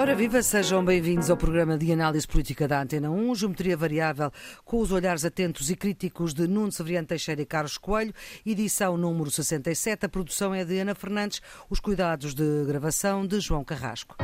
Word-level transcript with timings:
Ora 0.00 0.14
viva, 0.14 0.40
sejam 0.44 0.84
bem-vindos 0.84 1.28
ao 1.28 1.36
programa 1.36 1.76
de 1.76 1.92
análise 1.92 2.24
política 2.24 2.68
da 2.68 2.80
Antena 2.80 3.10
1, 3.10 3.34
Geometria 3.34 3.76
Variável, 3.76 4.30
com 4.64 4.78
os 4.78 4.92
olhares 4.92 5.24
atentos 5.24 5.70
e 5.70 5.74
críticos 5.74 6.32
de 6.32 6.46
Nuno 6.46 6.70
Severiano 6.70 7.08
Teixeira 7.08 7.42
e 7.42 7.44
Carlos 7.44 7.76
Coelho, 7.76 8.14
edição 8.46 8.96
número 8.96 9.28
67, 9.28 10.06
a 10.06 10.08
produção 10.08 10.54
é 10.54 10.64
de 10.64 10.78
Ana 10.78 10.94
Fernandes, 10.94 11.42
os 11.68 11.80
cuidados 11.80 12.32
de 12.32 12.64
gravação 12.64 13.26
de 13.26 13.40
João 13.40 13.64
Carrasco. 13.64 14.14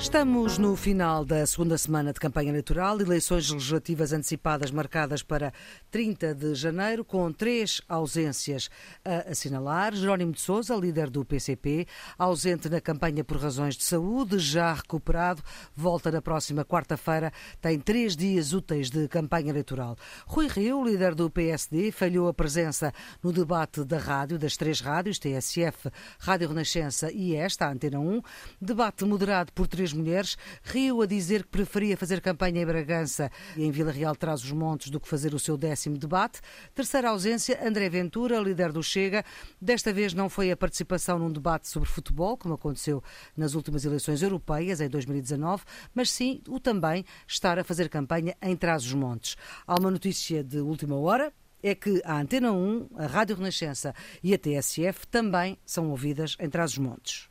Estamos 0.00 0.56
no 0.56 0.74
final 0.76 1.26
da 1.26 1.46
segunda 1.46 1.76
semana 1.76 2.10
de 2.10 2.18
campanha 2.18 2.48
eleitoral, 2.48 2.98
eleições 2.98 3.50
legislativas 3.50 4.14
antecipadas 4.14 4.70
marcadas 4.70 5.22
para 5.22 5.52
30 5.90 6.34
de 6.34 6.54
janeiro, 6.54 7.04
com 7.04 7.30
três 7.30 7.82
ausências 7.86 8.70
a 9.04 9.30
assinalar. 9.30 9.94
Jerónimo 9.94 10.32
de 10.32 10.40
Sousa, 10.40 10.74
líder 10.74 11.10
do 11.10 11.22
PCP, 11.22 11.86
ausente 12.18 12.70
na 12.70 12.80
campanha 12.80 13.22
por 13.22 13.36
razões 13.36 13.76
de 13.76 13.84
saúde, 13.84 14.38
já 14.38 14.72
recuperado, 14.72 15.42
volta 15.76 16.10
na 16.10 16.22
próxima 16.22 16.64
quarta-feira, 16.64 17.30
tem 17.60 17.78
três 17.78 18.16
dias 18.16 18.54
úteis 18.54 18.88
de 18.88 19.06
campanha 19.06 19.50
eleitoral. 19.50 19.96
Rui 20.26 20.48
Rio, 20.48 20.82
líder 20.82 21.14
do 21.14 21.28
PSD, 21.28 21.92
falhou 21.92 22.26
a 22.26 22.34
presença 22.34 22.90
no 23.22 23.32
debate 23.32 23.84
da 23.84 23.98
rádio, 23.98 24.38
das 24.38 24.56
três 24.56 24.80
rádios, 24.80 25.18
TSF, 25.18 25.90
Rádio 26.18 26.48
Renascença 26.48 27.12
e 27.12 27.36
esta, 27.36 27.66
a 27.66 27.72
Antena 27.72 28.00
1, 28.00 28.22
debate 28.60 29.04
moderado 29.04 29.52
por 29.52 29.68
três 29.68 29.89
mulheres, 29.92 30.36
riu 30.62 31.02
a 31.02 31.06
dizer 31.06 31.42
que 31.42 31.50
preferia 31.50 31.96
fazer 31.96 32.20
campanha 32.20 32.62
em 32.62 32.66
Bragança 32.66 33.30
e 33.56 33.64
em 33.64 33.70
Vila 33.70 33.92
Real 33.92 34.14
traz 34.14 34.42
os 34.42 34.52
montes 34.52 34.90
do 34.90 35.00
que 35.00 35.08
fazer 35.08 35.34
o 35.34 35.38
seu 35.38 35.56
décimo 35.56 35.98
debate. 35.98 36.40
Terceira 36.74 37.10
ausência, 37.10 37.58
André 37.66 37.88
Ventura, 37.88 38.38
líder 38.38 38.72
do 38.72 38.82
Chega. 38.82 39.24
Desta 39.60 39.92
vez 39.92 40.14
não 40.14 40.28
foi 40.28 40.50
a 40.50 40.56
participação 40.56 41.18
num 41.18 41.30
debate 41.30 41.68
sobre 41.68 41.88
futebol, 41.88 42.36
como 42.36 42.54
aconteceu 42.54 43.02
nas 43.36 43.54
últimas 43.54 43.84
eleições 43.84 44.22
europeias, 44.22 44.80
em 44.80 44.88
2019, 44.88 45.62
mas 45.94 46.10
sim 46.10 46.40
o 46.48 46.58
também 46.58 47.04
estar 47.26 47.58
a 47.58 47.64
fazer 47.64 47.88
campanha 47.88 48.36
em 48.42 48.56
Trás-os-Montes. 48.56 49.36
Há 49.66 49.74
uma 49.78 49.90
notícia 49.90 50.42
de 50.42 50.60
última 50.60 50.96
hora, 50.96 51.32
é 51.62 51.74
que 51.74 52.00
a 52.04 52.18
Antena 52.18 52.52
1, 52.52 52.90
a 52.96 53.06
Rádio 53.06 53.36
Renascença 53.36 53.94
e 54.22 54.32
a 54.34 54.38
TSF 54.38 55.06
também 55.08 55.58
são 55.64 55.90
ouvidas 55.90 56.36
em 56.40 56.48
Trás-os-Montes. 56.48 57.28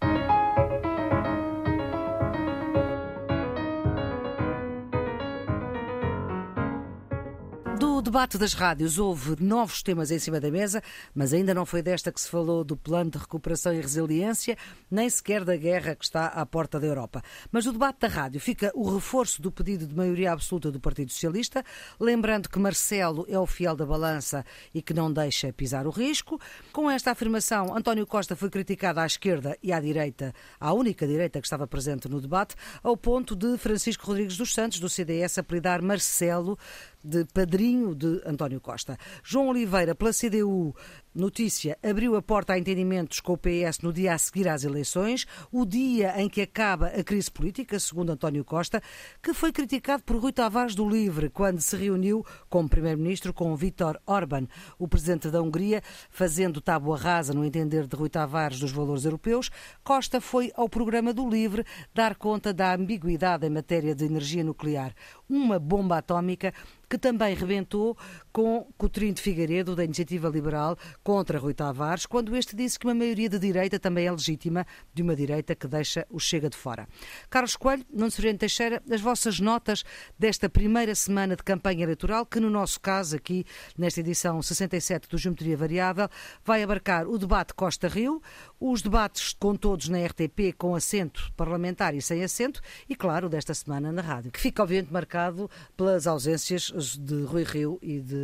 Debate 8.10 8.40
das 8.40 8.56
rádios 8.56 8.98
houve 8.98 9.36
novos 9.40 9.84
temas 9.84 10.10
em 10.10 10.18
cima 10.18 10.40
da 10.40 10.50
mesa, 10.50 10.82
mas 11.14 11.32
ainda 11.32 11.54
não 11.54 11.64
foi 11.64 11.84
desta 11.84 12.12
que 12.12 12.20
se 12.20 12.28
falou 12.28 12.64
do 12.64 12.76
plano 12.76 13.12
de 13.12 13.20
recuperação 13.20 13.72
e 13.72 13.80
resiliência, 13.80 14.58
nem 14.90 15.08
sequer 15.08 15.46
da 15.46 15.56
guerra 15.56 15.94
que 15.94 16.04
está 16.04 16.26
à 16.26 16.44
porta 16.44 16.80
da 16.80 16.88
Europa. 16.88 17.22
Mas 17.52 17.68
no 17.68 17.72
debate 17.72 18.00
da 18.00 18.08
rádio 18.08 18.42
fica 18.42 18.72
o 18.74 18.92
reforço 18.92 19.44
do 19.44 19.52
pedido 19.52 19.86
de 19.86 19.94
maioria 19.94 20.32
absoluta 20.32 20.72
do 20.72 20.80
Partido 20.80 21.12
Socialista, 21.12 21.64
lembrando 22.00 22.50
que 22.50 22.58
Marcelo 22.58 23.28
é 23.30 23.38
o 23.38 23.46
fiel 23.46 23.76
da 23.76 23.86
balança 23.86 24.44
e 24.74 24.82
que 24.82 24.92
não 24.92 25.14
deixa 25.14 25.54
pisar 25.54 25.86
o 25.86 25.92
risco. 25.92 26.42
Com 26.74 26.90
esta 26.90 27.12
afirmação, 27.12 27.78
António 27.78 28.08
Costa 28.08 28.36
foi 28.36 28.50
criticado 28.50 29.02
à 29.02 29.06
esquerda 29.06 29.56
e 29.62 29.72
à 29.72 29.80
direita, 29.80 30.34
à 30.60 30.74
única 30.74 31.06
direita 31.06 31.40
que 31.40 31.46
estava 31.46 31.68
presente 31.68 32.10
no 32.10 32.20
debate, 32.20 32.56
ao 32.82 32.98
ponto 32.98 33.36
de 33.36 33.56
Francisco 33.60 34.08
Rodrigues 34.08 34.36
dos 34.36 34.52
Santos, 34.52 34.80
do 34.80 34.90
CDS, 34.90 35.38
apelidar 35.38 35.80
Marcelo 35.80 36.58
de 37.04 37.26
padrinho 37.26 37.96
de 37.96 38.22
António 38.26 38.60
Costa. 38.60 38.98
João 39.24 39.50
Oliveira, 39.50 39.96
pela 39.96 40.12
CDU, 40.12 40.76
Notícia 41.14 41.76
abriu 41.82 42.16
a 42.16 42.22
porta 42.22 42.54
a 42.54 42.60
entendimentos 42.60 43.20
com 43.20 43.34
o 43.34 43.38
PS 43.38 43.80
no 43.82 43.92
dia 43.92 44.14
a 44.14 44.18
seguir 44.20 44.48
às 44.48 44.64
eleições, 44.64 45.26
o 45.52 45.66
dia 45.66 46.22
em 46.22 46.30
que 46.30 46.40
acaba 46.40 46.86
a 46.86 47.04
crise 47.04 47.32
política, 47.32 47.80
segundo 47.80 48.12
António 48.12 48.46
Costa, 48.46 48.80
que 49.20 49.34
foi 49.34 49.52
criticado 49.52 50.04
por 50.04 50.18
Rui 50.18 50.32
Tavares 50.32 50.76
do 50.76 50.88
Livre 50.88 51.28
quando 51.32 51.62
se 51.62 51.76
reuniu 51.76 52.24
como 52.48 52.70
primeiro-ministro 52.70 53.34
com 53.34 53.56
Vítor 53.56 54.00
Orban, 54.06 54.48
o 54.78 54.88
presidente 54.88 55.32
da 55.32 55.42
Hungria, 55.42 55.82
fazendo 56.12 56.62
tábua 56.62 56.96
rasa 56.96 57.34
no 57.34 57.44
entender 57.44 57.88
de 57.88 57.96
Rui 57.96 58.10
Tavares 58.10 58.60
dos 58.60 58.72
valores 58.72 59.04
europeus. 59.04 59.50
Costa 59.84 60.22
foi 60.22 60.52
ao 60.56 60.70
programa 60.70 61.12
do 61.12 61.28
Livre 61.28 61.66
dar 61.92 62.14
conta 62.14 62.54
da 62.54 62.76
ambiguidade 62.76 63.48
em 63.48 63.50
matéria 63.50 63.96
de 63.96 64.06
energia 64.06 64.44
nuclear, 64.44 64.94
uma 65.28 65.58
bomba 65.58 65.98
atómica 65.98 66.54
que 66.90 66.98
também 66.98 67.36
rebentou 67.36 67.96
com 68.32 68.68
Coutrinho 68.78 69.14
de 69.14 69.22
Figueiredo, 69.22 69.76
da 69.76 69.84
Iniciativa 69.84 70.30
Liberal, 70.30 70.78
contra 71.04 71.40
Rui 71.40 71.54
Tavares, 71.54 72.06
quando 72.06 72.36
este 72.36 72.56
disse 72.56 72.78
que 72.78 72.86
uma 72.86 72.94
maioria 72.94 73.30
de 73.30 73.40
direita 73.40 73.80
também 73.80 74.08
é 74.08 74.12
legítima, 74.12 74.66
de 74.94 75.02
uma 75.02 75.16
direita 75.16 75.56
que 75.56 75.68
deixa 75.68 76.06
o 76.10 76.20
Chega 76.20 76.50
de 76.50 76.58
fora. 76.58 76.88
Carlos 77.30 77.56
Coelho, 77.56 77.86
Nuno 77.92 78.12
Sereno 78.12 78.40
Teixeira, 78.40 78.82
as 78.90 79.02
vossas 79.02 79.40
notas 79.40 79.84
desta 80.18 80.50
primeira 80.50 80.94
semana 80.96 81.36
de 81.36 81.44
campanha 81.44 81.84
eleitoral, 81.84 82.26
que 82.26 82.40
no 82.40 82.50
nosso 82.50 82.80
caso, 82.80 83.16
aqui 83.16 83.46
nesta 83.78 84.00
edição 84.00 84.42
67 84.42 85.08
do 85.10 85.18
Geometria 85.18 85.58
Variável, 85.58 86.10
vai 86.44 86.64
abarcar 86.64 87.08
o 87.08 87.18
debate 87.18 87.54
Costa-Rio, 87.54 88.22
os 88.60 88.82
debates 88.82 89.34
com 89.34 89.56
todos 89.56 89.90
na 89.90 90.06
RTP, 90.06 90.54
com 90.58 90.76
assento 90.76 91.32
parlamentar 91.36 91.96
e 91.96 92.02
sem 92.02 92.24
assento, 92.24 92.62
e 92.88 92.96
claro, 92.96 93.30
desta 93.30 93.54
semana 93.54 93.92
na 93.92 94.02
rádio, 94.02 94.32
que 94.32 94.40
fica 94.40 94.62
obviamente 94.62 94.92
marcado 94.92 95.50
pelas 95.76 96.06
ausências 96.08 96.72
de 96.98 97.24
Rui 97.24 97.44
Rio 97.44 97.80
e 97.82 98.00
de 98.00 98.19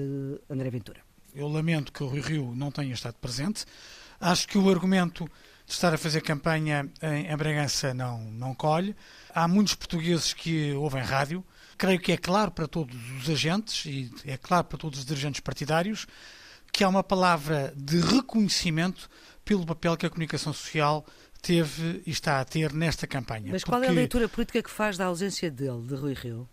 André 0.49 0.69
Ventura. 0.69 0.99
Eu 1.33 1.47
lamento 1.47 1.91
que 1.91 2.03
o 2.03 2.07
Rui 2.07 2.21
Rio 2.21 2.53
não 2.55 2.71
tenha 2.71 2.93
estado 2.93 3.15
presente. 3.15 3.65
Acho 4.19 4.47
que 4.47 4.57
o 4.57 4.69
argumento 4.69 5.25
de 5.65 5.73
estar 5.73 5.93
a 5.93 5.97
fazer 5.97 6.21
campanha 6.21 6.89
em 7.01 7.35
Bragança 7.35 7.93
não, 7.93 8.21
não 8.31 8.55
colhe. 8.55 8.95
Há 9.33 9.47
muitos 9.47 9.75
portugueses 9.75 10.33
que 10.33 10.71
ouvem 10.73 11.03
rádio. 11.03 11.43
Creio 11.77 11.99
que 11.99 12.13
é 12.13 12.17
claro 12.17 12.51
para 12.51 12.67
todos 12.67 12.95
os 13.19 13.29
agentes 13.29 13.85
e 13.85 14.09
é 14.25 14.37
claro 14.37 14.63
para 14.65 14.77
todos 14.77 14.99
os 14.99 15.05
dirigentes 15.05 15.41
partidários 15.41 16.07
que 16.71 16.83
há 16.83 16.89
uma 16.89 17.03
palavra 17.03 17.73
de 17.75 18.01
reconhecimento 18.01 19.09
pelo 19.45 19.65
papel 19.65 19.95
que 19.95 20.05
a 20.05 20.09
comunicação 20.09 20.51
social 20.51 21.05
teve 21.41 22.01
e 22.05 22.11
está 22.11 22.41
a 22.41 22.45
ter 22.45 22.73
nesta 22.73 23.07
campanha. 23.07 23.51
Mas 23.51 23.63
qual 23.63 23.79
Porque... 23.79 23.87
é 23.87 23.91
a 23.91 23.95
leitura 23.95 24.27
política 24.27 24.61
que 24.61 24.69
faz 24.69 24.97
da 24.97 25.05
ausência 25.05 25.49
dele, 25.49 25.83
de 25.87 25.95
Rui 25.95 26.13
Rio? 26.13 26.49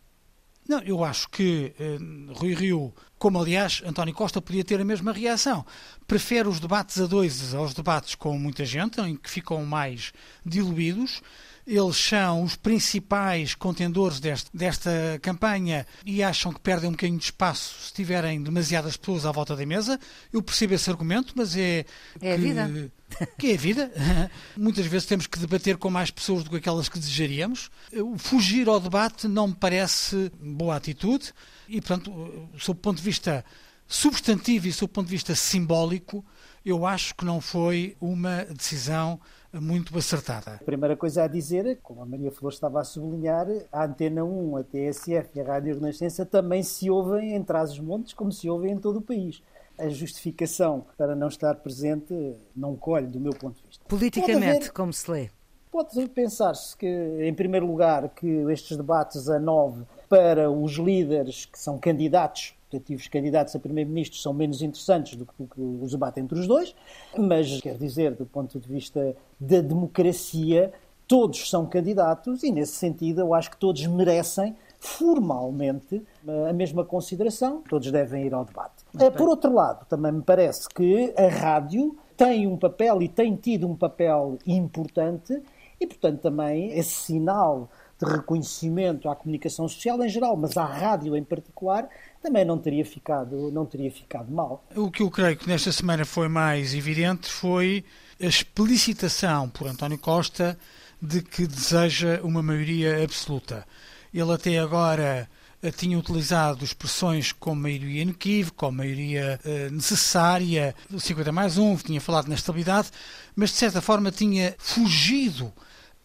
Não, 0.68 0.80
eu 0.82 1.02
acho 1.02 1.28
que 1.28 1.74
eh, 1.76 1.98
Rui 2.34 2.54
Rio, 2.54 2.94
como 3.22 3.38
aliás 3.38 3.80
António 3.86 4.12
Costa, 4.12 4.42
podia 4.42 4.64
ter 4.64 4.80
a 4.80 4.84
mesma 4.84 5.12
reação. 5.12 5.64
Prefere 6.08 6.48
os 6.48 6.58
debates 6.58 7.00
a 7.00 7.06
dois 7.06 7.54
aos 7.54 7.72
debates 7.72 8.16
com 8.16 8.36
muita 8.36 8.64
gente, 8.64 9.00
em 9.00 9.14
que 9.14 9.30
ficam 9.30 9.64
mais 9.64 10.12
diluídos. 10.44 11.22
Eles 11.64 11.96
são 11.96 12.42
os 12.42 12.56
principais 12.56 13.54
contendores 13.54 14.18
deste, 14.18 14.50
desta 14.52 14.90
campanha 15.22 15.86
e 16.04 16.20
acham 16.20 16.52
que 16.52 16.58
perdem 16.58 16.88
um 16.88 16.92
bocadinho 16.94 17.16
de 17.16 17.26
espaço 17.26 17.86
se 17.86 17.92
tiverem 17.92 18.42
demasiadas 18.42 18.96
pessoas 18.96 19.24
à 19.24 19.30
volta 19.30 19.54
da 19.54 19.64
mesa. 19.64 20.00
Eu 20.32 20.42
percebo 20.42 20.74
esse 20.74 20.90
argumento, 20.90 21.32
mas 21.36 21.56
é. 21.56 21.86
É 22.20 22.20
que, 22.20 22.26
a 22.26 22.36
vida. 22.36 22.92
Que 23.38 23.52
é 23.52 23.54
a 23.54 23.58
vida. 23.58 23.92
Muitas 24.56 24.86
vezes 24.86 25.06
temos 25.06 25.28
que 25.28 25.38
debater 25.38 25.76
com 25.76 25.88
mais 25.88 26.10
pessoas 26.10 26.42
do 26.42 26.50
que 26.50 26.56
aquelas 26.56 26.88
que 26.88 26.98
desejaríamos. 26.98 27.70
Fugir 28.16 28.68
ao 28.68 28.80
debate 28.80 29.28
não 29.28 29.46
me 29.46 29.54
parece 29.54 30.32
boa 30.40 30.74
atitude 30.74 31.32
e, 31.68 31.80
portanto, 31.80 32.12
sob 32.58 32.78
o 32.78 32.82
ponto 32.82 32.98
de 32.98 33.02
vista 33.02 33.44
substantivo 33.86 34.68
e 34.68 34.72
sob 34.72 34.90
o 34.90 34.94
ponto 34.94 35.06
de 35.06 35.12
vista 35.12 35.34
simbólico, 35.34 36.24
eu 36.64 36.86
acho 36.86 37.14
que 37.14 37.24
não 37.24 37.40
foi 37.40 37.96
uma 38.00 38.44
decisão 38.44 39.20
muito 39.52 39.96
acertada. 39.98 40.52
A 40.54 40.64
primeira 40.64 40.96
coisa 40.96 41.24
a 41.24 41.28
dizer, 41.28 41.78
como 41.82 42.02
a 42.02 42.06
Maria 42.06 42.30
Flor 42.30 42.52
estava 42.52 42.80
a 42.80 42.84
sublinhar, 42.84 43.46
a 43.70 43.84
Antena 43.84 44.24
1, 44.24 44.56
a 44.56 44.64
TSF 44.64 45.30
e 45.34 45.40
a 45.40 45.44
Rádio 45.44 45.74
Renascença 45.74 46.24
também 46.24 46.62
se 46.62 46.88
ouvem 46.88 47.34
em 47.34 47.42
Trás-os-Montes, 47.42 48.14
como 48.14 48.32
se 48.32 48.48
ouvem 48.48 48.72
em 48.72 48.78
todo 48.78 49.00
o 49.00 49.02
país. 49.02 49.42
A 49.78 49.88
justificação 49.88 50.86
para 50.96 51.14
não 51.14 51.28
estar 51.28 51.56
presente 51.56 52.14
não 52.54 52.76
colhe, 52.76 53.06
do 53.06 53.20
meu 53.20 53.32
ponto 53.32 53.56
de 53.56 53.66
vista. 53.66 53.84
Politicamente, 53.88 54.66
haver, 54.66 54.72
como 54.72 54.92
se 54.92 55.10
lê? 55.10 55.30
Pode 55.70 56.06
pensar-se 56.10 56.76
que, 56.76 56.86
em 56.86 57.34
primeiro 57.34 57.66
lugar, 57.66 58.10
que 58.10 58.26
estes 58.50 58.76
debates 58.76 59.28
a 59.28 59.38
nove 59.38 59.84
para 60.12 60.50
os 60.50 60.72
líderes 60.72 61.46
que 61.46 61.58
são 61.58 61.78
candidatos 61.78 62.54
respectivos 62.70 63.08
candidatos 63.08 63.56
a 63.56 63.58
primeiro-ministro 63.58 64.18
são 64.18 64.34
menos 64.34 64.60
interessantes 64.60 65.16
do 65.16 65.24
que 65.24 65.32
os 65.58 65.92
debates 65.92 66.22
entre 66.22 66.38
os 66.38 66.46
dois, 66.46 66.74
mas 67.18 67.60
quer 67.62 67.76
dizer, 67.76 68.14
do 68.14 68.26
ponto 68.26 68.58
de 68.58 68.68
vista 68.68 69.14
da 69.40 69.62
democracia, 69.62 70.70
todos 71.06 71.48
são 71.50 71.66
candidatos 71.66 72.42
e, 72.42 72.50
nesse 72.50 72.72
sentido, 72.72 73.20
eu 73.20 73.34
acho 73.34 73.50
que 73.50 73.56
todos 73.58 73.86
merecem 73.86 74.54
formalmente 74.78 76.02
a 76.48 76.52
mesma 76.52 76.84
consideração, 76.84 77.62
todos 77.68 77.90
devem 77.90 78.26
ir 78.26 78.34
ao 78.34 78.44
debate. 78.44 78.84
Por 79.16 79.28
outro 79.28 79.52
lado, 79.52 79.86
também 79.86 80.12
me 80.12 80.22
parece 80.22 80.68
que 80.68 81.12
a 81.16 81.28
rádio 81.28 81.96
tem 82.16 82.46
um 82.46 82.56
papel 82.56 83.02
e 83.02 83.08
tem 83.08 83.36
tido 83.36 83.66
um 83.66 83.76
papel 83.76 84.38
importante 84.46 85.42
e, 85.82 85.86
portanto, 85.86 86.20
também 86.20 86.78
esse 86.78 86.94
sinal 86.94 87.70
de 87.98 88.10
reconhecimento 88.10 89.08
à 89.08 89.14
comunicação 89.14 89.68
social 89.68 90.02
em 90.02 90.08
geral, 90.08 90.36
mas 90.36 90.56
à 90.56 90.64
rádio 90.64 91.16
em 91.16 91.22
particular, 91.22 91.88
também 92.20 92.44
não 92.44 92.58
teria 92.58 92.84
ficado, 92.84 93.50
não 93.52 93.64
teria 93.64 93.90
ficado 93.90 94.30
mal. 94.30 94.64
O 94.74 94.90
que 94.90 95.02
eu 95.02 95.10
creio 95.10 95.36
que 95.36 95.48
nesta 95.48 95.70
semana 95.70 96.04
foi 96.04 96.28
mais 96.28 96.74
evidente 96.74 97.28
foi 97.28 97.84
a 98.20 98.26
explicitação 98.26 99.48
por 99.48 99.66
António 99.66 99.98
Costa 99.98 100.58
de 101.00 101.22
que 101.22 101.46
deseja 101.46 102.20
uma 102.22 102.42
maioria 102.42 103.02
absoluta. 103.02 103.66
Ele 104.14 104.32
até 104.32 104.58
agora 104.58 105.28
eh, 105.62 105.70
tinha 105.70 105.98
utilizado 105.98 106.64
expressões 106.64 107.32
como 107.32 107.62
maioria 107.62 108.02
inequívoca, 108.02 108.56
como 108.56 108.78
maioria 108.78 109.40
eh, 109.44 109.70
necessária, 109.70 110.74
50 110.96 111.32
mais 111.32 111.58
1, 111.58 111.76
tinha 111.76 112.00
falado 112.00 112.28
na 112.28 112.34
estabilidade, 112.34 112.90
mas 113.34 113.50
de 113.50 113.56
certa 113.56 113.80
forma 113.80 114.10
tinha 114.12 114.54
fugido 114.58 115.52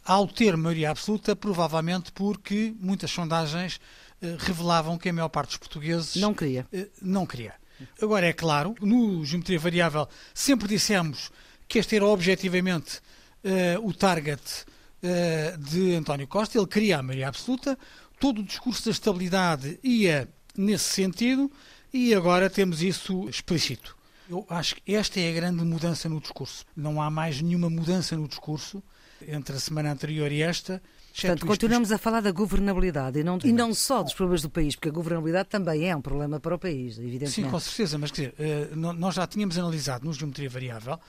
ao 0.07 0.27
ter 0.27 0.55
maioria 0.57 0.89
absoluta, 0.89 1.35
provavelmente 1.35 2.11
porque 2.11 2.73
muitas 2.79 3.11
sondagens 3.11 3.79
eh, 4.21 4.35
revelavam 4.39 4.97
que 4.97 5.09
a 5.09 5.13
maior 5.13 5.29
parte 5.29 5.49
dos 5.49 5.57
portugueses 5.57 6.15
não 6.15 6.33
queria. 6.33 6.65
Não 7.01 7.25
queria. 7.25 7.53
Agora, 8.01 8.25
é 8.25 8.33
claro, 8.33 8.73
no 8.81 9.23
Geometria 9.23 9.59
Variável 9.59 10.07
sempre 10.33 10.67
dissemos 10.67 11.29
que 11.67 11.77
este 11.77 11.97
era 11.97 12.05
objetivamente 12.07 13.01
o 13.83 13.93
target 13.93 14.41
eh, 15.01 15.55
de 15.59 15.95
António 15.95 16.27
Costa. 16.27 16.57
Ele 16.57 16.67
queria 16.67 16.97
a 16.97 17.03
maioria 17.03 17.27
absoluta, 17.27 17.77
todo 18.19 18.39
o 18.39 18.43
discurso 18.43 18.85
da 18.85 18.91
estabilidade 18.91 19.79
ia 19.83 20.27
nesse 20.55 20.85
sentido 20.85 21.51
e 21.93 22.15
agora 22.15 22.49
temos 22.49 22.81
isso 22.81 23.29
explícito. 23.29 23.95
Eu 24.27 24.45
acho 24.49 24.75
que 24.75 24.95
esta 24.95 25.19
é 25.19 25.29
a 25.29 25.33
grande 25.33 25.63
mudança 25.63 26.09
no 26.09 26.19
discurso. 26.19 26.65
Não 26.75 27.01
há 27.01 27.11
mais 27.11 27.39
nenhuma 27.41 27.69
mudança 27.69 28.17
no 28.17 28.27
discurso 28.27 28.83
entre 29.27 29.55
a 29.55 29.59
semana 29.59 29.91
anterior 29.91 30.31
e 30.31 30.41
esta. 30.41 30.81
Portanto, 31.13 31.47
continuamos 31.47 31.91
a 31.91 31.97
falar 31.97 32.21
da 32.21 32.31
governabilidade 32.31 33.19
e 33.19 33.23
não, 33.23 33.39
e 33.43 33.51
não 33.51 33.73
só 33.73 34.03
dos 34.03 34.13
problemas 34.13 34.43
do 34.43 34.49
país, 34.49 34.75
porque 34.75 34.89
a 34.89 34.91
governabilidade 34.91 35.49
também 35.49 35.89
é 35.89 35.95
um 35.95 36.01
problema 36.01 36.39
para 36.39 36.53
o 36.53 36.59
país, 36.59 36.99
evidentemente. 36.99 37.31
Sim, 37.31 37.49
com 37.49 37.59
certeza, 37.59 37.97
mas 37.97 38.11
quer 38.11 38.31
dizer, 38.31 38.35
eh, 38.37 38.75
nós 38.75 39.15
já 39.15 39.25
tínhamos 39.25 39.57
analisado 39.57 40.05
no 40.05 40.13
Geometria 40.13 40.49
Variável 40.49 40.99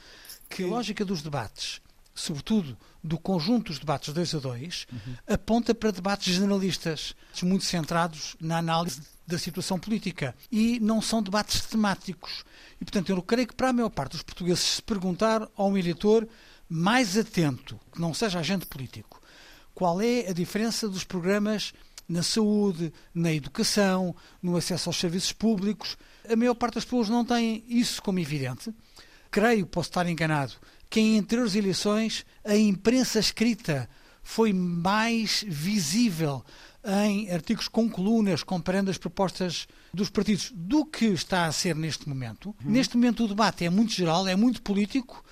que 0.49 0.65
a 0.65 0.67
lógica 0.67 1.05
dos 1.05 1.21
debates 1.21 1.83
sobretudo 2.19 2.77
do 3.03 3.17
conjunto 3.17 3.69
dos 3.69 3.79
debates 3.79 4.13
2 4.13 4.35
a 4.35 4.39
2, 4.39 4.87
uhum. 4.93 5.15
aponta 5.29 5.75
para 5.75 5.93
debates 5.93 6.35
generalistas, 6.35 7.15
muito 7.43 7.65
centrados 7.65 8.37
na 8.41 8.59
análise 8.59 9.01
da 9.27 9.39
situação 9.39 9.79
política. 9.79 10.35
E 10.51 10.81
não 10.81 11.01
são 11.01 11.23
debates 11.23 11.61
temáticos. 11.67 12.45
E, 12.81 12.85
portanto, 12.85 13.11
eu 13.11 13.23
creio 13.23 13.47
que 13.47 13.55
para 13.55 13.69
a 13.69 13.73
maior 13.73 13.91
parte 13.91 14.13
dos 14.13 14.23
portugueses 14.23 14.65
se 14.65 14.83
perguntar 14.83 15.49
a 15.57 15.65
um 15.65 15.77
eleitor 15.77 16.27
mais 16.69 17.17
atento, 17.17 17.79
que 17.93 18.01
não 18.01 18.13
seja 18.13 18.39
agente 18.39 18.67
político, 18.67 19.21
qual 19.75 20.01
é 20.01 20.29
a 20.29 20.33
diferença 20.33 20.89
dos 20.89 21.05
programas 21.05 21.73
na 22.09 22.23
saúde, 22.23 22.93
na 23.15 23.33
educação, 23.33 24.15
no 24.43 24.57
acesso 24.57 24.89
aos 24.89 24.97
serviços 24.97 25.33
públicos, 25.33 25.97
a 26.29 26.35
maior 26.35 26.55
parte 26.55 26.75
das 26.75 26.85
pessoas 26.85 27.09
não 27.09 27.25
tem 27.25 27.65
isso 27.69 28.03
como 28.03 28.19
evidente. 28.19 28.73
Creio, 29.31 29.67
posso 29.67 29.91
estar 29.91 30.09
enganado, 30.09 30.55
que 30.89 31.01
em 31.01 31.19
anteriores 31.19 31.55
eleições 31.55 32.25
a 32.45 32.57
imprensa 32.57 33.19
escrita 33.19 33.89
foi 34.23 34.53
mais 34.53 35.45
visível 35.47 36.45
em 36.85 37.31
artigos 37.31 37.69
com 37.69 37.89
colunas, 37.89 38.43
comparando 38.43 38.91
as 38.91 38.97
propostas 38.97 39.67
dos 39.93 40.09
partidos, 40.09 40.51
do 40.55 40.87
que 40.87 41.07
está 41.07 41.45
a 41.47 41.53
ser 41.53 41.75
neste 41.75 42.09
momento. 42.09 42.55
Uhum. 42.65 42.71
Neste 42.71 42.97
momento 42.97 43.25
o 43.25 43.29
debate 43.29 43.65
é 43.65 43.71
muito 43.71 43.93
geral, 43.93 44.27
é 44.27 44.37
muito 44.37 44.63
político, 44.63 45.23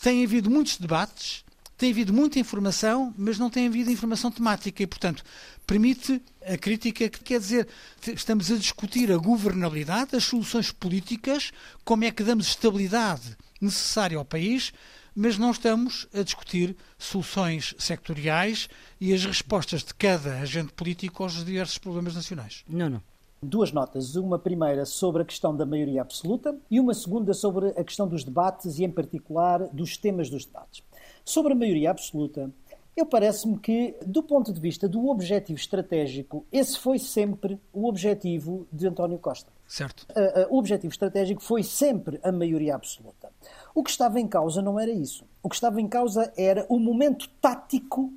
tem 0.00 0.24
havido 0.24 0.50
muitos 0.50 0.76
debates, 0.76 1.44
tem 1.76 1.90
havido 1.90 2.12
muita 2.12 2.38
informação, 2.38 3.14
mas 3.18 3.38
não 3.38 3.50
tem 3.50 3.66
havido 3.66 3.90
informação 3.90 4.30
temática 4.30 4.82
e, 4.82 4.86
portanto, 4.86 5.22
permite 5.66 6.22
a 6.46 6.56
crítica 6.56 7.08
que 7.08 7.20
quer 7.20 7.38
dizer, 7.38 7.68
estamos 8.14 8.50
a 8.50 8.56
discutir 8.56 9.12
a 9.12 9.18
governabilidade, 9.18 10.16
as 10.16 10.24
soluções 10.24 10.70
políticas, 10.70 11.50
como 11.84 12.04
é 12.04 12.10
que 12.10 12.22
damos 12.22 12.48
estabilidade 12.48 13.36
necessária 13.60 14.16
ao 14.16 14.24
país, 14.24 14.72
mas 15.14 15.38
não 15.38 15.50
estamos 15.50 16.06
a 16.14 16.22
discutir 16.22 16.76
soluções 16.98 17.74
sectoriais 17.78 18.68
e 19.00 19.12
as 19.12 19.24
respostas 19.24 19.82
de 19.82 19.94
cada 19.94 20.38
agente 20.40 20.72
político 20.72 21.22
aos 21.22 21.44
diversos 21.44 21.78
problemas 21.78 22.14
nacionais. 22.14 22.62
Não, 22.68 22.88
não. 22.88 23.02
Duas 23.48 23.70
notas. 23.70 24.16
Uma 24.16 24.40
primeira 24.40 24.84
sobre 24.84 25.22
a 25.22 25.24
questão 25.24 25.56
da 25.56 25.64
maioria 25.64 26.02
absoluta 26.02 26.58
e 26.68 26.80
uma 26.80 26.92
segunda 26.92 27.32
sobre 27.32 27.68
a 27.68 27.84
questão 27.84 28.08
dos 28.08 28.24
debates 28.24 28.80
e, 28.80 28.84
em 28.84 28.90
particular, 28.90 29.68
dos 29.68 29.96
temas 29.96 30.28
dos 30.28 30.44
debates. 30.44 30.82
Sobre 31.24 31.52
a 31.52 31.56
maioria 31.56 31.92
absoluta, 31.92 32.50
eu 32.96 33.06
parece-me 33.06 33.56
que, 33.56 33.94
do 34.04 34.20
ponto 34.20 34.52
de 34.52 34.60
vista 34.60 34.88
do 34.88 35.08
objetivo 35.08 35.56
estratégico, 35.56 36.44
esse 36.50 36.76
foi 36.76 36.98
sempre 36.98 37.56
o 37.72 37.86
objetivo 37.86 38.66
de 38.72 38.88
António 38.88 39.18
Costa. 39.18 39.52
Certo. 39.68 40.08
O 40.50 40.58
objetivo 40.58 40.92
estratégico 40.92 41.40
foi 41.40 41.62
sempre 41.62 42.18
a 42.24 42.32
maioria 42.32 42.74
absoluta. 42.74 43.30
O 43.72 43.84
que 43.84 43.90
estava 43.90 44.18
em 44.18 44.26
causa 44.26 44.60
não 44.60 44.80
era 44.80 44.90
isso. 44.90 45.24
O 45.40 45.48
que 45.48 45.54
estava 45.54 45.80
em 45.80 45.86
causa 45.86 46.32
era 46.36 46.66
o 46.68 46.80
momento 46.80 47.28
tático 47.40 48.12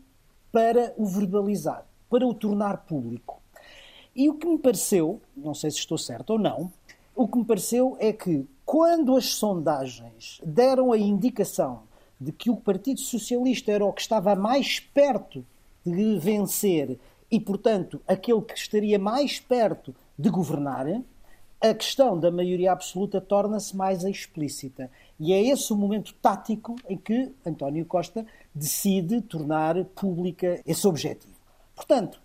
para 0.52 0.92
o 0.98 1.06
verbalizar, 1.06 1.86
para 2.10 2.26
o 2.26 2.34
tornar 2.34 2.88
público. 2.88 3.39
E 4.20 4.28
o 4.28 4.34
que 4.34 4.46
me 4.46 4.58
pareceu, 4.58 5.22
não 5.34 5.54
sei 5.54 5.72
se 5.72 5.78
estou 5.78 5.98
certo 5.98 6.32
ou 6.32 6.38
não, 6.38 6.70
o 7.16 7.26
que 7.26 7.38
me 7.38 7.46
pareceu 7.46 7.96
é 8.02 8.12
que 8.12 8.46
quando 8.66 9.16
as 9.16 9.28
sondagens 9.28 10.42
deram 10.46 10.92
a 10.92 10.98
indicação 10.98 11.84
de 12.20 12.34
que 12.34 12.50
o 12.50 12.58
Partido 12.58 13.00
Socialista 13.00 13.72
era 13.72 13.86
o 13.86 13.94
que 13.94 14.02
estava 14.02 14.36
mais 14.36 14.78
perto 14.78 15.46
de 15.86 16.20
vencer 16.20 17.00
e, 17.32 17.40
portanto, 17.40 18.02
aquele 18.06 18.42
que 18.42 18.58
estaria 18.58 19.00
mais 19.00 19.40
perto 19.40 19.96
de 20.18 20.30
governar, 20.30 20.86
a 21.62 21.74
questão 21.74 22.20
da 22.20 22.30
maioria 22.30 22.74
absoluta 22.74 23.22
torna-se 23.22 23.74
mais 23.74 24.04
explícita. 24.04 24.92
E 25.18 25.32
é 25.32 25.42
esse 25.42 25.72
o 25.72 25.78
momento 25.78 26.14
tático 26.16 26.76
em 26.90 26.98
que 26.98 27.32
António 27.46 27.86
Costa 27.86 28.26
decide 28.54 29.22
tornar 29.22 29.82
pública 29.86 30.62
esse 30.68 30.86
objetivo. 30.86 31.40
Portanto, 31.74 32.20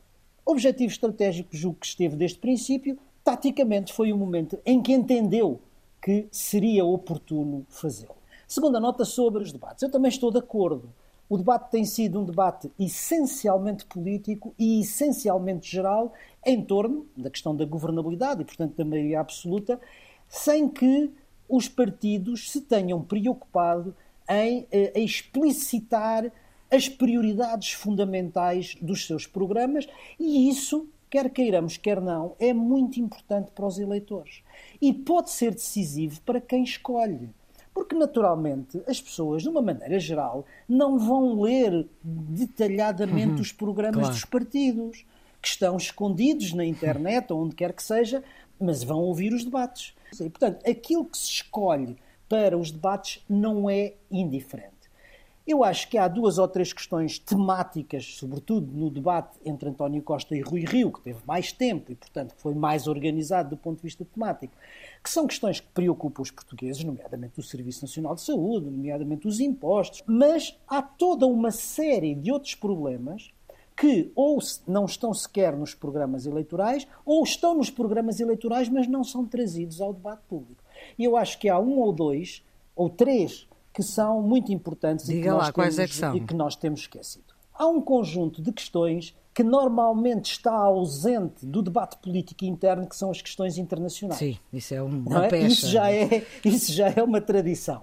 objetivo 0.44 0.92
estratégico, 0.92 1.56
julgo 1.56 1.78
que 1.80 1.86
esteve 1.86 2.16
desde 2.16 2.38
o 2.38 2.40
princípio, 2.40 2.98
taticamente 3.22 3.92
foi 3.92 4.12
o 4.12 4.16
momento 4.16 4.58
em 4.64 4.82
que 4.82 4.92
entendeu 4.92 5.60
que 6.02 6.26
seria 6.30 6.84
oportuno 6.84 7.64
fazê-lo. 7.68 8.14
Segunda 8.46 8.78
nota 8.78 9.04
sobre 9.04 9.42
os 9.42 9.50
debates. 9.50 9.82
Eu 9.82 9.90
também 9.90 10.10
estou 10.10 10.30
de 10.30 10.38
acordo. 10.38 10.92
O 11.28 11.38
debate 11.38 11.70
tem 11.70 11.84
sido 11.86 12.20
um 12.20 12.24
debate 12.24 12.70
essencialmente 12.78 13.86
político 13.86 14.54
e 14.58 14.80
essencialmente 14.80 15.70
geral 15.70 16.12
em 16.44 16.62
torno 16.62 17.06
da 17.16 17.30
questão 17.30 17.56
da 17.56 17.64
governabilidade 17.64 18.42
e, 18.42 18.44
portanto, 18.44 18.76
da 18.76 18.84
maioria 18.84 19.20
absoluta, 19.20 19.80
sem 20.28 20.68
que 20.68 21.10
os 21.48 21.68
partidos 21.68 22.50
se 22.50 22.60
tenham 22.60 23.00
preocupado 23.02 23.96
em 24.28 24.66
eh, 24.70 24.92
explicitar 25.00 26.30
as 26.70 26.88
prioridades 26.88 27.72
fundamentais 27.72 28.76
dos 28.80 29.06
seus 29.06 29.26
programas 29.26 29.86
e 30.18 30.48
isso, 30.48 30.88
quer 31.08 31.30
queiramos, 31.30 31.76
quer 31.76 32.00
não, 32.00 32.34
é 32.38 32.52
muito 32.52 33.00
importante 33.00 33.50
para 33.52 33.66
os 33.66 33.78
eleitores 33.78 34.42
e 34.80 34.92
pode 34.92 35.30
ser 35.30 35.52
decisivo 35.52 36.20
para 36.22 36.40
quem 36.40 36.62
escolhe. 36.64 37.30
Porque, 37.72 37.96
naturalmente, 37.96 38.80
as 38.86 39.00
pessoas, 39.00 39.42
de 39.42 39.48
uma 39.48 39.60
maneira 39.60 39.98
geral, 39.98 40.44
não 40.68 40.96
vão 40.96 41.40
ler 41.40 41.88
detalhadamente 42.02 43.34
uhum, 43.34 43.40
os 43.40 43.50
programas 43.50 43.98
claro. 43.98 44.14
dos 44.14 44.24
partidos, 44.24 45.04
que 45.42 45.48
estão 45.48 45.76
escondidos 45.76 46.52
na 46.52 46.64
internet 46.64 47.32
ou 47.32 47.42
onde 47.42 47.56
quer 47.56 47.72
que 47.72 47.82
seja, 47.82 48.22
mas 48.60 48.84
vão 48.84 49.00
ouvir 49.00 49.32
os 49.34 49.44
debates. 49.44 49.92
E, 50.14 50.30
portanto, 50.30 50.64
aquilo 50.68 51.04
que 51.04 51.18
se 51.18 51.28
escolhe 51.28 51.96
para 52.28 52.56
os 52.56 52.70
debates 52.70 53.22
não 53.28 53.68
é 53.68 53.94
indiferente. 54.10 54.73
Eu 55.46 55.62
acho 55.62 55.90
que 55.90 55.98
há 55.98 56.08
duas 56.08 56.38
ou 56.38 56.48
três 56.48 56.72
questões 56.72 57.18
temáticas, 57.18 58.16
sobretudo 58.16 58.72
no 58.72 58.88
debate 58.88 59.38
entre 59.44 59.68
António 59.68 60.02
Costa 60.02 60.34
e 60.34 60.40
Rui 60.40 60.64
Rio, 60.64 60.90
que 60.90 61.02
teve 61.02 61.18
mais 61.26 61.52
tempo 61.52 61.92
e, 61.92 61.94
portanto, 61.94 62.34
foi 62.38 62.54
mais 62.54 62.86
organizado 62.86 63.50
do 63.50 63.56
ponto 63.58 63.76
de 63.76 63.82
vista 63.82 64.06
temático, 64.06 64.54
que 65.02 65.10
são 65.10 65.26
questões 65.26 65.60
que 65.60 65.66
preocupam 65.66 66.22
os 66.22 66.30
portugueses, 66.30 66.82
nomeadamente 66.82 67.38
o 67.38 67.42
Serviço 67.42 67.82
Nacional 67.82 68.14
de 68.14 68.22
Saúde, 68.22 68.70
nomeadamente 68.70 69.28
os 69.28 69.38
impostos, 69.38 70.02
mas 70.06 70.58
há 70.66 70.80
toda 70.80 71.26
uma 71.26 71.50
série 71.50 72.14
de 72.14 72.32
outros 72.32 72.54
problemas 72.54 73.30
que 73.76 74.10
ou 74.14 74.38
não 74.66 74.86
estão 74.86 75.12
sequer 75.12 75.54
nos 75.54 75.74
programas 75.74 76.24
eleitorais, 76.24 76.86
ou 77.04 77.22
estão 77.22 77.54
nos 77.54 77.68
programas 77.68 78.18
eleitorais, 78.18 78.70
mas 78.70 78.86
não 78.86 79.04
são 79.04 79.26
trazidos 79.26 79.78
ao 79.80 79.92
debate 79.92 80.22
público. 80.26 80.64
E 80.98 81.04
eu 81.04 81.18
acho 81.18 81.38
que 81.38 81.50
há 81.50 81.58
um 81.58 81.78
ou 81.80 81.92
dois, 81.92 82.42
ou 82.74 82.88
três, 82.88 83.46
que 83.74 83.82
são 83.82 84.22
muito 84.22 84.52
importantes 84.52 85.08
e 85.08 85.20
que, 85.20 85.28
lá, 85.28 85.52
temos, 85.52 85.78
é 85.78 86.14
e 86.14 86.20
que 86.20 86.32
nós 86.32 86.54
temos 86.54 86.80
esquecido. 86.80 87.34
Há 87.52 87.66
um 87.66 87.80
conjunto 87.80 88.40
de 88.40 88.52
questões 88.52 89.14
que 89.34 89.42
normalmente 89.42 90.30
está 90.30 90.52
ausente 90.52 91.44
do 91.44 91.60
debate 91.60 91.96
político 91.98 92.44
interno, 92.44 92.86
que 92.86 92.94
são 92.94 93.10
as 93.10 93.20
questões 93.20 93.58
internacionais. 93.58 94.18
Sim, 94.20 94.38
isso 94.52 94.72
é 94.72 94.80
uma 94.80 95.26
é? 95.26 95.28
peça. 95.28 95.46
Isso 95.46 95.68
já 95.68 95.90
é, 95.90 96.24
isso 96.44 96.72
já 96.72 96.88
é 96.88 97.02
uma 97.02 97.20
tradição. 97.20 97.82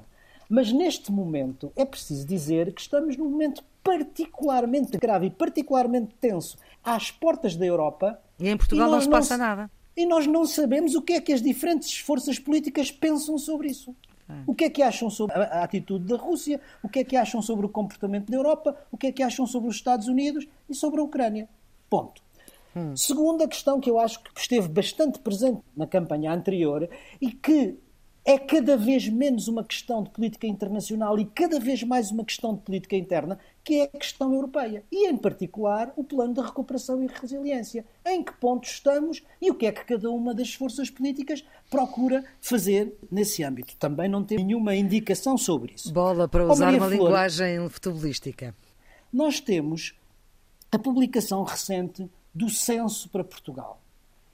Mas 0.50 0.72
neste 0.72 1.12
momento 1.12 1.74
é 1.76 1.84
preciso 1.84 2.26
dizer 2.26 2.74
que 2.74 2.82
estamos 2.82 3.18
num 3.18 3.30
momento 3.30 3.62
particularmente 3.84 4.98
grave 4.98 5.28
e 5.28 5.30
particularmente 5.30 6.16
tenso 6.22 6.58
às 6.84 7.12
portas 7.12 7.56
da 7.58 7.66
Europa. 7.66 8.18
E 8.40 8.48
em 8.48 8.56
Portugal 8.56 8.88
e 8.88 8.92
não 8.92 9.02
se 9.02 9.10
passa 9.10 9.38
não, 9.38 9.46
nada. 9.46 9.72
E 9.96 10.06
nós 10.06 10.26
não 10.26 10.46
sabemos 10.46 10.96
o 10.96 11.02
que 11.02 11.14
é 11.14 11.22
que 11.22 11.34
as 11.34 11.42
diferentes 11.42 12.00
forças 12.00 12.40
políticas 12.40 12.92
pensam 12.92 13.38
sobre 13.38 13.68
isso. 13.70 13.94
O 14.48 14.56
que 14.56 14.66
é 14.66 14.70
que 14.70 14.82
acham 14.82 15.10
sobre 15.10 15.36
a 15.36 15.64
atitude 15.64 16.06
da 16.06 16.18
Rússia? 16.18 16.60
O 16.84 16.90
que 16.90 17.00
é 17.00 17.04
que 17.04 17.16
acham 17.16 17.42
sobre 17.42 17.66
o 17.66 17.70
comportamento 17.70 18.30
da 18.30 18.38
Europa? 18.38 18.76
O 18.92 18.98
que 18.98 19.08
é 19.08 19.12
que 19.12 19.24
acham 19.24 19.46
sobre 19.46 19.70
os 19.70 19.76
Estados 19.76 20.08
Unidos 20.08 20.48
e 20.70 20.76
sobre 20.76 21.00
a 21.00 21.04
Ucrânia? 21.04 21.48
Ponto. 21.90 22.22
Hum. 22.76 22.96
Segunda 22.96 23.48
questão 23.48 23.80
que 23.80 23.90
eu 23.90 24.00
acho 24.00 24.24
que 24.24 24.40
esteve 24.40 24.68
bastante 24.68 25.20
presente 25.20 25.62
na 25.76 25.86
campanha 25.86 26.32
anterior 26.32 26.90
e 27.20 27.32
que 27.32 27.78
é 28.24 28.38
cada 28.38 28.78
vez 28.78 29.08
menos 29.10 29.48
uma 29.48 29.64
questão 29.64 30.04
de 30.04 30.10
política 30.12 30.48
internacional 30.48 31.20
e 31.20 31.26
cada 31.26 31.60
vez 31.60 31.84
mais 31.84 32.12
uma 32.12 32.24
questão 32.24 32.54
de 32.54 32.62
política 32.62 32.96
interna, 32.96 33.40
que 33.64 33.76
é 33.76 33.84
a 33.84 33.88
questão 33.88 34.34
europeia. 34.34 34.84
E, 34.92 35.08
em 35.08 35.16
particular, 35.16 35.94
o 35.96 36.04
plano 36.04 36.34
de 36.34 36.42
recuperação 36.42 37.04
e 37.04 37.08
resiliência. 37.08 37.86
Em 38.06 38.24
que 38.24 38.34
ponto 38.34 38.68
estamos 38.68 39.24
e 39.42 39.52
o 39.52 39.56
que 39.56 39.66
é 39.66 39.72
que 39.72 39.86
cada 39.86 40.10
uma 40.10 40.34
das 40.34 40.54
forças 40.54 40.90
políticas 40.90 41.44
procura 41.70 42.24
fazer 42.40 42.94
nesse 43.12 43.44
âmbito. 43.44 43.76
Também 43.78 44.10
não 44.10 44.24
tem 44.24 44.44
nenhuma 44.44 44.76
indicação 44.76 45.38
sobre 45.38 45.74
isso. 45.76 45.94
Bola 45.94 46.28
para 46.28 46.46
usar 46.46 46.74
uma 46.74 46.88
Flor, 46.88 46.92
linguagem 46.92 47.70
futebolística. 47.70 48.56
Nós 49.14 49.40
temos 49.40 49.94
a 50.72 50.80
publicação 50.80 51.44
recente 51.44 52.10
do 52.34 52.50
censo 52.50 53.10
para 53.10 53.24
Portugal. 53.24 53.82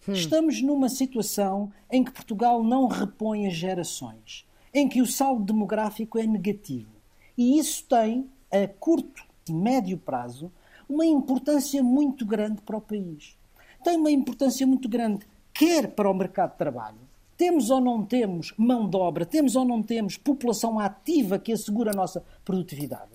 Hum. 0.07 0.13
Estamos 0.13 0.61
numa 0.61 0.87
situação 0.87 1.71
em 1.91 2.03
que 2.03 2.11
Portugal 2.11 2.63
não 2.63 2.87
repõe 2.87 3.47
as 3.47 3.55
gerações, 3.55 4.45
em 4.73 4.87
que 4.87 5.01
o 5.01 5.05
saldo 5.05 5.43
demográfico 5.43 6.17
é 6.17 6.25
negativo. 6.25 6.91
E 7.37 7.59
isso 7.59 7.83
tem, 7.83 8.29
a 8.51 8.67
curto 8.67 9.23
e 9.47 9.53
médio 9.53 9.97
prazo, 9.97 10.51
uma 10.87 11.05
importância 11.05 11.83
muito 11.83 12.25
grande 12.25 12.61
para 12.61 12.77
o 12.77 12.81
país. 12.81 13.37
Tem 13.83 13.97
uma 13.97 14.11
importância 14.11 14.65
muito 14.65 14.87
grande, 14.87 15.25
quer 15.53 15.87
para 15.87 16.09
o 16.09 16.13
mercado 16.13 16.51
de 16.51 16.57
trabalho, 16.57 16.99
temos 17.37 17.69
ou 17.69 17.79
não 17.79 18.03
temos 18.03 18.53
mão 18.57 18.89
de 18.89 18.97
obra, 18.97 19.25
temos 19.25 19.55
ou 19.55 19.63
não 19.63 19.83
temos 19.83 20.17
população 20.17 20.79
ativa 20.79 21.37
que 21.37 21.51
assegura 21.51 21.91
a 21.91 21.95
nossa 21.95 22.23
produtividade. 22.43 23.11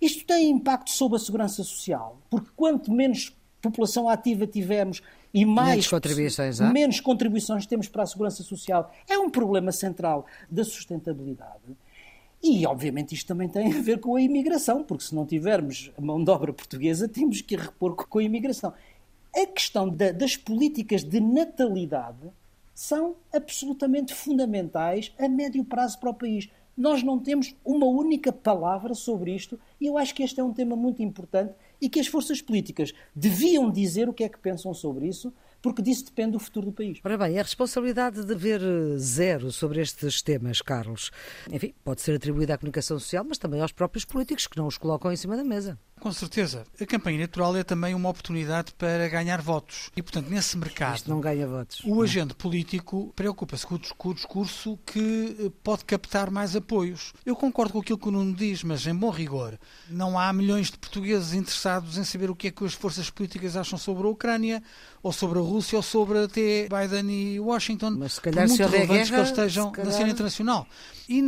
Isto 0.00 0.24
tem 0.26 0.50
impacto 0.50 0.90
sobre 0.90 1.16
a 1.16 1.20
segurança 1.20 1.64
social, 1.64 2.20
porque 2.30 2.50
quanto 2.54 2.92
menos 2.92 3.34
população 3.60 4.08
ativa 4.08 4.46
tivermos 4.46 5.02
e 5.32 5.44
mais 5.44 5.70
menos 5.70 5.88
contribuições, 5.88 6.60
menos 6.60 7.00
contribuições 7.00 7.66
temos 7.66 7.88
para 7.88 8.02
a 8.04 8.06
segurança 8.06 8.42
social. 8.42 8.92
É 9.08 9.18
um 9.18 9.28
problema 9.28 9.72
central 9.72 10.26
da 10.50 10.64
sustentabilidade. 10.64 11.76
E, 12.42 12.66
obviamente, 12.66 13.14
isto 13.14 13.26
também 13.26 13.48
tem 13.48 13.72
a 13.72 13.80
ver 13.80 13.98
com 13.98 14.14
a 14.14 14.20
imigração, 14.20 14.82
porque 14.84 15.04
se 15.04 15.14
não 15.14 15.26
tivermos 15.26 15.90
mão 15.98 16.22
de 16.22 16.30
obra 16.30 16.52
portuguesa, 16.52 17.08
temos 17.08 17.40
que 17.40 17.56
repor 17.56 17.94
com 17.94 18.18
a 18.18 18.22
imigração. 18.22 18.72
A 19.34 19.46
questão 19.46 19.88
da, 19.88 20.12
das 20.12 20.36
políticas 20.36 21.02
de 21.02 21.20
natalidade 21.20 22.30
são 22.74 23.16
absolutamente 23.32 24.14
fundamentais 24.14 25.12
a 25.18 25.28
médio 25.28 25.64
prazo 25.64 25.98
para 25.98 26.10
o 26.10 26.14
país. 26.14 26.48
Nós 26.76 27.02
não 27.02 27.18
temos 27.18 27.54
uma 27.64 27.86
única 27.86 28.30
palavra 28.30 28.94
sobre 28.94 29.34
isto 29.34 29.58
e 29.80 29.86
eu 29.86 29.96
acho 29.96 30.14
que 30.14 30.22
este 30.22 30.40
é 30.40 30.44
um 30.44 30.52
tema 30.52 30.76
muito 30.76 31.02
importante 31.02 31.54
e 31.80 31.88
que 31.88 31.98
as 31.98 32.06
forças 32.06 32.42
políticas 32.42 32.92
deviam 33.14 33.70
dizer 33.70 34.08
o 34.08 34.12
que 34.12 34.24
é 34.24 34.28
que 34.28 34.38
pensam 34.38 34.74
sobre 34.74 35.08
isso, 35.08 35.32
porque 35.66 35.82
disso 35.82 36.04
depende 36.04 36.36
o 36.36 36.38
futuro 36.38 36.66
do 36.66 36.72
país. 36.72 37.00
Ora 37.02 37.18
bem, 37.18 37.40
a 37.40 37.42
responsabilidade 37.42 38.24
de 38.24 38.34
ver 38.36 38.62
eh, 38.62 38.96
zero 38.98 39.50
sobre 39.50 39.80
estes 39.80 40.22
temas, 40.22 40.62
Carlos, 40.62 41.10
enfim, 41.50 41.74
pode 41.82 42.02
ser 42.02 42.14
atribuída 42.14 42.54
à 42.54 42.56
comunicação 42.56 43.00
social, 43.00 43.24
mas 43.28 43.36
também 43.36 43.60
aos 43.60 43.72
próprios 43.72 44.04
políticos 44.04 44.46
que 44.46 44.56
não 44.56 44.68
os 44.68 44.78
colocam 44.78 45.10
em 45.10 45.16
cima 45.16 45.36
da 45.36 45.42
mesa. 45.42 45.76
Com 46.00 46.12
certeza. 46.12 46.64
A 46.80 46.86
campanha 46.86 47.16
eleitoral 47.16 47.56
é 47.56 47.64
também 47.64 47.94
uma 47.94 48.08
oportunidade 48.08 48.72
para 48.74 49.08
ganhar 49.08 49.40
votos. 49.40 49.90
E, 49.96 50.02
portanto, 50.02 50.28
nesse 50.28 50.56
mercado. 50.56 50.96
Isto 50.96 51.10
não 51.10 51.20
ganha 51.20 51.46
votos. 51.46 51.80
O 51.84 52.02
agente 52.02 52.34
político 52.34 53.12
preocupa-se 53.16 53.66
com 53.66 54.10
o 54.10 54.14
discurso 54.14 54.78
que 54.84 55.36
eh, 55.40 55.50
pode 55.64 55.84
captar 55.84 56.30
mais 56.30 56.54
apoios. 56.54 57.12
Eu 57.24 57.34
concordo 57.34 57.72
com 57.72 57.80
aquilo 57.80 57.98
que 57.98 58.08
o 58.08 58.10
Nuno 58.10 58.34
diz, 58.34 58.62
mas, 58.62 58.86
em 58.86 58.94
bom 58.94 59.10
rigor, 59.10 59.58
não 59.88 60.18
há 60.18 60.32
milhões 60.32 60.70
de 60.70 60.78
portugueses 60.78 61.32
interessados 61.32 61.96
em 61.96 62.04
saber 62.04 62.30
o 62.30 62.36
que 62.36 62.48
é 62.48 62.50
que 62.50 62.64
as 62.64 62.74
forças 62.74 63.10
políticas 63.10 63.56
acham 63.56 63.78
sobre 63.78 64.06
a 64.06 64.10
Ucrânia, 64.10 64.62
ou 65.02 65.12
sobre 65.12 65.38
a 65.38 65.42
Rússia, 65.42 65.76
ou 65.76 65.82
sobre 65.82 66.24
até 66.24 66.68
Biden 66.68 67.10
e 67.10 67.40
Washington. 67.40 67.92
Mas 67.92 68.14
se 68.14 68.20
calhar, 68.20 68.46
por 68.46 68.48
muito 68.48 68.64
se 68.64 68.70
relevantes 68.70 69.10
guerra, 69.10 69.22
que 69.24 69.30
eles 69.30 69.30
estejam 69.30 69.70
calhar... 69.72 69.90
na 69.90 69.96
cena 69.96 70.10
internacional. 70.10 70.66
E, 71.08 71.20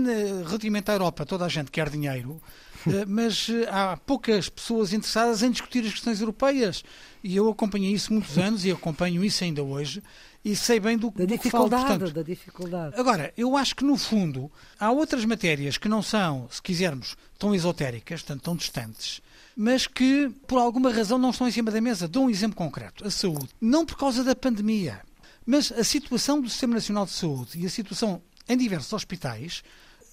relativamente 0.47 0.91
à 0.91 0.95
Europa, 0.95 1.25
toda 1.25 1.47
a 1.47 1.49
gente 1.49 1.71
quer 1.71 1.89
dinheiro. 1.89 2.41
Eh, 2.87 3.04
mas 3.06 3.49
eh, 3.49 3.68
há 3.70 3.97
poucas 3.97 4.49
pessoas 4.49 4.92
interessadas 4.92 5.42
em 5.42 5.50
discutir 5.50 5.85
as 5.85 5.92
questões 5.92 6.20
europeias. 6.20 6.85
E 7.23 7.37
eu 7.37 7.49
acompanhei 7.49 7.92
isso 7.92 8.12
muitos 8.12 8.38
anos 8.38 8.64
e 8.64 8.70
acompanho 8.70 9.25
isso 9.25 9.42
ainda 9.42 9.62
hoje 9.62 10.02
e 10.44 10.54
sei 10.54 10.78
bem 10.78 10.97
do, 10.97 11.11
da 11.11 11.25
do 11.25 11.38
que 11.38 11.50
falo. 11.50 11.68
Portanto, 11.68 12.11
da 12.11 12.23
dificuldade. 12.23 12.94
Agora, 12.99 13.32
eu 13.37 13.56
acho 13.56 13.75
que 13.75 13.85
no 13.85 13.97
fundo 13.97 14.50
há 14.78 14.90
outras 14.90 15.25
matérias 15.25 15.76
que 15.76 15.88
não 15.88 16.02
são, 16.02 16.49
se 16.50 16.62
quisermos, 16.62 17.16
tão 17.38 17.54
esotéricas, 17.54 18.23
tanto 18.23 18.42
tão 18.42 18.56
distantes, 18.56 19.20
mas 19.56 19.87
que 19.87 20.30
por 20.47 20.58
alguma 20.58 20.92
razão 20.92 21.18
não 21.18 21.30
estão 21.30 21.49
em 21.49 21.52
cima 21.52 21.70
da 21.70 21.80
mesa. 21.80 22.06
Dou 22.06 22.25
um 22.25 22.30
exemplo 22.30 22.56
concreto: 22.56 23.06
a 23.06 23.11
saúde. 23.11 23.49
Não 23.61 23.85
por 23.85 23.97
causa 23.97 24.23
da 24.23 24.35
pandemia, 24.35 25.00
mas 25.44 25.73
a 25.73 25.82
situação 25.82 26.40
do 26.40 26.49
Sistema 26.49 26.75
Nacional 26.75 27.04
de 27.04 27.12
Saúde 27.12 27.58
e 27.58 27.66
a 27.66 27.70
situação 27.70 28.23
em 28.49 28.56
diversos 28.56 28.92
hospitais, 28.92 29.62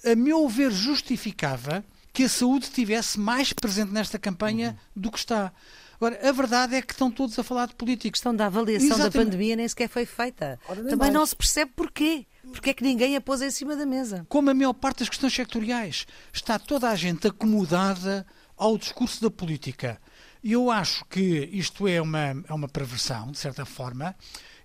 a 0.04 0.14
meu 0.14 0.46
ver, 0.48 0.70
justificava 0.70 1.84
que 2.16 2.24
a 2.24 2.28
saúde 2.30 2.64
estivesse 2.64 3.20
mais 3.20 3.52
presente 3.52 3.92
nesta 3.92 4.18
campanha 4.18 4.70
uhum. 4.70 5.02
do 5.02 5.10
que 5.10 5.18
está. 5.18 5.52
Agora, 5.96 6.18
a 6.26 6.32
verdade 6.32 6.74
é 6.74 6.80
que 6.80 6.94
estão 6.94 7.10
todos 7.10 7.38
a 7.38 7.42
falar 7.42 7.66
de 7.66 7.74
política. 7.74 8.08
A 8.08 8.10
questão 8.10 8.34
da 8.34 8.46
avaliação 8.46 8.86
Exatamente. 8.86 9.12
da 9.12 9.20
pandemia 9.22 9.54
nem 9.54 9.68
sequer 9.68 9.86
foi 9.86 10.06
feita. 10.06 10.58
Também 10.66 10.96
mais. 10.96 11.12
não 11.12 11.26
se 11.26 11.36
percebe 11.36 11.72
porquê. 11.76 12.26
Porque 12.50 12.70
é 12.70 12.74
que 12.74 12.82
ninguém 12.82 13.16
a 13.16 13.20
pôs 13.20 13.42
em 13.42 13.50
cima 13.50 13.76
da 13.76 13.84
mesa. 13.84 14.24
Como 14.30 14.48
a 14.48 14.54
maior 14.54 14.72
parte 14.72 15.00
das 15.00 15.10
questões 15.10 15.34
sectoriais. 15.34 16.06
Está 16.32 16.58
toda 16.58 16.88
a 16.88 16.96
gente 16.96 17.26
acomodada 17.26 18.26
ao 18.56 18.78
discurso 18.78 19.20
da 19.20 19.30
política. 19.30 20.00
E 20.42 20.52
eu 20.52 20.70
acho 20.70 21.04
que 21.04 21.50
isto 21.52 21.86
é 21.86 22.00
uma, 22.00 22.42
é 22.48 22.54
uma 22.54 22.68
perversão, 22.68 23.30
de 23.30 23.36
certa 23.36 23.66
forma, 23.66 24.16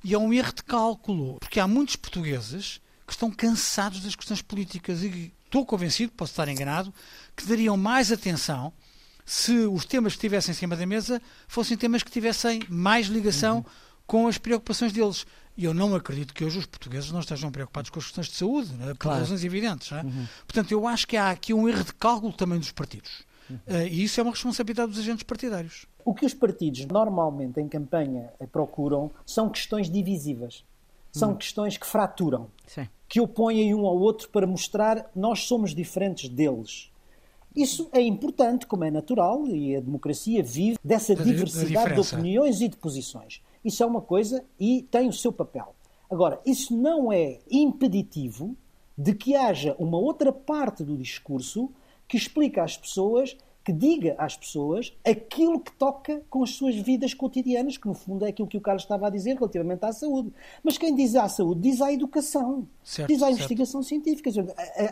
e 0.02 0.14
é 0.14 0.18
um 0.18 0.32
erro 0.32 0.54
de 0.54 0.64
cálculo. 0.64 1.38
Porque 1.42 1.60
há 1.60 1.68
muitos 1.68 1.98
portugueses 1.98 2.80
que 3.06 3.12
estão 3.12 3.30
cansados 3.30 4.00
das 4.00 4.16
questões 4.16 4.42
políticas 4.42 5.04
e 5.04 5.34
estou 5.52 5.66
convencido, 5.66 6.14
posso 6.14 6.32
estar 6.32 6.48
enganado, 6.48 6.94
que 7.36 7.46
dariam 7.46 7.76
mais 7.76 8.10
atenção 8.10 8.72
se 9.26 9.52
os 9.52 9.86
temas 9.86 10.14
que 10.14 10.18
estivessem 10.18 10.54
em 10.54 10.56
cima 10.56 10.76
da 10.76 10.86
mesa 10.86 11.22
fossem 11.48 11.78
temas 11.78 12.02
que 12.02 12.10
tivessem 12.10 12.62
mais 12.70 13.08
ligação 13.08 13.58
uhum. 13.58 13.64
com 14.08 14.28
as 14.28 14.38
preocupações 14.38 14.94
deles. 14.94 15.26
E 15.58 15.66
eu 15.66 15.74
não 15.74 15.94
acredito 15.94 16.34
que 16.34 16.46
hoje 16.46 16.58
os 16.58 16.66
portugueses 16.66 17.12
não 17.12 17.20
estejam 17.20 17.52
preocupados 17.52 17.90
com 17.90 18.00
as 18.00 18.06
questões 18.06 18.28
de 18.28 18.36
saúde, 18.36 18.74
né, 18.74 18.94
por 18.94 19.00
claro. 19.00 19.20
razões 19.20 19.44
evidentes. 19.44 19.92
É? 19.92 20.02
Uhum. 20.02 20.26
Portanto, 20.48 20.72
eu 20.72 20.88
acho 20.88 21.06
que 21.06 21.18
há 21.18 21.30
aqui 21.30 21.54
um 21.54 21.68
erro 21.68 21.84
de 21.84 21.94
cálculo 21.94 22.32
também 22.32 22.58
dos 22.58 22.72
partidos. 22.72 23.26
Uhum. 23.50 23.58
Uh, 23.68 23.88
e 23.88 24.04
isso 24.04 24.20
é 24.20 24.24
uma 24.24 24.32
responsabilidade 24.32 24.92
dos 24.92 25.00
agentes 25.00 25.24
partidários. 25.24 25.86
O 26.06 26.16
que 26.16 26.26
os 26.26 26.34
partidos 26.34 26.86
normalmente 26.86 27.60
em 27.60 27.68
campanha 27.68 28.30
procuram 28.52 29.12
são 29.26 29.50
questões 29.50 29.90
divisivas. 29.90 30.64
São 31.12 31.32
hum. 31.32 31.36
questões 31.36 31.78
que 31.78 31.86
fraturam. 31.86 32.50
Sim 32.66 32.88
que 33.12 33.20
opõem 33.20 33.76
um 33.76 33.86
ao 33.86 34.00
outro 34.00 34.30
para 34.30 34.48
mostrar 34.48 35.12
nós 35.14 35.42
somos 35.42 35.76
diferentes 35.76 36.30
deles. 36.30 36.90
Isso 37.54 37.90
é 37.92 38.00
importante, 38.02 38.66
como 38.66 38.86
é 38.86 38.90
natural, 38.90 39.46
e 39.46 39.76
a 39.76 39.82
democracia 39.82 40.42
vive 40.42 40.80
dessa 40.82 41.14
diversidade 41.14 41.96
de 41.96 42.00
opiniões 42.00 42.62
e 42.62 42.70
de 42.70 42.78
posições. 42.78 43.42
Isso 43.66 43.84
é 43.84 43.86
uma 43.86 44.00
coisa 44.00 44.46
e 44.58 44.84
tem 44.84 45.10
o 45.10 45.14
seu 45.14 45.34
papel. 45.34 45.76
Agora, 46.10 46.40
isso 46.46 46.74
não 46.74 47.12
é 47.12 47.40
impeditivo 47.52 48.56
de 48.98 49.14
que 49.14 49.36
haja 49.36 49.76
uma 49.78 49.98
outra 49.98 50.32
parte 50.32 50.82
do 50.82 50.96
discurso 50.96 51.70
que 52.08 52.16
explica 52.16 52.64
às 52.64 52.78
pessoas 52.78 53.36
que 53.64 53.72
diga 53.72 54.16
às 54.18 54.36
pessoas 54.36 54.94
aquilo 55.06 55.60
que 55.60 55.72
toca 55.74 56.22
com 56.30 56.44
as 56.44 56.52
suas 56.52 56.76
vidas 56.76 57.14
cotidianas, 57.14 57.78
que 57.78 57.88
no 57.88 57.94
fundo 57.94 58.26
é 58.26 58.30
aquilo 58.30 58.48
que 58.48 58.58
o 58.58 58.62
Carlos 58.62 58.84
estava 58.84 59.08
a 59.08 59.10
dizer 59.10 59.36
relativamente 59.36 59.86
à 59.86 59.94
saúde. 59.94 60.32
Mas 60.64 60.78
quem 60.78 60.96
diz 60.96 61.16
à 61.16 61.30
saúde 61.30 61.62
diz 61.62 61.82
à 61.82 61.94
educação, 61.94 62.68
certo, 62.84 63.10
diz 63.10 63.22
à 63.22 63.28
certo. 63.28 63.38
investigação 63.38 63.84
científica, 63.84 64.32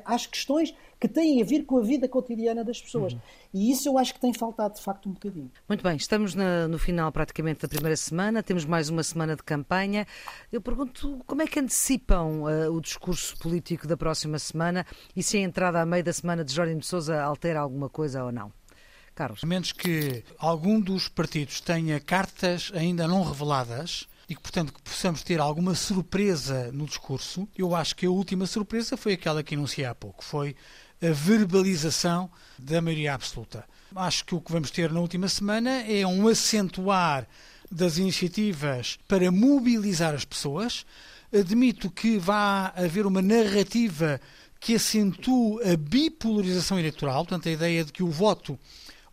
às 0.06 0.28
questões 0.28 0.74
que 1.00 1.08
têm 1.08 1.42
a 1.42 1.46
ver 1.46 1.64
com 1.64 1.78
a 1.78 1.82
vida 1.82 2.08
cotidiana 2.10 2.64
das 2.64 2.82
pessoas. 2.82 3.14
Uhum. 3.14 3.20
E 3.54 3.72
isso 3.72 3.88
eu 3.88 3.98
acho 3.98 4.14
que 4.14 4.20
tem 4.20 4.34
faltado 4.34 4.76
de 4.76 4.82
facto 4.82 5.08
um 5.08 5.14
bocadinho. 5.14 5.50
Muito 5.68 5.82
bem, 5.82 5.96
estamos 5.96 6.36
na, 6.36 6.68
no 6.68 6.78
final 6.78 7.12
praticamente 7.12 7.62
da 7.62 7.68
primeira 7.68 7.96
semana, 7.96 8.44
temos 8.44 8.66
mais 8.66 8.90
uma 8.90 9.02
semana 9.02 9.36
de 9.36 9.44
campanha. 9.44 10.06
Eu 10.52 10.62
pergunto 10.62 11.22
como 11.26 11.42
é 11.42 11.48
que 11.48 11.60
antecipam 11.60 12.42
uh, 12.42 12.72
o 12.74 12.82
discurso 12.82 13.38
político 13.38 13.88
da 13.88 13.96
próxima 13.96 14.38
semana 14.38 14.86
e 15.16 15.24
se 15.24 15.38
a 15.38 15.42
entrada 15.42 15.82
a 15.82 15.86
meio 15.86 16.04
da 16.04 16.12
semana 16.12 16.44
de 16.44 16.54
Jorge 16.54 16.76
de 16.76 16.86
Sousa 16.86 17.22
altera 17.22 17.62
alguma 17.62 17.90
coisa 17.90 18.24
ou 18.24 18.32
não? 18.32 18.52
Carlos. 19.16 19.44
A 19.44 19.48
menos 19.48 19.72
que 19.72 20.24
algum 20.38 20.80
dos 20.80 21.08
partidos 21.10 21.60
tenha 21.60 22.00
cartas 22.00 22.72
ainda 22.74 23.08
não 23.08 23.24
reveladas 23.24 24.08
e 24.30 24.36
que, 24.36 24.42
portanto, 24.42 24.72
que 24.72 24.82
possamos 24.82 25.24
ter 25.24 25.42
alguma 25.42 25.74
surpresa 25.74 26.72
no 26.72 26.86
discurso, 26.86 27.48
eu 27.58 27.76
acho 27.76 27.96
que 27.96 28.06
a 28.06 28.12
última 28.12 28.46
surpresa 28.46 28.96
foi 28.96 29.14
aquela 29.14 29.42
que 29.42 29.56
anunciei 29.56 29.86
há 29.86 29.96
pouco, 29.96 30.24
foi 30.24 30.56
a 31.02 31.12
verbalização 31.12 32.30
da 32.58 32.82
maioria 32.82 33.14
absoluta. 33.14 33.64
Acho 33.96 34.26
que 34.26 34.36
o 34.36 34.42
que 34.42 34.52
vamos 34.52 34.70
ter 34.70 34.92
na 34.92 35.00
última 35.00 35.28
semana 35.28 35.82
é 35.82 36.06
um 36.06 36.28
acentuar 36.28 37.28
das 37.72 37.98
iniciativas 37.98 38.98
para 39.08 39.32
mobilizar 39.32 40.14
as 40.14 40.26
pessoas. 40.26 40.86
Admito 41.34 41.90
que 41.90 42.18
vá 42.18 42.74
haver 42.76 43.06
uma 43.06 43.22
narrativa 43.22 44.20
que 44.60 44.76
acentue 44.76 45.62
a 45.64 45.78
bipolarização 45.78 46.78
eleitoral, 46.78 47.26
portanto, 47.26 47.48
a 47.48 47.52
ideia 47.52 47.86
de 47.86 47.94
que 47.94 48.04
o 48.04 48.10
voto 48.10 48.60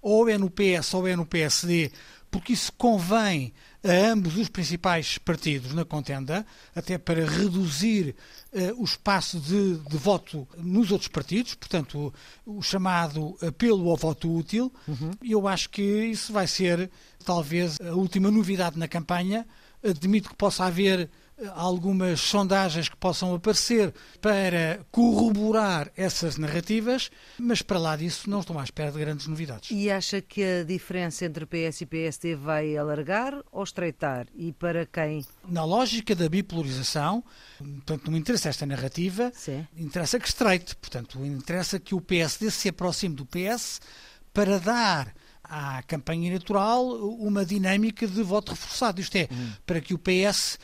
ou 0.02 0.28
é 0.28 0.36
no 0.36 0.50
PS 0.50 0.94
ou 0.94 1.06
é 1.06 1.14
no 1.14 1.26
PSD, 1.26 1.90
porque 2.36 2.52
isso 2.52 2.70
convém 2.74 3.50
a 3.82 4.10
ambos 4.12 4.36
os 4.36 4.50
principais 4.50 5.16
partidos 5.16 5.72
na 5.72 5.86
contenda, 5.86 6.44
até 6.74 6.98
para 6.98 7.24
reduzir 7.24 8.14
uh, 8.52 8.82
o 8.82 8.84
espaço 8.84 9.40
de, 9.40 9.78
de, 9.78 9.96
voto 9.96 10.46
nos 10.58 10.90
outros 10.90 11.08
partidos, 11.08 11.54
portanto, 11.54 12.12
o, 12.44 12.58
o 12.58 12.62
chamado 12.62 13.38
apelo 13.40 13.88
ao 13.88 13.96
voto 13.96 14.30
útil. 14.30 14.70
Uhum. 14.86 15.12
Eu 15.22 15.48
acho 15.48 15.70
que 15.70 15.80
isso 15.82 16.30
vai 16.30 16.46
ser, 16.46 16.90
talvez, 17.24 17.80
a 17.80 17.94
última 17.94 18.30
novidade 18.30 18.78
na 18.78 18.86
campanha. 18.86 19.46
Admito 19.82 20.28
que 20.28 20.36
possa 20.36 20.66
haver 20.66 21.08
algumas 21.54 22.20
sondagens 22.20 22.88
que 22.88 22.96
possam 22.96 23.34
aparecer 23.34 23.92
para 24.20 24.80
corroborar 24.90 25.92
essas 25.96 26.38
narrativas, 26.38 27.10
mas 27.38 27.60
para 27.60 27.78
lá 27.78 27.96
disso 27.96 28.28
não 28.30 28.40
estou 28.40 28.58
à 28.58 28.64
espera 28.64 28.90
de 28.90 28.98
grandes 28.98 29.26
novidades. 29.26 29.70
E 29.70 29.90
acha 29.90 30.22
que 30.22 30.42
a 30.42 30.64
diferença 30.64 31.26
entre 31.26 31.44
PS 31.44 31.82
e 31.82 31.86
PSD 31.86 32.34
vai 32.34 32.76
alargar 32.76 33.34
ou 33.52 33.62
estreitar? 33.62 34.26
E 34.34 34.52
para 34.52 34.86
quem? 34.86 35.24
Na 35.46 35.64
lógica 35.64 36.14
da 36.14 36.28
bipolarização, 36.28 37.22
portanto, 37.58 38.06
não 38.06 38.12
me 38.12 38.18
interessa 38.18 38.48
esta 38.48 38.64
narrativa, 38.64 39.30
Sim. 39.34 39.66
interessa 39.76 40.18
que 40.18 40.28
estreite, 40.28 40.74
portanto, 40.76 41.24
interessa 41.24 41.78
que 41.78 41.94
o 41.94 42.00
PSD 42.00 42.50
se 42.50 42.68
aproxime 42.68 43.14
do 43.14 43.26
PS 43.26 43.80
para 44.32 44.58
dar 44.58 45.14
à 45.48 45.82
campanha 45.82 46.28
eleitoral 46.28 46.84
uma 47.20 47.44
dinâmica 47.44 48.06
de 48.06 48.22
voto 48.22 48.50
reforçado, 48.50 49.00
isto 49.00 49.16
é, 49.16 49.28
hum. 49.30 49.52
para 49.64 49.80
que 49.80 49.94
o 49.94 49.98
PS 49.98 50.58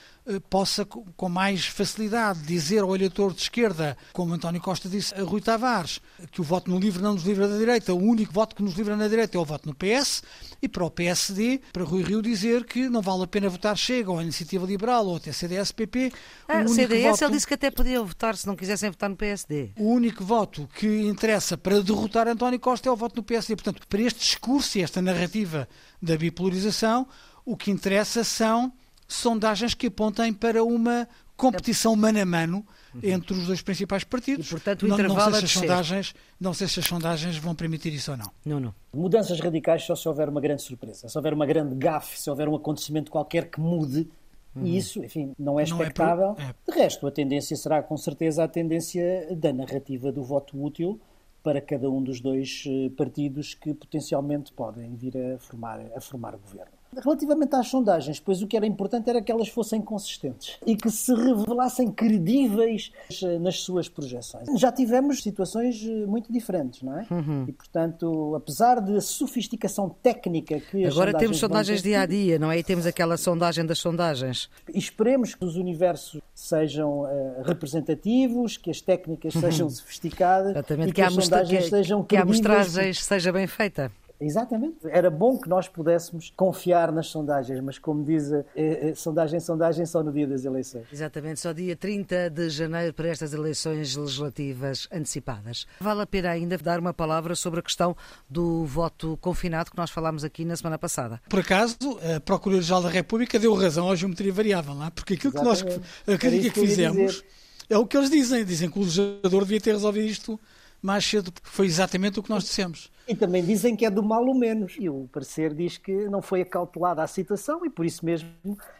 possa 0.48 0.84
com 0.84 1.28
mais 1.28 1.66
facilidade 1.66 2.40
dizer 2.42 2.80
ao 2.80 2.94
eleitor 2.94 3.32
de 3.32 3.42
esquerda, 3.42 3.96
como 4.12 4.34
António 4.34 4.60
Costa 4.60 4.88
disse 4.88 5.14
a 5.14 5.22
Rui 5.22 5.40
Tavares, 5.40 6.00
que 6.30 6.40
o 6.40 6.44
voto 6.44 6.70
no 6.70 6.78
livre 6.78 7.02
não 7.02 7.14
nos 7.14 7.24
livra 7.24 7.48
da 7.48 7.58
direita, 7.58 7.92
o 7.92 7.98
único 7.98 8.32
voto 8.32 8.54
que 8.54 8.62
nos 8.62 8.74
livra 8.74 8.96
na 8.96 9.08
direita 9.08 9.36
é 9.36 9.40
o 9.40 9.44
voto 9.44 9.68
no 9.68 9.74
PS, 9.74 10.22
e 10.60 10.68
para 10.68 10.84
o 10.84 10.90
PSD, 10.90 11.60
para 11.72 11.84
Rui 11.84 12.02
Rio 12.02 12.22
dizer 12.22 12.64
que 12.64 12.88
não 12.88 13.02
vale 13.02 13.24
a 13.24 13.26
pena 13.26 13.48
votar 13.48 13.76
Chega 13.76 14.10
ou 14.10 14.18
a 14.18 14.22
Iniciativa 14.22 14.64
Liberal 14.64 15.06
ou 15.06 15.16
até 15.16 15.32
CDS-PP. 15.32 16.12
Ah, 16.46 16.62
o 16.62 16.68
CDS 16.68 17.02
voto... 17.02 17.24
ele 17.24 17.32
disse 17.32 17.46
que 17.46 17.54
até 17.54 17.70
podiam 17.70 18.06
votar 18.06 18.36
se 18.36 18.46
não 18.46 18.54
quisessem 18.54 18.90
votar 18.90 19.10
no 19.10 19.16
PSD. 19.16 19.72
O 19.76 19.90
único 19.90 20.24
voto 20.24 20.68
que 20.76 21.02
interessa 21.02 21.58
para 21.58 21.82
derrotar 21.82 22.28
António 22.28 22.60
Costa 22.60 22.88
é 22.88 22.92
o 22.92 22.96
voto 22.96 23.16
no 23.16 23.22
PSD. 23.22 23.56
Portanto, 23.56 23.86
para 23.88 24.02
este 24.02 24.20
discurso 24.20 24.78
e 24.78 24.82
esta 24.82 25.02
narrativa 25.02 25.68
da 26.00 26.16
bipolarização, 26.16 27.08
o 27.44 27.56
que 27.56 27.70
interessa 27.70 28.22
são 28.22 28.72
sondagens 29.14 29.74
que 29.74 29.86
apontem 29.86 30.32
para 30.32 30.62
uma 30.64 31.08
competição 31.36 31.96
mano 31.96 32.20
a 32.20 32.24
mano 32.24 32.66
entre 33.02 33.34
os 33.34 33.46
dois 33.46 33.62
principais 33.62 34.04
partidos. 34.04 34.46
E, 34.46 34.50
portanto, 34.50 34.82
o 34.82 34.88
não, 34.88 34.96
intervalo 34.96 35.30
não 35.30 35.38
sei, 35.38 35.40
se 35.40 35.44
as 35.44 35.50
sondagens, 35.52 36.14
não 36.40 36.54
sei 36.54 36.68
se 36.68 36.80
as 36.80 36.86
sondagens 36.86 37.36
vão 37.36 37.54
permitir 37.54 37.92
isso 37.92 38.10
ou 38.10 38.16
não. 38.16 38.30
Não, 38.44 38.60
não. 38.60 38.74
Mudanças 38.92 39.40
radicais 39.40 39.84
só 39.84 39.96
se 39.96 40.08
houver 40.08 40.28
uma 40.28 40.40
grande 40.40 40.62
surpresa, 40.62 41.08
se 41.08 41.18
houver 41.18 41.32
uma 41.32 41.46
grande 41.46 41.74
gafe, 41.74 42.20
se 42.20 42.28
houver 42.28 42.48
um 42.48 42.54
acontecimento 42.54 43.10
qualquer 43.10 43.50
que 43.50 43.60
mude 43.60 44.08
Uhum. 44.54 44.66
E 44.66 44.76
isso, 44.76 45.02
enfim, 45.02 45.32
não 45.38 45.58
é 45.58 45.62
expectável. 45.62 46.26
Não 46.26 46.32
é 46.32 46.52
pro... 46.52 46.72
é. 46.72 46.72
De 46.74 46.82
resto, 46.82 47.06
a 47.06 47.10
tendência 47.10 47.56
será 47.56 47.82
com 47.82 47.96
certeza 47.96 48.44
a 48.44 48.48
tendência 48.48 49.34
da 49.34 49.52
narrativa 49.52 50.12
do 50.12 50.22
voto 50.22 50.62
útil 50.62 51.00
para 51.42 51.60
cada 51.60 51.90
um 51.90 52.02
dos 52.02 52.20
dois 52.20 52.64
eh, 52.66 52.90
partidos 52.96 53.54
que 53.54 53.74
potencialmente 53.74 54.52
podem 54.52 54.94
vir 54.94 55.16
a 55.16 55.38
formar, 55.38 55.80
a 55.96 56.00
formar 56.00 56.36
governo. 56.36 56.81
Relativamente 56.96 57.54
às 57.56 57.68
sondagens, 57.68 58.20
pois 58.20 58.42
o 58.42 58.46
que 58.46 58.56
era 58.56 58.66
importante 58.66 59.08
era 59.08 59.22
que 59.22 59.32
elas 59.32 59.48
fossem 59.48 59.80
consistentes 59.80 60.58
e 60.66 60.76
que 60.76 60.90
se 60.90 61.14
revelassem 61.14 61.90
credíveis 61.90 62.92
eh, 63.22 63.38
nas 63.38 63.60
suas 63.60 63.88
projeções. 63.88 64.48
Já 64.60 64.70
tivemos 64.70 65.22
situações 65.22 65.82
eh, 65.84 66.06
muito 66.06 66.32
diferentes, 66.32 66.82
não 66.82 66.98
é? 66.98 67.06
Uhum. 67.10 67.44
E, 67.48 67.52
portanto, 67.52 68.34
apesar 68.36 68.80
da 68.80 69.00
sofisticação 69.00 69.88
técnica 70.02 70.60
que 70.60 70.84
Agora 70.84 71.16
temos 71.16 71.38
sondagens 71.38 71.82
dia 71.82 72.02
a 72.02 72.06
dia, 72.06 72.38
não 72.38 72.50
é? 72.50 72.58
E 72.58 72.62
temos 72.62 72.86
aquela 72.86 73.16
sondagem 73.16 73.64
das 73.64 73.78
sondagens. 73.78 74.50
Esperemos 74.74 75.34
que 75.34 75.44
os 75.44 75.56
universos 75.56 76.20
sejam 76.34 77.02
uh, 77.02 77.42
representativos, 77.42 78.56
que 78.56 78.70
as 78.70 78.80
técnicas 78.80 79.34
sejam 79.34 79.68
sofisticadas 79.70 80.52
Exatamente. 80.52 80.88
e 80.88 80.92
que, 80.92 81.00
que 81.00 81.02
as 81.02 81.14
sondagens 81.14 81.64
que, 81.64 81.70
sejam. 81.70 82.04
Que 82.04 82.16
a 82.16 82.22
amostragem 82.22 82.92
seja 82.92 83.32
bem 83.32 83.46
feita. 83.46 83.90
Exatamente. 84.24 84.76
Era 84.84 85.10
bom 85.10 85.36
que 85.36 85.48
nós 85.48 85.68
pudéssemos 85.68 86.32
confiar 86.36 86.92
nas 86.92 87.08
sondagens, 87.08 87.60
mas 87.60 87.78
como 87.78 88.04
diz 88.04 88.32
a, 88.32 88.38
a, 88.38 88.90
a, 88.90 88.94
sondagem, 88.94 89.40
sondagem 89.40 89.84
só 89.84 90.02
no 90.02 90.12
dia 90.12 90.26
das 90.26 90.44
eleições. 90.44 90.86
Exatamente, 90.92 91.40
só 91.40 91.52
dia 91.52 91.74
30 91.74 92.30
de 92.30 92.48
janeiro 92.48 92.94
para 92.94 93.08
estas 93.08 93.34
eleições 93.34 93.96
legislativas 93.96 94.88
antecipadas. 94.92 95.66
Vale 95.80 96.02
a 96.02 96.06
pena 96.06 96.30
ainda 96.30 96.56
dar 96.56 96.78
uma 96.78 96.94
palavra 96.94 97.34
sobre 97.34 97.60
a 97.60 97.62
questão 97.62 97.96
do 98.30 98.64
voto 98.64 99.18
confinado 99.20 99.70
que 99.70 99.76
nós 99.76 99.90
falámos 99.90 100.22
aqui 100.22 100.44
na 100.44 100.56
semana 100.56 100.78
passada. 100.78 101.20
Por 101.28 101.40
acaso, 101.40 101.76
a 102.16 102.20
Procuradoria-Geral 102.20 102.82
da 102.82 102.90
República 102.90 103.38
deu 103.38 103.54
razão 103.54 103.90
à 103.90 103.96
geometria 103.96 104.32
variável, 104.32 104.74
lá, 104.74 104.86
é? 104.86 104.90
porque 104.90 105.14
aquilo 105.14 105.32
Exatamente. 105.34 105.64
que 105.64 106.10
nós 106.10 106.18
crítica 106.18 106.54
que 106.54 106.60
fizemos 106.60 107.24
é 107.68 107.76
o 107.76 107.86
que 107.86 107.96
eles 107.96 108.10
dizem. 108.10 108.44
Dizem 108.44 108.70
que 108.70 108.78
o 108.78 108.82
legislador 108.82 109.42
devia 109.42 109.60
ter 109.60 109.72
resolvido 109.72 110.06
isto 110.06 110.40
mais 110.82 111.04
cedo, 111.04 111.32
porque 111.32 111.48
foi 111.48 111.66
exatamente 111.66 112.18
o 112.18 112.22
que 112.22 112.28
nós 112.30 112.42
dissemos. 112.42 112.90
E 113.06 113.14
também 113.14 113.44
dizem 113.44 113.76
que 113.76 113.86
é 113.86 113.90
do 113.90 114.02
mal 114.02 114.24
o 114.24 114.34
menos. 114.34 114.76
E 114.78 114.88
o 114.88 115.08
parecer 115.12 115.54
diz 115.54 115.78
que 115.78 115.92
não 116.08 116.20
foi 116.20 116.42
acautelada 116.42 117.02
a 117.02 117.06
situação 117.06 117.64
e 117.64 117.70
por 117.70 117.86
isso 117.86 118.04
mesmo 118.04 118.28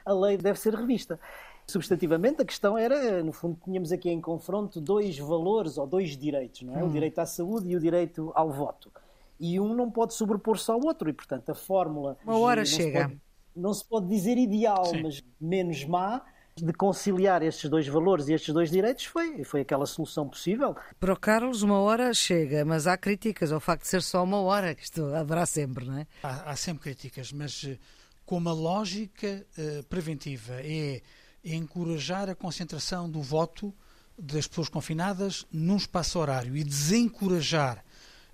a 0.05 0.13
lei 0.13 0.37
deve 0.37 0.59
ser 0.59 0.75
revista. 0.75 1.19
Substantivamente, 1.67 2.43
a 2.43 2.45
questão 2.45 2.77
era, 2.77 3.23
no 3.23 3.33
fundo, 3.33 3.57
tínhamos 3.65 3.93
aqui 3.93 4.11
em 4.11 4.21
confronto 4.21 4.81
dois 4.81 5.17
valores 5.19 5.79
ou 5.79 5.87
dois 5.87 6.17
direitos, 6.17 6.63
não 6.63 6.77
é? 6.77 6.83
Hum. 6.83 6.89
O 6.89 6.91
direito 6.91 7.21
à 7.21 7.27
saúde 7.27 7.69
e 7.69 7.77
o 7.77 7.81
direito 7.81 8.33
ao 8.35 8.51
voto. 8.51 8.91
E 9.39 9.59
um 9.61 9.75
não 9.75 9.91
pode 9.91 10.15
sobrepor-se 10.15 10.71
ao 10.71 10.81
outro, 10.85 11.09
e 11.09 11.13
portanto 11.13 11.51
a 11.51 11.55
fórmula. 11.55 12.17
Uma 12.25 12.39
hora 12.39 12.65
chega. 12.65 13.03
Se 13.03 13.09
pode, 13.09 13.21
não 13.55 13.75
se 13.75 13.85
pode 13.85 14.09
dizer 14.09 14.37
ideal, 14.39 14.87
Sim. 14.87 15.03
mas 15.03 15.23
menos 15.41 15.85
má, 15.85 16.23
de 16.57 16.73
conciliar 16.73 17.43
estes 17.43 17.69
dois 17.71 17.87
valores 17.87 18.29
e 18.29 18.35
estes 18.35 18.53
dois 18.53 18.71
direitos 18.71 19.05
foi, 19.05 19.43
foi 19.45 19.63
aquela 19.63 19.87
solução 19.87 20.29
possível. 20.29 20.77
Para 21.01 21.13
o 21.13 21.17
Carlos, 21.17 21.63
uma 21.63 21.79
hora 21.79 22.13
chega, 22.13 22.65
mas 22.65 22.87
há 22.87 22.97
críticas 22.97 23.53
ao 23.53 23.61
facto 23.61 23.83
de 23.83 23.89
ser 23.89 24.03
só 24.03 24.23
uma 24.23 24.41
hora, 24.41 24.75
que 24.75 24.83
isto 24.83 25.05
haverá 25.15 25.47
sempre, 25.47 25.87
não 25.87 25.99
é? 25.99 26.07
Há, 26.23 26.51
há 26.51 26.57
sempre 26.57 26.83
críticas, 26.83 27.33
mas 27.33 27.65
eh, 27.67 27.79
como 28.27 28.49
a 28.49 28.53
lógica 28.53 29.47
uh, 29.57 29.83
preventiva 29.85 30.55
é, 30.61 31.01
é 31.45 31.55
encorajar 31.55 32.29
a 32.29 32.35
concentração 32.35 33.11
do 33.11 33.23
voto 33.23 33.75
das 34.19 34.47
pessoas 34.47 34.69
confinadas 34.69 35.47
num 35.51 35.77
espaço 35.77 36.19
horário 36.19 36.57
e 36.57 36.63
desencorajar 36.63 37.83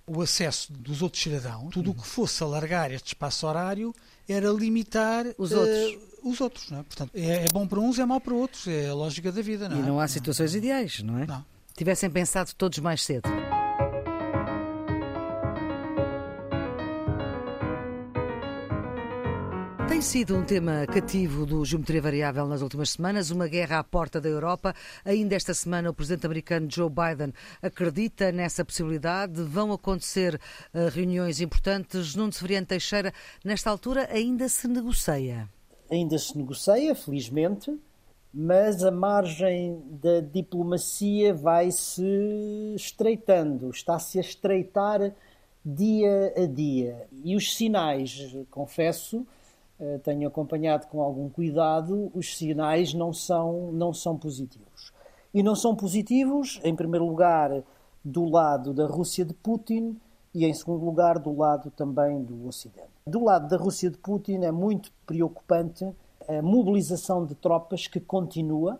o 0.05 0.21
acesso 0.21 0.73
dos 0.73 1.01
outros 1.01 1.21
cidadãos, 1.21 1.71
tudo 1.71 1.91
o 1.91 1.93
que 1.93 2.05
fosse 2.05 2.43
alargar 2.43 2.91
este 2.91 3.07
espaço 3.09 3.45
horário 3.45 3.93
era 4.27 4.49
limitar 4.49 5.25
os 5.37 5.51
outros. 5.51 5.93
Uh, 5.93 6.08
os 6.23 6.41
outros, 6.41 6.69
não 6.69 6.79
é? 6.79 6.83
Portanto, 6.83 7.11
é, 7.13 7.45
é, 7.45 7.45
bom 7.51 7.67
para 7.67 7.79
uns 7.79 7.97
e 7.97 8.01
é 8.01 8.05
mau 8.05 8.19
para 8.19 8.33
outros, 8.33 8.67
é 8.67 8.89
a 8.89 8.93
lógica 8.93 9.31
da 9.31 9.41
vida, 9.41 9.67
não 9.69 9.77
é? 9.77 9.79
E 9.79 9.83
não 9.83 9.99
há 9.99 10.07
situações 10.07 10.51
não. 10.51 10.57
ideais, 10.59 10.99
não 11.03 11.19
é? 11.19 11.25
Não. 11.25 11.45
Tivessem 11.75 12.09
pensado 12.09 12.53
todos 12.55 12.79
mais 12.79 13.03
cedo. 13.03 13.29
Tem 19.99 20.01
sido 20.01 20.37
um 20.37 20.45
tema 20.45 20.85
cativo 20.87 21.45
do 21.45 21.65
Geometria 21.65 22.01
Variável 22.01 22.47
nas 22.47 22.61
últimas 22.61 22.91
semanas, 22.91 23.31
uma 23.31 23.49
guerra 23.49 23.79
à 23.79 23.83
porta 23.83 24.21
da 24.21 24.29
Europa. 24.29 24.73
Ainda 25.03 25.35
esta 25.35 25.53
semana, 25.53 25.89
o 25.89 25.93
presidente 25.93 26.25
americano 26.25 26.71
Joe 26.71 26.89
Biden 26.89 27.33
acredita 27.61 28.31
nessa 28.31 28.63
possibilidade. 28.63 29.41
Vão 29.43 29.73
acontecer 29.73 30.35
uh, 30.73 30.87
reuniões 30.87 31.41
importantes. 31.41 32.15
Nuno 32.15 32.31
Severiano 32.31 32.65
Teixeira, 32.65 33.13
nesta 33.43 33.69
altura, 33.69 34.07
ainda 34.09 34.47
se 34.47 34.69
negocia. 34.69 35.49
Ainda 35.89 36.17
se 36.17 36.37
negocia, 36.37 36.93
felizmente, 36.93 37.77
mas 38.33 38.83
a 38.83 38.91
margem 38.91 39.81
da 39.89 40.19
diplomacia 40.19 41.33
vai 41.33 41.71
se 41.71 42.73
estreitando, 42.75 43.69
está-se 43.71 44.19
a 44.19 44.21
estreitar 44.21 45.13
dia 45.65 46.33
a 46.37 46.45
dia. 46.45 47.07
E 47.23 47.35
os 47.35 47.55
sinais, 47.55 48.35
confesso, 48.51 49.25
eh, 49.79 49.99
tenho 50.03 50.27
acompanhado 50.27 50.87
com 50.87 51.01
algum 51.01 51.29
cuidado, 51.29 52.11
os 52.13 52.37
sinais 52.37 52.93
não 52.93 53.11
são, 53.11 53.71
não 53.71 53.93
são 53.93 54.17
positivos. 54.17 54.91
E 55.33 55.41
não 55.41 55.55
são 55.55 55.75
positivos, 55.75 56.59
em 56.63 56.75
primeiro 56.75 57.05
lugar, 57.05 57.63
do 58.03 58.25
lado 58.25 58.73
da 58.73 58.85
Rússia 58.85 59.25
de 59.25 59.33
Putin 59.33 59.97
e, 60.33 60.45
em 60.45 60.53
segundo 60.53 60.85
lugar, 60.85 61.19
do 61.19 61.35
lado 61.35 61.71
também 61.71 62.21
do 62.23 62.47
Ocidente. 62.47 62.98
Do 63.09 63.23
lado 63.23 63.47
da 63.47 63.57
Rússia 63.57 63.89
de 63.89 63.97
Putin 63.97 64.43
é 64.43 64.51
muito 64.51 64.91
preocupante 65.03 65.83
a 66.27 66.43
mobilização 66.43 67.25
de 67.25 67.33
tropas 67.33 67.87
que 67.87 67.99
continua, 67.99 68.79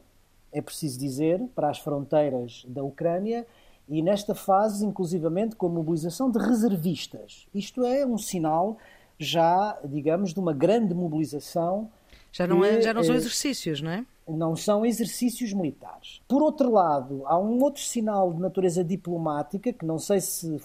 é 0.51 0.61
preciso 0.61 0.99
dizer, 0.99 1.41
para 1.55 1.67
as 1.67 1.79
fronteiras 1.79 2.63
da 2.67 2.83
Ucrânia 2.83 3.47
e 3.87 4.03
nesta 4.03 4.35
fase, 4.35 4.85
inclusivamente, 4.85 5.55
com 5.55 5.65
a 5.65 5.69
mobilização 5.69 6.29
de 6.29 6.37
reservistas. 6.37 7.47
Isto 7.55 7.83
é 7.83 8.05
um 8.05 8.19
sinal 8.19 8.77
já, 9.17 9.79
digamos, 9.83 10.31
de 10.31 10.39
uma 10.39 10.53
grande 10.53 10.93
mobilização. 10.93 11.89
Já 12.31 12.45
não, 12.45 12.63
é, 12.63 12.83
já 12.83 12.93
não 12.93 13.03
são 13.03 13.15
exercícios, 13.15 13.81
não 13.81 13.89
é? 13.89 14.05
Não 14.27 14.55
são 14.55 14.85
exercícios 14.85 15.53
militares. 15.53 16.21
Por 16.27 16.43
outro 16.43 16.71
lado, 16.71 17.23
há 17.25 17.35
um 17.39 17.63
outro 17.63 17.81
sinal 17.81 18.31
de 18.31 18.39
natureza 18.39 18.83
diplomática 18.83 19.73
que 19.73 19.83
não 19.83 19.97
sei 19.97 20.21
se, 20.21 20.61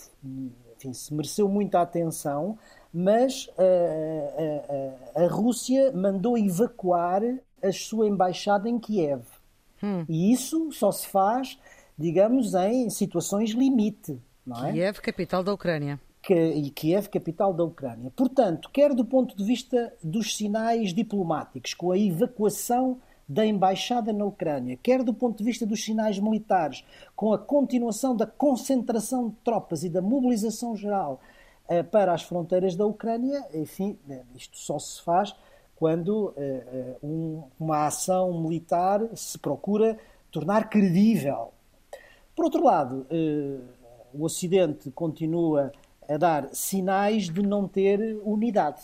enfim, 0.76 0.92
se 0.92 1.14
mereceu 1.14 1.48
muita 1.48 1.80
atenção, 1.80 2.58
mas 2.94 3.50
a, 3.58 5.18
a, 5.18 5.22
a, 5.22 5.24
a 5.24 5.28
Rússia 5.28 5.90
mandou 5.92 6.38
evacuar 6.38 7.22
a 7.60 7.72
sua 7.72 8.06
embaixada 8.06 8.68
em 8.68 8.78
Kiev. 8.78 9.22
Hum. 9.82 10.04
E 10.08 10.32
isso 10.32 10.70
só 10.70 10.92
se 10.92 11.08
faz, 11.08 11.58
digamos, 11.98 12.54
em 12.54 12.88
situações 12.88 13.50
limite. 13.50 14.16
Não 14.46 14.64
é? 14.64 14.72
Kiev, 14.72 15.00
capital 15.00 15.42
da 15.42 15.52
Ucrânia. 15.52 16.00
Que, 16.22 16.34
e 16.34 16.70
Kiev, 16.70 17.08
capital 17.08 17.52
da 17.52 17.64
Ucrânia. 17.64 18.12
Portanto, 18.14 18.70
quer 18.72 18.94
do 18.94 19.04
ponto 19.04 19.36
de 19.36 19.44
vista 19.44 19.92
dos 20.00 20.36
sinais 20.36 20.94
diplomáticos, 20.94 21.74
com 21.74 21.90
a 21.90 21.98
evacuação 21.98 23.00
da 23.28 23.44
embaixada 23.44 24.12
na 24.12 24.24
Ucrânia, 24.24 24.78
quer 24.80 25.02
do 25.02 25.12
ponto 25.12 25.38
de 25.38 25.44
vista 25.44 25.66
dos 25.66 25.82
sinais 25.82 26.18
militares, 26.18 26.84
com 27.16 27.32
a 27.32 27.38
continuação 27.38 28.14
da 28.14 28.26
concentração 28.26 29.30
de 29.30 29.36
tropas 29.42 29.82
e 29.82 29.88
da 29.88 30.02
mobilização 30.02 30.76
geral 30.76 31.20
para 31.90 32.12
as 32.12 32.22
fronteiras 32.22 32.76
da 32.76 32.86
Ucrânia, 32.86 33.44
enfim, 33.54 33.98
eh, 34.08 34.22
isto 34.34 34.58
só 34.58 34.78
se 34.78 35.00
faz 35.02 35.34
quando 35.74 36.28
uh, 36.28 36.96
um, 37.02 37.42
uma 37.58 37.86
ação 37.86 38.40
militar 38.40 39.00
se 39.14 39.38
procura 39.38 39.98
tornar 40.30 40.68
credível. 40.68 41.52
Por 42.34 42.44
outro 42.44 42.64
lado, 42.64 43.06
o 44.12 44.24
Ocidente 44.24 44.90
continua 44.90 45.72
a 46.08 46.16
dar 46.16 46.48
sinais 46.52 47.28
de 47.28 47.42
não 47.42 47.68
ter 47.68 48.20
unidade. 48.24 48.82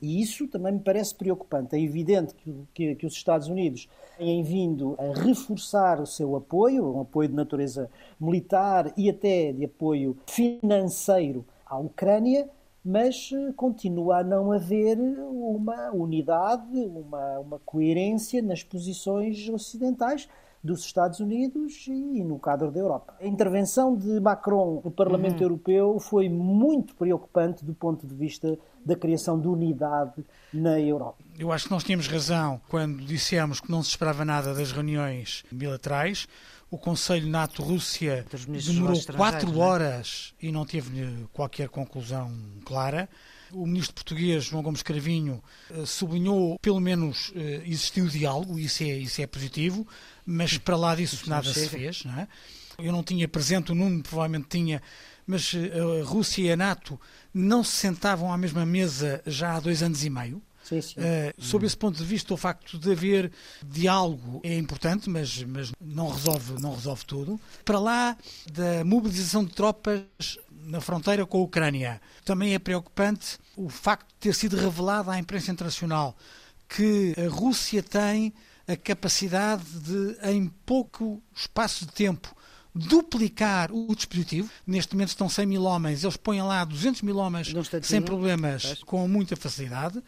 E 0.00 0.20
isso 0.20 0.46
também 0.46 0.74
me 0.74 0.80
parece 0.80 1.14
preocupante. 1.14 1.74
É 1.74 1.80
evidente 1.80 2.34
que, 2.34 2.54
que, 2.74 2.94
que, 2.94 3.06
os 3.06 3.14
Estados 3.14 3.48
Unidos 3.48 3.88
têm 4.18 4.42
vindo 4.42 4.96
a 4.98 5.18
reforçar 5.18 5.98
o 6.00 6.06
seu 6.06 6.36
apoio, 6.36 6.96
um 6.96 7.00
apoio 7.00 7.28
de 7.28 7.34
natureza 7.34 7.90
militar 8.20 8.92
e 8.96 9.08
até 9.08 9.52
de 9.52 9.64
apoio 9.64 10.16
financeiro 10.26 11.44
à 11.74 11.78
Ucrânia, 11.78 12.48
mas 12.84 13.30
eh, 13.32 13.52
continua 13.56 14.18
a 14.18 14.24
não 14.24 14.52
haver 14.52 14.98
uma 14.98 15.90
unidade, 15.92 16.78
uma, 16.86 17.38
uma 17.40 17.58
coerência 17.60 18.42
nas 18.42 18.62
posições 18.62 19.48
ocidentais 19.48 20.28
dos 20.64 20.80
Estados 20.80 21.20
Unidos 21.20 21.86
e 21.86 22.24
no 22.24 22.38
quadro 22.38 22.70
da 22.70 22.80
Europa. 22.80 23.14
A 23.20 23.26
intervenção 23.26 23.94
de 23.94 24.18
Macron 24.18 24.80
no 24.82 24.90
Parlamento 24.90 25.36
uhum. 25.36 25.42
Europeu 25.42 26.00
foi 26.00 26.26
muito 26.30 26.94
preocupante 26.94 27.62
do 27.62 27.74
ponto 27.74 28.06
de 28.06 28.14
vista 28.14 28.58
da 28.82 28.96
criação 28.96 29.38
de 29.38 29.46
unidade 29.46 30.24
na 30.50 30.80
Europa. 30.80 31.18
Eu 31.38 31.52
acho 31.52 31.66
que 31.66 31.70
nós 31.70 31.84
tínhamos 31.84 32.06
razão 32.06 32.58
quando 32.70 33.04
dissemos 33.04 33.60
que 33.60 33.70
não 33.70 33.82
se 33.82 33.90
esperava 33.90 34.24
nada 34.24 34.54
das 34.54 34.72
reuniões 34.72 35.44
bilaterais. 35.52 36.26
O 36.70 36.78
Conselho 36.78 37.28
NATO-Rússia 37.28 38.24
demorou 38.64 38.98
quatro 39.14 39.52
é? 39.52 39.62
horas 39.62 40.34
e 40.40 40.50
não 40.50 40.64
teve 40.64 41.28
qualquer 41.30 41.68
conclusão 41.68 42.32
clara. 42.64 43.06
O 43.54 43.66
ministro 43.66 43.94
português, 43.94 44.44
João 44.44 44.62
Gomes 44.62 44.82
Cravinho, 44.82 45.42
eh, 45.70 45.86
sublinhou, 45.86 46.58
pelo 46.60 46.80
menos 46.80 47.32
eh, 47.34 47.62
existiu 47.64 48.06
diálogo, 48.06 48.58
isso 48.58 48.82
é, 48.82 48.98
isso 48.98 49.22
é 49.22 49.26
positivo, 49.26 49.86
mas 50.26 50.58
para 50.58 50.76
lá 50.76 50.94
disso 50.94 51.28
nada 51.28 51.52
se 51.52 51.68
fez. 51.68 52.04
Não 52.04 52.18
é? 52.18 52.28
Eu 52.78 52.92
não 52.92 53.02
tinha 53.02 53.28
presente, 53.28 53.72
o 53.72 53.74
Nuno 53.74 54.02
provavelmente 54.02 54.48
tinha, 54.48 54.82
mas 55.26 55.52
eh, 55.54 56.00
a 56.00 56.04
Rússia 56.04 56.42
e 56.42 56.52
a 56.52 56.56
NATO 56.56 57.00
não 57.32 57.62
se 57.62 57.76
sentavam 57.76 58.32
à 58.32 58.36
mesma 58.36 58.66
mesa 58.66 59.22
já 59.26 59.56
há 59.56 59.60
dois 59.60 59.82
anos 59.82 60.04
e 60.04 60.10
meio. 60.10 60.42
Sim, 60.64 60.80
sim. 60.80 60.98
Uh, 60.98 61.34
sob 61.36 61.66
esse 61.66 61.76
ponto 61.76 61.98
de 61.98 62.04
vista, 62.04 62.32
o 62.32 62.38
facto 62.38 62.78
de 62.78 62.90
haver 62.90 63.30
diálogo 63.62 64.40
é 64.42 64.56
importante, 64.56 65.10
mas, 65.10 65.42
mas 65.42 65.70
não, 65.78 66.08
resolve, 66.08 66.60
não 66.60 66.74
resolve 66.74 67.04
tudo. 67.04 67.38
Para 67.64 67.78
lá 67.78 68.16
da 68.50 68.82
mobilização 68.82 69.44
de 69.44 69.52
tropas 69.52 70.38
na 70.64 70.80
fronteira 70.80 71.24
com 71.26 71.38
a 71.38 71.42
Ucrânia, 71.42 72.00
também 72.24 72.54
é 72.54 72.58
preocupante 72.58 73.38
o 73.56 73.68
facto 73.68 74.08
de 74.08 74.14
ter 74.20 74.34
sido 74.34 74.56
revelado 74.56 75.10
à 75.10 75.18
imprensa 75.18 75.52
internacional 75.52 76.16
que 76.68 77.14
a 77.16 77.28
Rússia 77.28 77.82
tem 77.82 78.32
a 78.66 78.76
capacidade 78.76 79.64
de, 79.80 80.16
em 80.22 80.46
pouco 80.64 81.22
espaço 81.34 81.86
de 81.86 81.92
tempo, 81.92 82.34
duplicar 82.74 83.70
o 83.70 83.94
dispositivo. 83.94 84.50
Neste 84.66 84.94
momento 84.94 85.10
estão 85.10 85.28
100 85.28 85.46
mil 85.46 85.62
homens, 85.64 86.02
eles 86.02 86.16
põem 86.16 86.42
lá 86.42 86.64
200 86.64 87.02
mil 87.02 87.16
homens 87.18 87.52
sem 87.82 88.02
problemas, 88.02 88.82
com 88.84 89.06
muita 89.06 89.36
facilidade. 89.36 90.02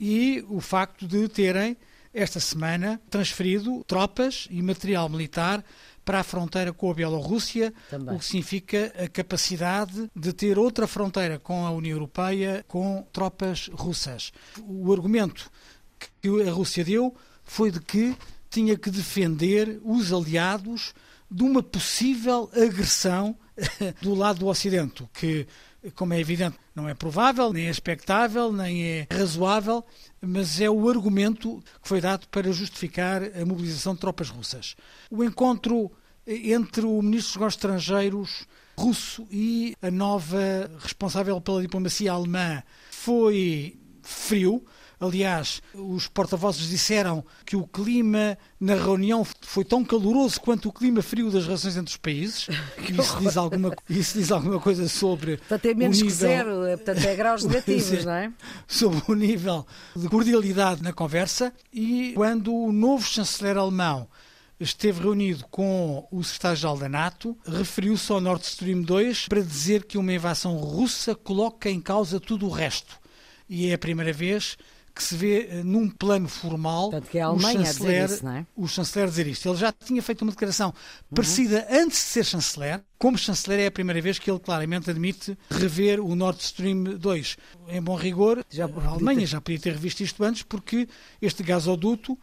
E 0.00 0.44
o 0.48 0.60
facto 0.60 1.06
de 1.06 1.28
terem, 1.28 1.76
esta 2.14 2.40
semana, 2.40 3.00
transferido 3.10 3.84
tropas 3.86 4.46
e 4.50 4.62
material 4.62 5.08
militar 5.08 5.64
para 6.08 6.20
a 6.20 6.24
fronteira 6.24 6.72
com 6.72 6.90
a 6.90 6.94
Bielorrússia, 6.94 7.70
Também. 7.90 8.16
o 8.16 8.18
que 8.18 8.24
significa 8.24 8.90
a 8.98 9.06
capacidade 9.08 10.10
de 10.16 10.32
ter 10.32 10.58
outra 10.58 10.86
fronteira 10.86 11.38
com 11.38 11.66
a 11.66 11.70
União 11.70 11.96
Europeia 11.96 12.64
com 12.66 13.06
tropas 13.12 13.68
russas. 13.74 14.32
O 14.66 14.90
argumento 14.90 15.50
que 16.22 16.48
a 16.48 16.50
Rússia 16.50 16.82
deu 16.82 17.14
foi 17.44 17.70
de 17.70 17.78
que 17.78 18.16
tinha 18.48 18.74
que 18.74 18.90
defender 18.90 19.78
os 19.84 20.10
aliados 20.10 20.94
de 21.30 21.42
uma 21.42 21.62
possível 21.62 22.50
agressão 22.54 23.36
do 24.00 24.14
lado 24.14 24.38
do 24.38 24.46
Ocidente, 24.46 25.06
que 25.12 25.46
como 25.94 26.12
é 26.12 26.20
evidente, 26.20 26.56
não 26.74 26.88
é 26.88 26.94
provável, 26.94 27.52
nem 27.52 27.66
é 27.66 27.70
expectável, 27.70 28.52
nem 28.52 28.82
é 28.82 29.06
razoável, 29.10 29.84
mas 30.20 30.60
é 30.60 30.68
o 30.68 30.88
argumento 30.88 31.62
que 31.80 31.88
foi 31.88 32.00
dado 32.00 32.26
para 32.28 32.50
justificar 32.50 33.22
a 33.22 33.44
mobilização 33.44 33.94
de 33.94 34.00
tropas 34.00 34.28
russas. 34.28 34.74
O 35.10 35.22
encontro 35.22 35.90
entre 36.28 36.84
o 36.84 37.00
ministro 37.00 37.32
dos 37.32 37.36
Negócios 37.36 37.54
Estrangeiros 37.54 38.46
russo 38.78 39.26
e 39.30 39.74
a 39.82 39.90
nova 39.90 40.70
responsável 40.78 41.40
pela 41.40 41.62
diplomacia 41.62 42.12
alemã 42.12 42.62
foi 42.90 43.76
frio. 44.02 44.64
Aliás, 45.00 45.62
os 45.74 46.08
porta-vozes 46.08 46.68
disseram 46.68 47.24
que 47.46 47.54
o 47.54 47.64
clima 47.64 48.36
na 48.58 48.74
reunião 48.74 49.24
foi 49.42 49.64
tão 49.64 49.84
caloroso 49.84 50.40
quanto 50.40 50.68
o 50.68 50.72
clima 50.72 51.00
frio 51.02 51.30
das 51.30 51.44
relações 51.44 51.76
entre 51.76 51.92
os 51.92 51.96
países. 51.96 52.48
Isso 52.98 53.16
diz 53.20 53.36
alguma, 53.36 53.72
isso 53.88 54.18
diz 54.18 54.32
alguma 54.32 54.58
coisa 54.58 54.88
sobre. 54.88 55.36
Portanto, 55.48 55.66
é 55.66 55.74
menos 55.74 55.98
nível, 55.98 56.10
que 56.10 56.16
zero, 56.16 56.64
é, 56.64 56.76
portanto, 56.76 57.04
é 57.04 57.14
graus 57.14 57.44
negativos, 57.46 58.04
não 58.04 58.12
é? 58.12 58.32
Sobre 58.66 59.00
o 59.06 59.14
nível 59.14 59.64
de 59.94 60.08
cordialidade 60.08 60.82
na 60.82 60.92
conversa. 60.92 61.52
E 61.72 62.12
quando 62.16 62.52
o 62.52 62.72
novo 62.72 63.06
chanceler 63.06 63.56
alemão 63.56 64.08
esteve 64.60 65.02
reunido 65.02 65.44
com 65.50 66.06
o 66.10 66.22
secretário-geral 66.22 66.78
da 66.78 66.88
NATO, 66.88 67.36
referiu-se 67.46 68.10
ao 68.10 68.20
Nord 68.20 68.44
Stream 68.44 68.82
2 68.82 69.28
para 69.28 69.42
dizer 69.42 69.84
que 69.84 69.98
uma 69.98 70.12
invasão 70.12 70.56
russa 70.56 71.14
coloca 71.14 71.70
em 71.70 71.80
causa 71.80 72.18
tudo 72.18 72.46
o 72.46 72.50
resto. 72.50 72.98
E 73.48 73.70
é 73.70 73.74
a 73.74 73.78
primeira 73.78 74.12
vez 74.12 74.56
que 74.98 75.04
se 75.04 75.14
vê 75.14 75.46
eh, 75.48 75.62
num 75.62 75.88
plano 75.88 76.28
formal 76.28 76.90
que 77.02 77.20
a 77.20 77.26
Alemanha 77.26 77.60
o 77.60 77.64
chanceler, 77.64 78.02
dizer 78.02 78.14
isso, 78.16 78.24
não 78.24 78.32
é? 78.32 78.46
o 78.56 78.66
chanceler 78.66 79.08
dizer 79.08 79.26
isto. 79.28 79.48
Ele 79.48 79.56
já 79.56 79.72
tinha 79.72 80.02
feito 80.02 80.22
uma 80.22 80.32
declaração 80.32 80.68
uhum. 80.70 81.14
parecida 81.14 81.66
antes 81.70 81.98
de 81.98 82.04
ser 82.04 82.24
chanceler. 82.24 82.82
Como 82.98 83.16
chanceler 83.16 83.60
é 83.60 83.66
a 83.66 83.70
primeira 83.70 84.02
vez 84.02 84.18
que 84.18 84.28
ele 84.28 84.40
claramente 84.40 84.90
admite 84.90 85.38
rever 85.48 86.00
o 86.00 86.16
Nord 86.16 86.42
Stream 86.42 86.82
2. 86.82 87.36
Em 87.68 87.80
bom 87.80 87.94
rigor, 87.94 88.44
já 88.50 88.64
a 88.66 88.88
Alemanha 88.88 89.20
ter... 89.20 89.26
já 89.26 89.40
podia 89.40 89.60
ter 89.60 89.72
revisto 89.74 90.02
isto 90.02 90.24
antes 90.24 90.42
porque 90.42 90.88
este 91.22 91.44
gasoduto 91.44 92.18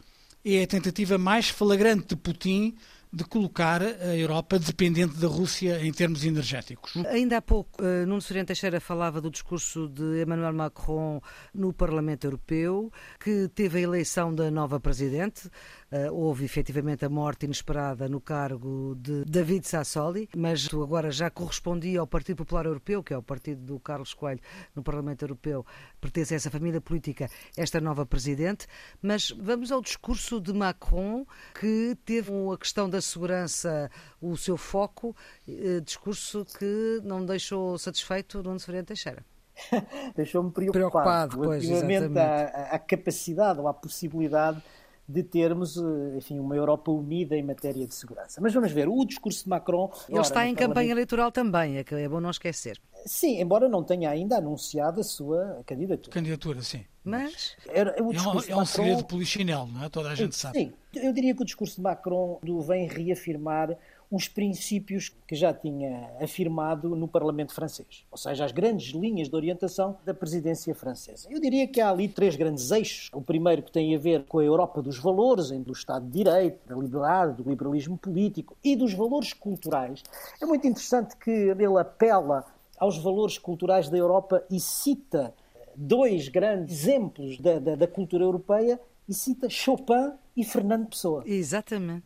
é 0.54 0.62
a 0.62 0.66
tentativa 0.66 1.18
mais 1.18 1.48
flagrante 1.48 2.06
de 2.08 2.16
Putin 2.16 2.76
de 3.12 3.24
colocar 3.24 3.82
a 3.82 4.16
Europa 4.16 4.58
dependente 4.58 5.16
da 5.16 5.26
Rússia 5.26 5.80
em 5.84 5.92
termos 5.92 6.24
energéticos. 6.24 6.94
Ainda 7.06 7.38
há 7.38 7.42
pouco, 7.42 7.82
uh, 7.82 8.06
Nuno 8.06 8.20
Ferreira 8.20 8.46
Teixeira 8.46 8.80
falava 8.80 9.20
do 9.20 9.30
discurso 9.30 9.88
de 9.88 10.22
Emmanuel 10.22 10.52
Macron 10.52 11.20
no 11.54 11.72
Parlamento 11.72 12.26
Europeu, 12.26 12.92
que 13.18 13.48
teve 13.48 13.78
a 13.78 13.82
eleição 13.82 14.34
da 14.34 14.50
nova 14.50 14.78
presidente. 14.78 15.50
Uh, 15.90 16.12
houve 16.12 16.44
efetivamente 16.44 17.04
a 17.04 17.08
morte 17.08 17.46
inesperada 17.46 18.08
no 18.08 18.20
cargo 18.20 18.96
de 18.96 19.24
David 19.24 19.68
Sassoli, 19.68 20.28
mas 20.36 20.68
agora 20.74 21.12
já 21.12 21.30
correspondia 21.30 22.00
ao 22.00 22.08
Partido 22.08 22.38
Popular 22.38 22.66
Europeu, 22.66 23.04
que 23.04 23.14
é 23.14 23.16
o 23.16 23.22
partido 23.22 23.60
do 23.60 23.78
Carlos 23.78 24.12
Coelho 24.12 24.40
no 24.74 24.82
Parlamento 24.82 25.22
Europeu, 25.22 25.64
pertence 26.00 26.34
a 26.34 26.36
essa 26.38 26.50
família 26.50 26.80
política, 26.80 27.28
esta 27.56 27.80
nova 27.80 28.04
presidente. 28.04 28.66
Mas 29.00 29.30
vamos 29.30 29.70
ao 29.70 29.80
discurso 29.80 30.40
de 30.40 30.52
Macron, 30.52 31.24
que 31.60 31.96
teve 32.04 32.32
a 32.52 32.58
questão 32.58 32.90
da 32.90 33.00
segurança 33.00 33.88
o 34.20 34.36
seu 34.36 34.56
foco, 34.56 35.14
uh, 35.46 35.80
discurso 35.82 36.44
que 36.58 37.00
não 37.04 37.24
deixou 37.24 37.78
satisfeito 37.78 38.42
Nuno 38.42 38.58
Ferreira 38.58 38.86
Teixeira. 38.86 39.24
Deixou-me 40.14 40.50
preocupado, 40.50 41.38
preocupado 41.38 41.40
relativamente 41.40 42.18
à, 42.18 42.74
à 42.74 42.78
capacidade 42.78 43.58
ou 43.58 43.68
à 43.68 43.72
possibilidade 43.72 44.62
de 45.08 45.22
termos, 45.22 45.76
eh, 45.76 46.16
enfim, 46.16 46.38
uma 46.38 46.56
Europa 46.56 46.90
unida 46.90 47.36
em 47.36 47.42
matéria 47.42 47.86
de 47.86 47.94
segurança. 47.94 48.40
Mas 48.40 48.52
vamos 48.52 48.72
ver, 48.72 48.88
o 48.88 49.04
discurso 49.04 49.44
de 49.44 49.50
Macron... 49.50 49.90
Ele 50.08 50.20
está 50.20 50.46
em 50.46 50.54
campanha 50.54 50.90
eleitoral 50.90 51.30
também, 51.30 51.78
é, 51.78 51.84
que 51.84 51.94
é 51.94 52.08
bom 52.08 52.20
não 52.20 52.30
esquecer. 52.30 52.80
Sim, 53.04 53.40
embora 53.40 53.68
não 53.68 53.84
tenha 53.84 54.10
ainda 54.10 54.38
anunciado 54.38 55.00
a 55.00 55.04
sua 55.04 55.62
candidatura. 55.64 56.12
Candidatura, 56.12 56.60
sim. 56.62 56.84
Mas... 57.04 57.56
Era, 57.68 58.02
o 58.02 58.12
é, 58.12 58.16
um, 58.16 58.18
é 58.18 58.20
um 58.20 58.34
Macron... 58.34 58.64
segredo 58.64 59.04
polichinelo, 59.04 59.68
não 59.68 59.84
é? 59.84 59.88
Toda 59.88 60.10
a 60.10 60.14
gente 60.16 60.34
sabe. 60.34 60.58
Sim, 60.58 60.72
eu 60.94 61.12
diria 61.12 61.34
que 61.34 61.42
o 61.42 61.44
discurso 61.44 61.76
de 61.76 61.82
Macron 61.82 62.40
vem 62.66 62.88
reafirmar 62.88 63.76
os 64.10 64.28
princípios 64.28 65.12
que 65.26 65.34
já 65.34 65.52
tinha 65.52 66.10
afirmado 66.20 66.94
no 66.94 67.08
Parlamento 67.08 67.52
francês, 67.52 68.04
ou 68.10 68.18
seja, 68.18 68.44
as 68.44 68.52
grandes 68.52 68.94
linhas 68.94 69.28
de 69.28 69.34
orientação 69.34 69.96
da 70.04 70.14
presidência 70.14 70.74
francesa. 70.74 71.28
Eu 71.30 71.40
diria 71.40 71.66
que 71.66 71.80
há 71.80 71.90
ali 71.90 72.08
três 72.08 72.36
grandes 72.36 72.70
eixos. 72.70 73.10
O 73.12 73.20
primeiro 73.20 73.62
que 73.62 73.72
tem 73.72 73.94
a 73.94 73.98
ver 73.98 74.24
com 74.24 74.38
a 74.38 74.44
Europa 74.44 74.80
dos 74.80 74.98
valores, 74.98 75.50
do 75.50 75.72
Estado 75.72 76.06
de 76.06 76.12
Direito, 76.12 76.68
da 76.68 76.76
liberdade, 76.76 77.42
do 77.42 77.48
liberalismo 77.48 77.96
político 77.98 78.56
e 78.62 78.76
dos 78.76 78.92
valores 78.92 79.32
culturais. 79.32 80.02
É 80.40 80.46
muito 80.46 80.66
interessante 80.66 81.16
que 81.16 81.30
ele 81.30 81.78
apela 81.78 82.44
aos 82.78 82.98
valores 82.98 83.38
culturais 83.38 83.88
da 83.88 83.96
Europa 83.96 84.44
e 84.50 84.60
cita 84.60 85.34
dois 85.74 86.28
grandes 86.28 86.86
exemplos 86.86 87.38
da, 87.38 87.58
da, 87.58 87.74
da 87.76 87.86
cultura 87.86 88.24
europeia 88.24 88.80
e 89.08 89.14
cita 89.14 89.48
Chopin 89.48 90.12
e 90.36 90.44
Fernando 90.44 90.88
Pessoa. 90.88 91.22
Exatamente. 91.26 92.04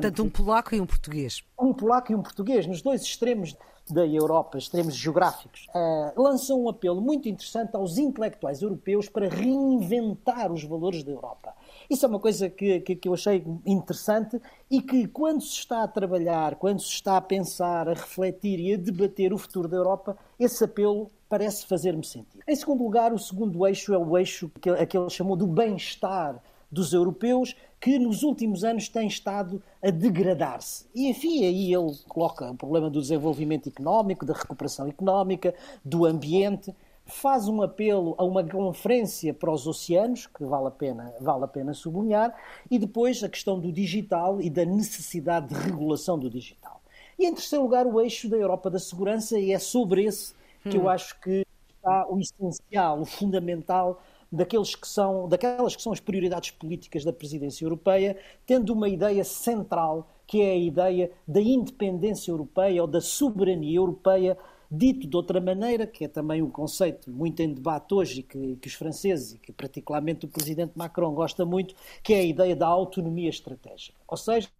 Tanto 0.00 0.22
um 0.22 0.30
polaco 0.30 0.74
e 0.74 0.80
um 0.80 0.86
português. 0.86 1.42
Um 1.60 1.72
polaco 1.72 2.12
e 2.12 2.14
um 2.14 2.22
português, 2.22 2.66
nos 2.66 2.80
dois 2.80 3.02
extremos 3.02 3.56
da 3.90 4.06
Europa, 4.06 4.58
extremos 4.58 4.94
geográficos, 4.94 5.66
uh, 5.74 6.20
lançam 6.20 6.62
um 6.62 6.68
apelo 6.68 7.00
muito 7.00 7.28
interessante 7.28 7.74
aos 7.74 7.96
intelectuais 7.98 8.60
europeus 8.62 9.08
para 9.08 9.28
reinventar 9.28 10.52
os 10.52 10.62
valores 10.64 11.02
da 11.02 11.10
Europa. 11.10 11.54
Isso 11.88 12.04
é 12.04 12.08
uma 12.08 12.20
coisa 12.20 12.50
que, 12.50 12.80
que, 12.80 12.96
que, 12.96 13.08
eu 13.08 13.14
achei 13.14 13.44
interessante 13.64 14.40
e 14.70 14.82
que, 14.82 15.06
quando 15.08 15.40
se 15.40 15.54
está 15.54 15.82
a 15.82 15.88
trabalhar, 15.88 16.56
quando 16.56 16.80
se 16.80 16.90
está 16.90 17.16
a 17.16 17.20
pensar, 17.20 17.88
a 17.88 17.94
refletir 17.94 18.60
e 18.60 18.74
a 18.74 18.76
debater 18.76 19.32
o 19.32 19.38
futuro 19.38 19.68
da 19.68 19.76
Europa, 19.76 20.16
esse 20.38 20.62
apelo 20.62 21.10
parece 21.28 21.66
fazer-me 21.66 22.04
sentido. 22.04 22.42
Em 22.46 22.56
segundo 22.56 22.82
lugar, 22.82 23.12
o 23.12 23.18
segundo 23.18 23.66
eixo 23.66 23.92
é 23.92 23.98
o 23.98 24.16
eixo 24.16 24.50
que, 24.60 24.86
que 24.86 24.96
ele 24.96 25.10
chamou 25.10 25.36
do 25.36 25.46
bem-estar 25.46 26.42
dos 26.70 26.92
europeus, 26.92 27.56
que 27.80 27.98
nos 27.98 28.22
últimos 28.22 28.64
anos 28.64 28.88
tem 28.88 29.06
estado 29.06 29.62
a 29.82 29.90
degradar-se. 29.90 30.86
E, 30.94 31.08
enfim, 31.08 31.44
aí 31.44 31.72
ele 31.72 31.96
coloca 32.08 32.50
o 32.50 32.54
problema 32.54 32.90
do 32.90 33.00
desenvolvimento 33.00 33.68
económico, 33.68 34.26
da 34.26 34.34
recuperação 34.34 34.86
económica, 34.86 35.54
do 35.84 36.04
ambiente, 36.04 36.74
faz 37.06 37.48
um 37.48 37.62
apelo 37.62 38.14
a 38.18 38.24
uma 38.24 38.44
conferência 38.44 39.32
para 39.32 39.50
os 39.50 39.66
oceanos, 39.66 40.26
que 40.26 40.44
vale 40.44 40.66
a 40.66 40.70
pena, 40.70 41.14
vale 41.20 41.44
a 41.44 41.48
pena 41.48 41.72
sublinhar, 41.72 42.34
e 42.70 42.78
depois 42.78 43.24
a 43.24 43.28
questão 43.28 43.58
do 43.58 43.72
digital 43.72 44.40
e 44.42 44.50
da 44.50 44.64
necessidade 44.64 45.48
de 45.48 45.54
regulação 45.54 46.18
do 46.18 46.28
digital. 46.28 46.82
E, 47.18 47.26
em 47.26 47.34
terceiro 47.34 47.64
lugar, 47.64 47.86
o 47.86 48.00
eixo 48.00 48.28
da 48.28 48.36
Europa 48.36 48.68
da 48.68 48.78
segurança, 48.78 49.38
e 49.38 49.52
é 49.52 49.58
sobre 49.58 50.04
esse 50.04 50.34
que 50.62 50.76
hum. 50.76 50.82
eu 50.82 50.88
acho 50.88 51.18
que 51.20 51.44
está 51.76 52.06
o 52.08 52.18
essencial, 52.18 53.00
o 53.00 53.04
fundamental 53.04 54.00
daqueles 54.30 54.74
que 54.74 54.86
são, 54.86 55.26
daquelas 55.26 55.74
que 55.74 55.82
são 55.82 55.92
as 55.92 56.00
prioridades 56.00 56.50
políticas 56.50 57.04
da 57.04 57.12
presidência 57.12 57.64
europeia, 57.64 58.16
tendo 58.46 58.72
uma 58.72 58.88
ideia 58.88 59.24
central, 59.24 60.10
que 60.26 60.42
é 60.42 60.52
a 60.52 60.56
ideia 60.56 61.10
da 61.26 61.40
independência 61.40 62.30
europeia 62.30 62.82
ou 62.82 62.86
da 62.86 63.00
soberania 63.00 63.78
europeia, 63.78 64.36
dito 64.70 65.06
de 65.06 65.16
outra 65.16 65.40
maneira, 65.40 65.86
que 65.86 66.04
é 66.04 66.08
também 66.08 66.42
um 66.42 66.50
conceito 66.50 67.10
muito 67.10 67.40
em 67.40 67.54
debate 67.54 67.94
hoje 67.94 68.20
e 68.20 68.22
que, 68.22 68.56
que 68.56 68.68
os 68.68 68.74
franceses, 68.74 69.32
e 69.32 69.38
que 69.38 69.50
particularmente 69.50 70.26
o 70.26 70.28
presidente 70.28 70.72
Macron 70.76 71.14
gosta 71.14 71.46
muito, 71.46 71.74
que 72.02 72.12
é 72.12 72.18
a 72.18 72.24
ideia 72.24 72.54
da 72.54 72.66
autonomia 72.66 73.30
estratégica. 73.30 73.96
Ou 74.06 74.16
seja, 74.18 74.50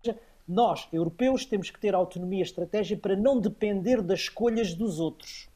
nós, 0.48 0.88
europeus, 0.90 1.44
temos 1.44 1.70
que 1.70 1.78
ter 1.78 1.94
autonomia 1.94 2.42
estratégica 2.42 3.02
para 3.02 3.16
não 3.16 3.38
depender 3.38 4.00
das 4.00 4.20
escolhas 4.20 4.72
dos 4.72 4.98
outros. 4.98 5.47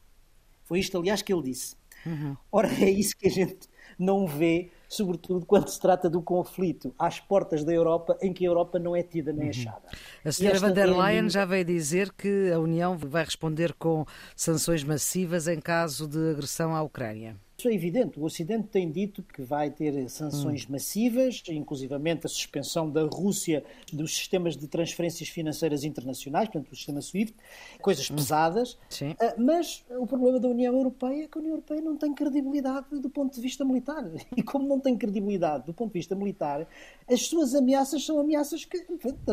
Foi 0.63 0.79
isto, 0.79 0.97
aliás, 0.97 1.21
que 1.21 1.33
ele 1.33 1.43
disse. 1.43 1.75
Uhum. 2.05 2.35
Ora, 2.51 2.67
é 2.67 2.89
isso 2.89 3.15
que 3.17 3.27
a 3.27 3.31
gente 3.31 3.67
não 3.97 4.27
vê, 4.27 4.71
sobretudo 4.87 5.45
quando 5.45 5.67
se 5.69 5.79
trata 5.79 6.09
do 6.09 6.21
conflito 6.21 6.93
às 6.97 7.19
portas 7.19 7.63
da 7.63 7.71
Europa, 7.71 8.17
em 8.21 8.33
que 8.33 8.45
a 8.45 8.49
Europa 8.49 8.79
não 8.79 8.95
é 8.95 9.03
tida 9.03 9.31
nem 9.31 9.45
uhum. 9.45 9.49
achada. 9.49 9.83
A 10.23 10.31
senhora 10.31 10.59
van 10.59 10.73
der 10.73 10.89
Leyen 10.89 11.29
já 11.29 11.45
veio 11.45 11.65
dizer 11.65 12.11
que 12.13 12.51
a 12.51 12.59
União 12.59 12.97
vai 12.97 13.23
responder 13.23 13.73
com 13.73 14.05
sanções 14.35 14.83
massivas 14.83 15.47
em 15.47 15.59
caso 15.59 16.07
de 16.07 16.31
agressão 16.31 16.75
à 16.75 16.81
Ucrânia. 16.81 17.35
Isso 17.57 17.67
é 17.67 17.73
evidente. 17.73 18.19
O 18.19 18.23
Ocidente 18.23 18.67
tem 18.67 18.91
dito 18.91 19.21
que 19.21 19.41
vai 19.41 19.69
ter 19.69 20.09
sanções 20.09 20.65
hum. 20.65 20.71
massivas, 20.71 21.43
inclusivamente 21.47 22.25
a 22.25 22.29
suspensão 22.29 22.89
da 22.89 23.03
Rússia 23.03 23.63
dos 23.91 24.15
sistemas 24.15 24.57
de 24.57 24.67
transferências 24.67 25.29
financeiras 25.29 25.83
internacionais, 25.83 26.49
portanto, 26.49 26.71
o 26.71 26.75
sistema 26.75 26.99
SWIFT, 27.01 27.35
coisas 27.79 28.09
hum. 28.09 28.15
pesadas. 28.15 28.77
Sim. 28.89 29.15
Ah, 29.19 29.35
mas 29.37 29.85
o 29.89 30.07
problema 30.07 30.39
da 30.39 30.47
União 30.47 30.73
Europeia 30.75 31.25
é 31.25 31.27
que 31.27 31.37
a 31.37 31.41
União 31.41 31.53
Europeia 31.53 31.81
não 31.81 31.95
tem 31.95 32.13
credibilidade 32.13 32.99
do 32.99 33.09
ponto 33.09 33.33
de 33.33 33.41
vista 33.41 33.63
militar. 33.63 34.03
E 34.35 34.41
como 34.41 34.67
não 34.67 34.79
tem 34.79 34.97
credibilidade 34.97 35.65
do 35.65 35.73
ponto 35.73 35.93
de 35.93 35.99
vista 35.99 36.15
militar, 36.15 36.67
as 37.07 37.27
suas 37.27 37.53
ameaças 37.53 38.03
são 38.03 38.19
ameaças 38.19 38.65
que 38.65 38.83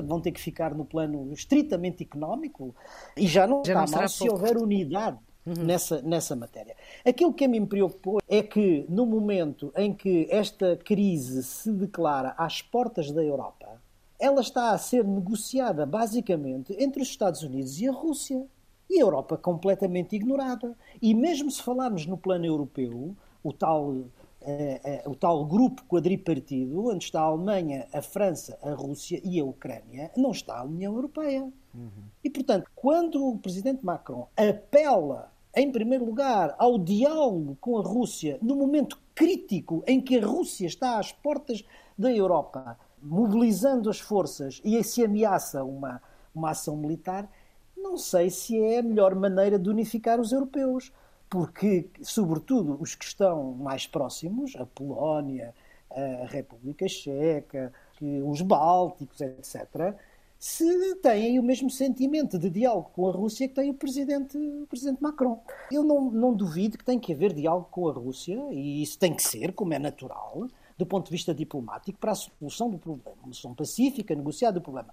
vão 0.04 0.20
ter 0.20 0.30
que 0.30 0.40
ficar 0.40 0.74
no 0.74 0.84
plano 0.84 1.32
estritamente 1.32 2.02
económico 2.02 2.74
e 3.16 3.26
já 3.26 3.46
não 3.46 3.62
já 3.64 3.84
está 3.84 3.96
não 3.96 3.98
mal 4.02 4.08
se 4.08 4.28
houver 4.28 4.58
unidade 4.58 5.18
uhum. 5.46 5.54
nessa, 5.64 6.00
nessa 6.02 6.36
matéria. 6.36 6.76
Aquilo 7.04 7.32
que 7.32 7.44
a 7.44 7.48
mim 7.48 7.60
me 7.60 7.66
preocupou 7.66 8.20
é 8.28 8.42
que, 8.42 8.84
no 8.88 9.06
momento 9.06 9.72
em 9.76 9.92
que 9.92 10.26
esta 10.30 10.76
crise 10.76 11.42
se 11.42 11.72
declara 11.72 12.34
às 12.36 12.62
portas 12.62 13.10
da 13.10 13.22
Europa, 13.22 13.80
ela 14.18 14.40
está 14.40 14.72
a 14.72 14.78
ser 14.78 15.04
negociada 15.04 15.86
basicamente 15.86 16.76
entre 16.78 17.02
os 17.02 17.08
Estados 17.08 17.42
Unidos 17.42 17.80
e 17.80 17.88
a 17.88 17.92
Rússia. 17.92 18.46
E 18.92 18.98
a 18.98 19.02
Europa 19.02 19.36
completamente 19.36 20.16
ignorada. 20.16 20.76
E 21.00 21.14
mesmo 21.14 21.48
se 21.48 21.62
falarmos 21.62 22.06
no 22.06 22.18
plano 22.18 22.44
europeu, 22.44 23.14
o 23.40 23.52
tal 23.52 23.94
Uh, 24.40 25.06
uh, 25.06 25.10
o 25.10 25.14
tal 25.14 25.44
grupo 25.44 25.84
quadripartido, 25.84 26.88
onde 26.88 27.04
está 27.04 27.20
a 27.20 27.24
Alemanha, 27.24 27.86
a 27.92 28.00
França, 28.00 28.58
a 28.62 28.72
Rússia 28.72 29.20
e 29.22 29.38
a 29.38 29.44
Ucrânia, 29.44 30.10
não 30.16 30.30
está 30.30 30.58
a 30.58 30.64
União 30.64 30.94
Europeia. 30.94 31.42
Uhum. 31.74 31.90
E, 32.24 32.30
portanto, 32.30 32.70
quando 32.74 33.22
o 33.22 33.38
presidente 33.38 33.84
Macron 33.84 34.28
apela 34.34 35.30
em 35.54 35.70
primeiro 35.70 36.04
lugar, 36.04 36.54
ao 36.58 36.78
diálogo 36.78 37.56
com 37.60 37.76
a 37.78 37.82
Rússia 37.82 38.38
no 38.40 38.54
momento 38.54 39.00
crítico 39.14 39.82
em 39.86 40.00
que 40.00 40.18
a 40.18 40.24
Rússia 40.24 40.66
está 40.66 40.98
às 40.98 41.12
portas 41.12 41.64
da 41.98 42.10
Europa, 42.10 42.78
mobilizando 43.02 43.90
as 43.90 43.98
forças 43.98 44.60
e 44.64 44.82
se 44.84 45.04
ameaça 45.04 45.64
uma, 45.64 46.00
uma 46.34 46.50
ação 46.50 46.76
militar, 46.76 47.28
não 47.76 47.96
sei 47.96 48.30
se 48.30 48.58
é 48.60 48.78
a 48.78 48.82
melhor 48.82 49.14
maneira 49.14 49.58
de 49.58 49.68
unificar 49.68 50.20
os 50.20 50.32
europeus. 50.32 50.92
Porque, 51.30 51.88
sobretudo, 52.02 52.76
os 52.80 52.96
que 52.96 53.04
estão 53.04 53.52
mais 53.52 53.86
próximos, 53.86 54.56
a 54.56 54.66
Polónia, 54.66 55.54
a 55.88 56.26
República 56.26 56.88
Checa, 56.88 57.72
os 58.00 58.42
Bálticos, 58.42 59.20
etc., 59.20 59.94
se 60.40 60.94
têm 60.96 61.38
o 61.38 61.42
mesmo 61.42 61.68
sentimento 61.68 62.38
de 62.38 62.48
diálogo 62.48 62.90
com 62.94 63.06
a 63.06 63.12
Rússia 63.12 63.46
que 63.46 63.54
tem 63.54 63.68
o 63.68 63.74
presidente, 63.74 64.38
o 64.38 64.66
presidente 64.66 65.02
Macron. 65.02 65.38
Eu 65.70 65.84
não, 65.84 66.10
não 66.10 66.34
duvido 66.34 66.78
que 66.78 66.84
tem 66.84 66.98
que 66.98 67.12
haver 67.12 67.34
diálogo 67.34 67.68
com 67.70 67.88
a 67.88 67.92
Rússia, 67.92 68.42
e 68.50 68.82
isso 68.82 68.98
tem 68.98 69.14
que 69.14 69.22
ser, 69.22 69.52
como 69.52 69.74
é 69.74 69.78
natural, 69.78 70.48
do 70.78 70.86
ponto 70.86 71.04
de 71.04 71.12
vista 71.12 71.34
diplomático, 71.34 71.98
para 71.98 72.12
a 72.12 72.14
solução 72.14 72.70
do 72.70 72.78
problema, 72.78 73.18
uma 73.22 73.34
solução 73.34 73.54
pacífica, 73.54 74.14
negociada 74.14 74.58
do 74.58 74.62
problema. 74.62 74.88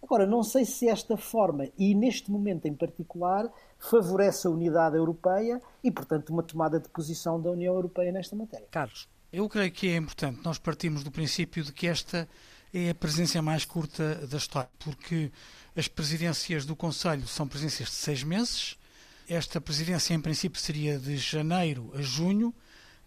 Agora, 0.00 0.24
não 0.24 0.42
sei 0.44 0.64
se 0.64 0.88
esta 0.88 1.16
forma, 1.16 1.68
e 1.76 1.94
neste 1.94 2.30
momento 2.30 2.66
em 2.66 2.74
particular, 2.74 3.52
favorece 3.82 4.46
a 4.46 4.50
unidade 4.50 4.96
europeia 4.96 5.60
e, 5.82 5.90
portanto, 5.90 6.30
uma 6.30 6.42
tomada 6.42 6.78
de 6.78 6.88
posição 6.88 7.40
da 7.40 7.50
União 7.50 7.74
Europeia 7.74 8.12
nesta 8.12 8.36
matéria. 8.36 8.66
Carlos, 8.70 9.08
eu 9.32 9.48
creio 9.48 9.72
que 9.72 9.88
é 9.88 9.96
importante 9.96 10.40
nós 10.44 10.56
partimos 10.56 11.02
do 11.02 11.10
princípio 11.10 11.64
de 11.64 11.72
que 11.72 11.88
esta 11.88 12.28
é 12.72 12.90
a 12.90 12.94
presidência 12.94 13.42
mais 13.42 13.64
curta 13.64 14.14
da 14.26 14.36
história, 14.36 14.70
porque 14.78 15.32
as 15.76 15.88
presidências 15.88 16.64
do 16.64 16.76
Conselho 16.76 17.26
são 17.26 17.48
presidências 17.48 17.88
de 17.88 17.94
seis 17.96 18.22
meses. 18.22 18.78
Esta 19.28 19.60
presidência, 19.60 20.14
em 20.14 20.20
princípio, 20.20 20.60
seria 20.60 20.98
de 20.98 21.16
janeiro 21.16 21.90
a 21.94 22.00
junho, 22.00 22.54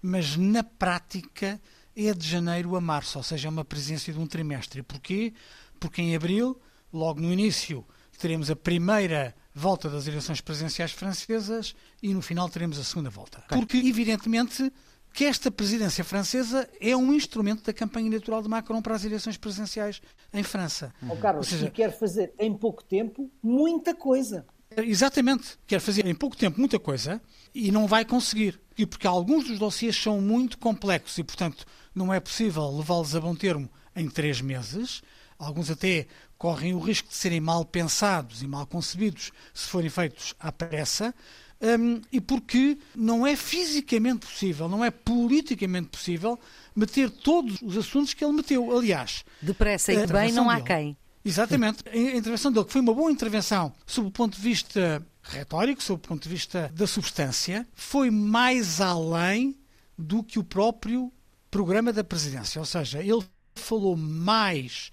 mas 0.02 0.36
na 0.36 0.64
prática 0.64 1.60
é 1.96 2.14
de 2.14 2.28
janeiro 2.28 2.76
a 2.76 2.82
março, 2.82 3.18
ou 3.18 3.24
seja, 3.24 3.48
é 3.48 3.50
uma 3.50 3.64
presidência 3.64 4.12
de 4.12 4.20
um 4.20 4.28
trimestre. 4.28 4.84
Porquê? 4.84 5.34
Porque 5.80 6.02
em 6.02 6.16
abril, 6.16 6.60
logo 6.92 7.22
no 7.22 7.32
início, 7.32 7.86
teremos 8.20 8.52
a 8.52 8.56
primeira 8.56 9.34
volta 9.56 9.90
das 9.90 10.06
eleições 10.06 10.42
presidenciais 10.42 10.92
francesas 10.92 11.74
e 12.04 12.14
no 12.14 12.22
final 12.22 12.50
teremos 12.50 12.78
a 12.78 12.84
segunda 12.84 13.10
volta. 13.10 13.42
Porque, 13.48 13.78
evidentemente, 13.78 14.70
que 15.14 15.24
esta 15.24 15.50
presidência 15.50 16.04
francesa 16.04 16.70
é 16.82 16.96
um 16.96 17.14
instrumento 17.14 17.64
da 17.64 17.72
campanha 17.72 18.08
eleitoral 18.08 18.44
de 18.44 18.50
Macron 18.50 18.82
para 18.82 18.96
as 18.96 19.06
eleições 19.06 19.38
presidenciais 19.38 20.02
em 20.34 20.44
França. 20.44 20.94
Oh, 21.10 21.16
Carlos, 21.16 21.48
seja, 21.48 21.72
quer 21.72 21.98
fazer 21.98 22.34
em 22.38 22.54
pouco 22.54 22.84
tempo 22.84 23.32
muita 23.42 23.96
coisa. 23.96 24.46
Exatamente, 24.76 25.58
quer 25.66 25.80
fazer 25.80 26.06
em 26.06 26.14
pouco 26.14 26.36
tempo 26.36 26.60
muita 26.60 26.78
coisa 26.78 27.22
e 27.54 27.72
não 27.72 27.88
vai 27.88 28.04
conseguir. 28.04 28.60
E 28.78 28.86
porque 28.86 29.08
alguns 29.08 29.48
dos 29.48 29.58
dossiês 29.58 29.96
são 29.96 30.20
muito 30.20 30.58
complexos 30.58 31.18
e, 31.18 31.24
portanto, 31.24 31.66
não 31.94 32.14
é 32.14 32.20
possível 32.20 32.70
levá-los 32.76 33.16
a 33.16 33.22
bom 33.22 33.34
termo 33.34 33.70
em 33.96 34.10
três 34.10 34.42
meses. 34.42 35.02
Alguns 35.40 35.70
até 35.70 36.08
correm 36.38 36.74
o 36.74 36.80
risco 36.80 37.08
de 37.10 37.16
serem 37.16 37.40
mal 37.40 37.66
pensados 37.66 38.42
e 38.42 38.48
mal 38.48 38.66
concebidos 38.68 39.32
se 39.54 39.68
forem 39.68 39.90
feitos 39.90 40.34
à 40.40 40.52
pressa. 40.52 41.14
Um, 41.62 42.02
e 42.12 42.20
porque 42.20 42.78
não 42.94 43.26
é 43.26 43.36
fisicamente 43.36 44.28
possível, 44.28 44.68
não 44.68 44.84
é 44.84 44.92
politicamente 44.92 45.88
possível 45.88 46.38
meter 46.76 47.10
todos 47.10 47.62
os 47.62 47.78
assuntos 47.78 48.14
que 48.14 48.24
ele 48.24 48.34
meteu. 48.34 48.78
Aliás, 48.78 49.24
depressa 49.42 49.94
e 49.94 50.06
bem 50.06 50.34
não 50.34 50.50
há 50.50 50.60
quem. 50.62 50.98
Exatamente. 51.24 51.80
A 51.90 51.98
intervenção 51.98 52.52
dele, 52.52 52.66
que 52.66 52.72
foi 52.72 52.82
uma 52.82 52.94
boa 52.94 53.12
intervenção 53.12 53.74
sob 53.88 54.10
o 54.10 54.12
ponto 54.12 54.36
de 54.36 54.42
vista 54.42 55.02
retórico, 55.24 55.82
sob 55.82 55.98
o 56.06 56.08
ponto 56.08 56.24
de 56.24 56.30
vista 56.30 56.72
da 56.76 56.86
substância, 56.86 57.66
foi 57.74 58.12
mais 58.12 58.80
além 58.80 59.58
do 59.98 60.22
que 60.22 60.38
o 60.38 60.44
próprio 60.44 61.12
programa 61.50 61.92
da 61.92 62.04
presidência. 62.04 62.60
Ou 62.60 62.66
seja, 62.66 63.02
ele 63.02 63.26
falou 63.56 63.96
mais 63.96 64.92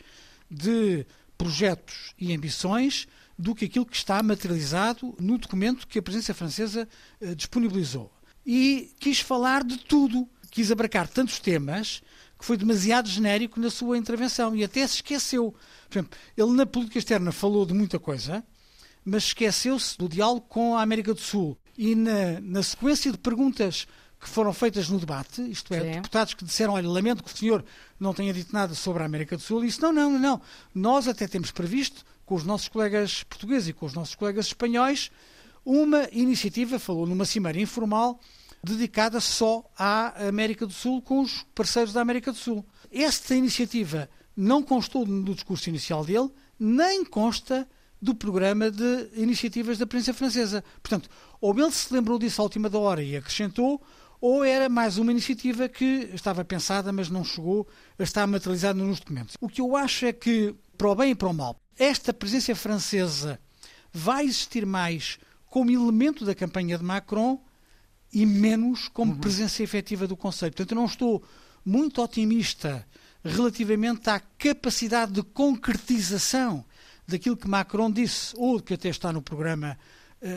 de 0.50 1.04
projetos 1.42 2.14
e 2.16 2.32
ambições 2.32 3.08
do 3.36 3.52
que 3.52 3.64
aquilo 3.64 3.84
que 3.84 3.96
está 3.96 4.22
materializado 4.22 5.12
no 5.18 5.36
documento 5.36 5.88
que 5.88 5.98
a 5.98 6.02
presidência 6.02 6.32
francesa 6.32 6.88
eh, 7.20 7.34
disponibilizou. 7.34 8.12
E 8.46 8.92
quis 9.00 9.18
falar 9.18 9.64
de 9.64 9.76
tudo, 9.78 10.28
quis 10.52 10.70
abarcar 10.70 11.08
tantos 11.08 11.40
temas 11.40 12.00
que 12.38 12.44
foi 12.44 12.56
demasiado 12.56 13.08
genérico 13.08 13.58
na 13.58 13.70
sua 13.70 13.98
intervenção 13.98 14.54
e 14.54 14.62
até 14.62 14.86
se 14.86 14.96
esqueceu. 14.96 15.52
Por 15.88 15.98
exemplo, 15.98 16.18
ele 16.36 16.52
na 16.52 16.64
política 16.64 16.98
externa 16.98 17.32
falou 17.32 17.66
de 17.66 17.74
muita 17.74 17.98
coisa, 17.98 18.44
mas 19.04 19.24
esqueceu-se 19.24 19.98
do 19.98 20.08
diálogo 20.08 20.42
com 20.42 20.76
a 20.76 20.82
América 20.82 21.12
do 21.12 21.20
Sul. 21.20 21.58
E 21.76 21.96
na, 21.96 22.40
na 22.40 22.62
sequência 22.62 23.10
de 23.10 23.18
perguntas 23.18 23.88
que 24.22 24.28
foram 24.28 24.52
feitas 24.52 24.88
no 24.88 25.00
debate, 25.00 25.42
isto 25.50 25.74
é, 25.74 25.80
Sim. 25.80 25.90
deputados 25.94 26.32
que 26.32 26.44
disseram, 26.44 26.74
olha, 26.74 26.88
lamento 26.88 27.24
que 27.24 27.34
o 27.34 27.36
senhor 27.36 27.64
não 27.98 28.14
tenha 28.14 28.32
dito 28.32 28.52
nada 28.52 28.72
sobre 28.72 29.02
a 29.02 29.06
América 29.06 29.36
do 29.36 29.42
Sul, 29.42 29.64
e 29.64 29.66
disse, 29.66 29.82
não, 29.82 29.92
não, 29.92 30.16
não, 30.16 30.40
nós 30.72 31.08
até 31.08 31.26
temos 31.26 31.50
previsto, 31.50 32.04
com 32.24 32.36
os 32.36 32.44
nossos 32.44 32.68
colegas 32.68 33.24
portugueses 33.24 33.68
e 33.68 33.72
com 33.72 33.84
os 33.84 33.94
nossos 33.94 34.14
colegas 34.14 34.46
espanhóis, 34.46 35.10
uma 35.64 36.08
iniciativa, 36.12 36.78
falou 36.78 37.04
numa 37.04 37.24
cimeira 37.24 37.60
informal, 37.60 38.20
dedicada 38.62 39.20
só 39.20 39.68
à 39.76 40.28
América 40.28 40.66
do 40.66 40.72
Sul, 40.72 41.02
com 41.02 41.20
os 41.20 41.44
parceiros 41.52 41.92
da 41.92 42.00
América 42.00 42.30
do 42.30 42.38
Sul. 42.38 42.64
Esta 42.92 43.34
iniciativa 43.34 44.08
não 44.36 44.62
constou 44.62 45.04
no 45.04 45.34
discurso 45.34 45.68
inicial 45.68 46.04
dele, 46.04 46.30
nem 46.60 47.04
consta 47.04 47.68
do 48.00 48.14
programa 48.14 48.70
de 48.70 49.08
iniciativas 49.14 49.78
da 49.78 49.86
Princesa 49.86 50.16
Francesa. 50.16 50.64
Portanto, 50.80 51.10
ou 51.40 51.58
ele 51.58 51.72
se 51.72 51.92
lembrou 51.92 52.20
disso 52.20 52.40
à 52.40 52.44
última 52.44 52.70
da 52.70 52.78
hora 52.78 53.02
e 53.02 53.16
acrescentou, 53.16 53.82
ou 54.22 54.44
era 54.44 54.68
mais 54.68 54.98
uma 54.98 55.10
iniciativa 55.10 55.68
que 55.68 56.08
estava 56.14 56.44
pensada, 56.44 56.92
mas 56.92 57.10
não 57.10 57.24
chegou 57.24 57.66
a 57.98 58.04
estar 58.04 58.24
materializada 58.24 58.78
nos 58.78 59.00
documentos. 59.00 59.36
O 59.40 59.48
que 59.48 59.60
eu 59.60 59.76
acho 59.76 60.06
é 60.06 60.12
que, 60.12 60.54
para 60.78 60.88
o 60.88 60.94
bem 60.94 61.10
e 61.10 61.14
para 61.16 61.28
o 61.28 61.34
mal, 61.34 61.56
esta 61.76 62.12
presença 62.12 62.54
francesa 62.54 63.40
vai 63.92 64.24
existir 64.24 64.64
mais 64.64 65.18
como 65.46 65.72
elemento 65.72 66.24
da 66.24 66.36
campanha 66.36 66.78
de 66.78 66.84
Macron 66.84 67.42
e 68.12 68.24
menos 68.24 68.86
como 68.86 69.12
uhum. 69.12 69.18
presença 69.18 69.60
efetiva 69.60 70.06
do 70.06 70.16
Conselho. 70.16 70.52
Portanto, 70.52 70.70
eu 70.70 70.76
não 70.76 70.86
estou 70.86 71.24
muito 71.64 72.00
otimista 72.00 72.86
relativamente 73.24 74.08
à 74.08 74.20
capacidade 74.20 75.10
de 75.10 75.24
concretização 75.24 76.64
daquilo 77.08 77.36
que 77.36 77.48
Macron 77.48 77.90
disse, 77.90 78.32
ou 78.36 78.60
que 78.60 78.74
até 78.74 78.88
está 78.88 79.12
no 79.12 79.20
programa 79.20 79.76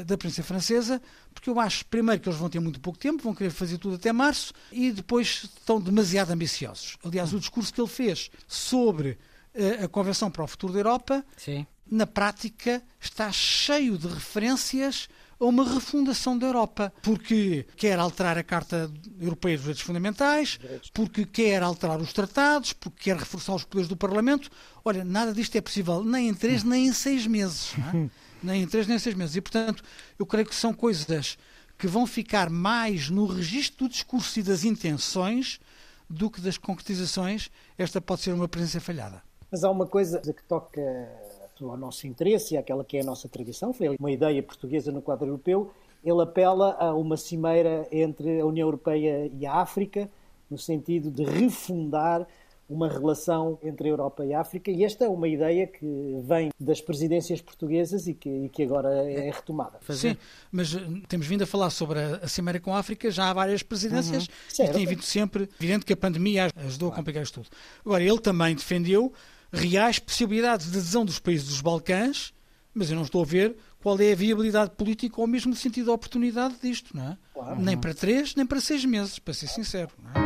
da 0.06 0.18
Princesa 0.18 0.48
Francesa, 0.48 1.02
porque 1.34 1.50
eu 1.50 1.60
acho, 1.60 1.86
primeiro, 1.86 2.22
que 2.22 2.28
eles 2.28 2.40
vão 2.40 2.50
ter 2.50 2.60
muito 2.60 2.80
pouco 2.80 2.98
tempo, 2.98 3.22
vão 3.22 3.36
querer 3.36 3.52
fazer 3.52 3.78
tudo 3.78 3.96
até 3.96 4.12
março, 4.12 4.54
e 4.72 4.92
depois 4.92 5.44
estão 5.44 5.80
demasiado 5.80 6.32
ambiciosos. 6.32 6.98
Aliás, 7.04 7.34
o 7.34 7.40
discurso 7.40 7.74
que 7.74 7.80
ele 7.80 7.90
fez 7.90 8.32
sobre 8.48 9.18
uh, 9.54 9.86
a 9.86 9.88
Convenção 9.88 10.32
para 10.32 10.44
o 10.44 10.48
Futuro 10.48 10.74
da 10.74 10.80
Europa, 10.80 11.24
Sim. 11.38 11.68
na 11.90 12.08
prática, 12.08 12.82
está 13.00 13.32
cheio 13.32 13.98
de 13.98 14.08
referências 14.08 15.08
a 15.40 15.46
uma 15.46 15.66
refundação 15.72 16.38
da 16.38 16.48
Europa, 16.48 16.94
porque 17.02 17.66
quer 17.76 18.00
alterar 18.00 18.38
a 18.38 18.44
Carta 18.44 18.90
Europeia 19.20 19.56
dos 19.56 19.64
Direitos 19.64 19.84
Fundamentais, 19.84 20.60
porque 20.94 21.26
quer 21.26 21.62
alterar 21.62 22.00
os 22.00 22.14
tratados, 22.14 22.74
porque 22.74 23.04
quer 23.04 23.18
reforçar 23.18 23.54
os 23.54 23.66
poderes 23.66 23.90
do 23.90 23.98
Parlamento. 23.98 24.50
Olha, 24.84 25.04
nada 25.04 25.34
disto 25.34 25.56
é 25.58 25.62
possível 25.62 26.04
nem 26.04 26.30
em 26.30 26.34
três 26.34 26.64
nem 26.64 26.88
em 26.88 26.94
seis 26.94 27.28
meses. 27.28 27.74
Nem 28.46 28.64
em 28.64 28.68
três 28.68 28.88
nem 28.88 28.96
em 28.98 29.00
seis 29.00 29.16
meses. 29.16 29.36
E, 29.36 29.42
portanto, 29.42 29.84
eu 30.18 30.26
creio 30.26 30.48
que 30.48 30.56
são 30.56 30.74
coisas 30.74 31.38
que 31.78 31.88
vão 31.88 32.06
ficar 32.06 32.50
mais 32.50 33.10
no 33.10 33.26
registro 33.26 33.86
do 33.86 33.92
discurso 33.92 34.40
e 34.40 34.44
das 34.44 34.64
intenções 34.64 35.60
do 36.10 36.30
que 36.30 36.40
das 36.40 36.58
concretizações. 36.58 37.50
Esta 37.78 38.00
pode 38.00 38.22
ser 38.22 38.34
uma 38.34 38.48
presença 38.48 38.80
falhada. 38.80 39.22
Mas 39.52 39.64
há 39.64 39.70
uma 39.70 39.86
coisa 39.86 40.20
que 40.22 40.44
toca 40.44 40.82
ao 41.62 41.78
nosso 41.78 42.06
interesse 42.06 42.54
e 42.54 42.58
àquela 42.58 42.84
que 42.84 42.98
é 42.98 43.02
a 43.02 43.04
nossa 43.04 43.30
tradição, 43.30 43.72
foi 43.74 43.96
uma 43.98 44.12
ideia 44.12 44.44
portuguesa 44.44 44.92
no 44.92 45.02
quadro 45.02 45.28
europeu. 45.28 45.72
Ele 46.04 46.22
apela 46.22 46.76
a 46.80 46.94
uma 46.94 47.18
cimeira 47.18 47.88
entre 47.92 48.42
a 48.42 48.46
União 48.46 48.68
Europeia 48.68 49.32
e 49.34 49.46
a 49.46 49.54
África, 49.54 50.10
no 50.50 50.58
sentido 50.58 51.10
de 51.10 51.24
refundar 51.24 52.28
uma 52.68 52.90
relação 52.90 53.60
entre 53.64 53.88
a 53.88 53.92
Europa 53.92 54.26
e 54.26 54.34
a 54.34 54.42
África, 54.42 54.72
e 54.72 54.84
esta 54.84 55.06
é 55.06 55.08
uma 55.08 55.28
ideia 55.28 55.68
que 55.68 55.86
vem 56.24 56.50
das 56.60 56.82
presidências 56.82 57.42
portuguesas 57.42 58.08
e 58.08 58.14
que, 58.14 58.30
e 58.30 58.50
que 58.50 58.64
agora 58.64 58.90
é 58.90 59.30
retomada. 59.32 59.80
Sim, 59.90 60.18
mas 60.52 60.74
eh, 60.74 60.80
temos 61.08 61.28
vindo 61.28 61.44
a 61.44 61.48
falar 61.48 61.70
sobre 61.70 62.00
a, 62.00 62.28
Cimeira 62.28 62.60
com 62.60 62.74
a 62.74 62.80
África 62.80 63.12
já 63.12 63.30
há 63.30 63.34
várias 63.34 63.62
presidências 63.62 64.28
uhum. 64.58 64.66
e 64.66 64.70
tem 64.70 64.86
vindo 64.86 65.04
sempre, 65.04 65.48
evidente 65.60 65.86
que 65.86 65.94
a 65.94 65.98
pandemia 65.98 66.50
ajudou 66.56 66.90
claro. 66.90 66.94
a 66.94 66.96
complicar 66.96 67.24
isto 67.24 67.42
tudo. 67.42 67.56
Agora, 67.86 68.04
ele 68.04 68.20
também 68.20 68.56
defendeu 68.56 69.14
reais 69.54 70.00
possibilidades 70.00 70.72
de 70.72 70.78
adesão 70.78 71.06
dos 71.06 71.20
países 71.20 71.48
dos 71.48 71.62
Balcãs, 71.62 72.34
mas 72.74 72.90
eu 72.90 72.96
não 72.96 73.04
estou 73.04 73.22
a 73.22 73.26
ver 73.26 73.56
qual 73.80 74.00
é 74.00 74.12
a 74.12 74.16
viabilidade 74.16 74.72
política 74.72 75.22
ou 75.22 75.28
mesmo 75.28 75.54
o 75.54 75.56
sentido 75.56 75.86
da 75.86 75.94
oportunidade 75.94 76.56
disto, 76.62 76.98
não 76.98 77.12
é? 77.12 77.18
Claro. 77.34 77.62
Nem 77.62 77.78
para 77.78 77.94
três, 77.94 78.34
nem 78.34 78.46
para 78.46 78.60
seis 78.60 78.84
meses, 78.84 79.20
para 79.20 79.34
ser 79.34 79.48
sincero. 79.48 79.92
Não 80.02 80.22
é? 80.22 80.25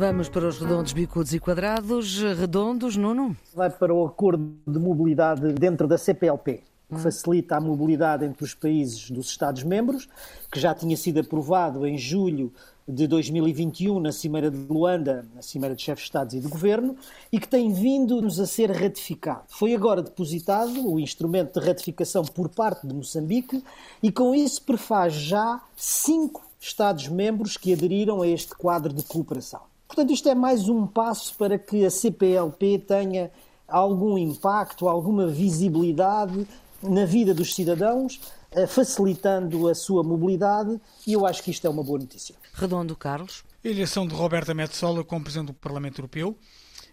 Vamos 0.00 0.30
para 0.30 0.48
os 0.48 0.58
redondos, 0.58 0.94
bicudos 0.94 1.34
e 1.34 1.38
quadrados. 1.38 2.22
Redondos, 2.22 2.96
Nuno? 2.96 3.36
Vai 3.54 3.68
para 3.68 3.92
o 3.92 4.06
acordo 4.06 4.56
de 4.66 4.78
mobilidade 4.78 5.52
dentro 5.52 5.86
da 5.86 5.98
CPLP, 5.98 6.62
que 6.88 6.94
hum. 6.94 6.98
facilita 6.98 7.56
a 7.56 7.60
mobilidade 7.60 8.24
entre 8.24 8.42
os 8.42 8.54
países 8.54 9.10
dos 9.10 9.28
Estados-membros, 9.28 10.08
que 10.50 10.58
já 10.58 10.74
tinha 10.74 10.96
sido 10.96 11.20
aprovado 11.20 11.86
em 11.86 11.98
julho 11.98 12.50
de 12.88 13.06
2021 13.06 14.00
na 14.00 14.10
Cimeira 14.10 14.50
de 14.50 14.56
Luanda, 14.56 15.26
na 15.34 15.42
Cimeira 15.42 15.76
de 15.76 15.82
Chefes 15.82 16.04
de 16.04 16.06
Estados 16.06 16.34
e 16.34 16.40
de 16.40 16.48
Governo, 16.48 16.96
e 17.30 17.38
que 17.38 17.46
tem 17.46 17.70
vindo-nos 17.70 18.40
a 18.40 18.46
ser 18.46 18.70
ratificado. 18.70 19.42
Foi 19.48 19.74
agora 19.74 20.00
depositado 20.00 20.90
o 20.90 20.98
instrumento 20.98 21.60
de 21.60 21.66
ratificação 21.66 22.24
por 22.24 22.48
parte 22.48 22.86
de 22.86 22.94
Moçambique 22.94 23.62
e 24.02 24.10
com 24.10 24.34
isso 24.34 24.62
prefaz 24.62 25.12
já 25.12 25.60
cinco 25.76 26.48
Estados-membros 26.58 27.58
que 27.58 27.74
aderiram 27.74 28.22
a 28.22 28.26
este 28.26 28.54
quadro 28.54 28.94
de 28.94 29.02
cooperação. 29.02 29.69
Portanto, 29.90 30.12
isto 30.12 30.28
é 30.28 30.36
mais 30.36 30.68
um 30.68 30.86
passo 30.86 31.34
para 31.34 31.58
que 31.58 31.84
a 31.84 31.90
CPLP 31.90 32.78
tenha 32.86 33.28
algum 33.66 34.16
impacto, 34.16 34.88
alguma 34.88 35.26
visibilidade 35.26 36.46
na 36.80 37.04
vida 37.04 37.34
dos 37.34 37.52
cidadãos, 37.52 38.20
eh, 38.52 38.68
facilitando 38.68 39.66
a 39.66 39.74
sua 39.74 40.04
mobilidade, 40.04 40.80
e 41.04 41.12
eu 41.12 41.26
acho 41.26 41.42
que 41.42 41.50
isto 41.50 41.66
é 41.66 41.70
uma 41.70 41.82
boa 41.82 41.98
notícia. 41.98 42.36
Redondo, 42.52 42.94
Carlos. 42.94 43.42
A 43.64 43.68
eleição 43.68 44.06
de 44.06 44.14
Roberta 44.14 44.54
Metsola 44.54 45.02
como 45.02 45.24
Presidente 45.24 45.48
do 45.48 45.54
Parlamento 45.54 45.98
Europeu 45.98 46.38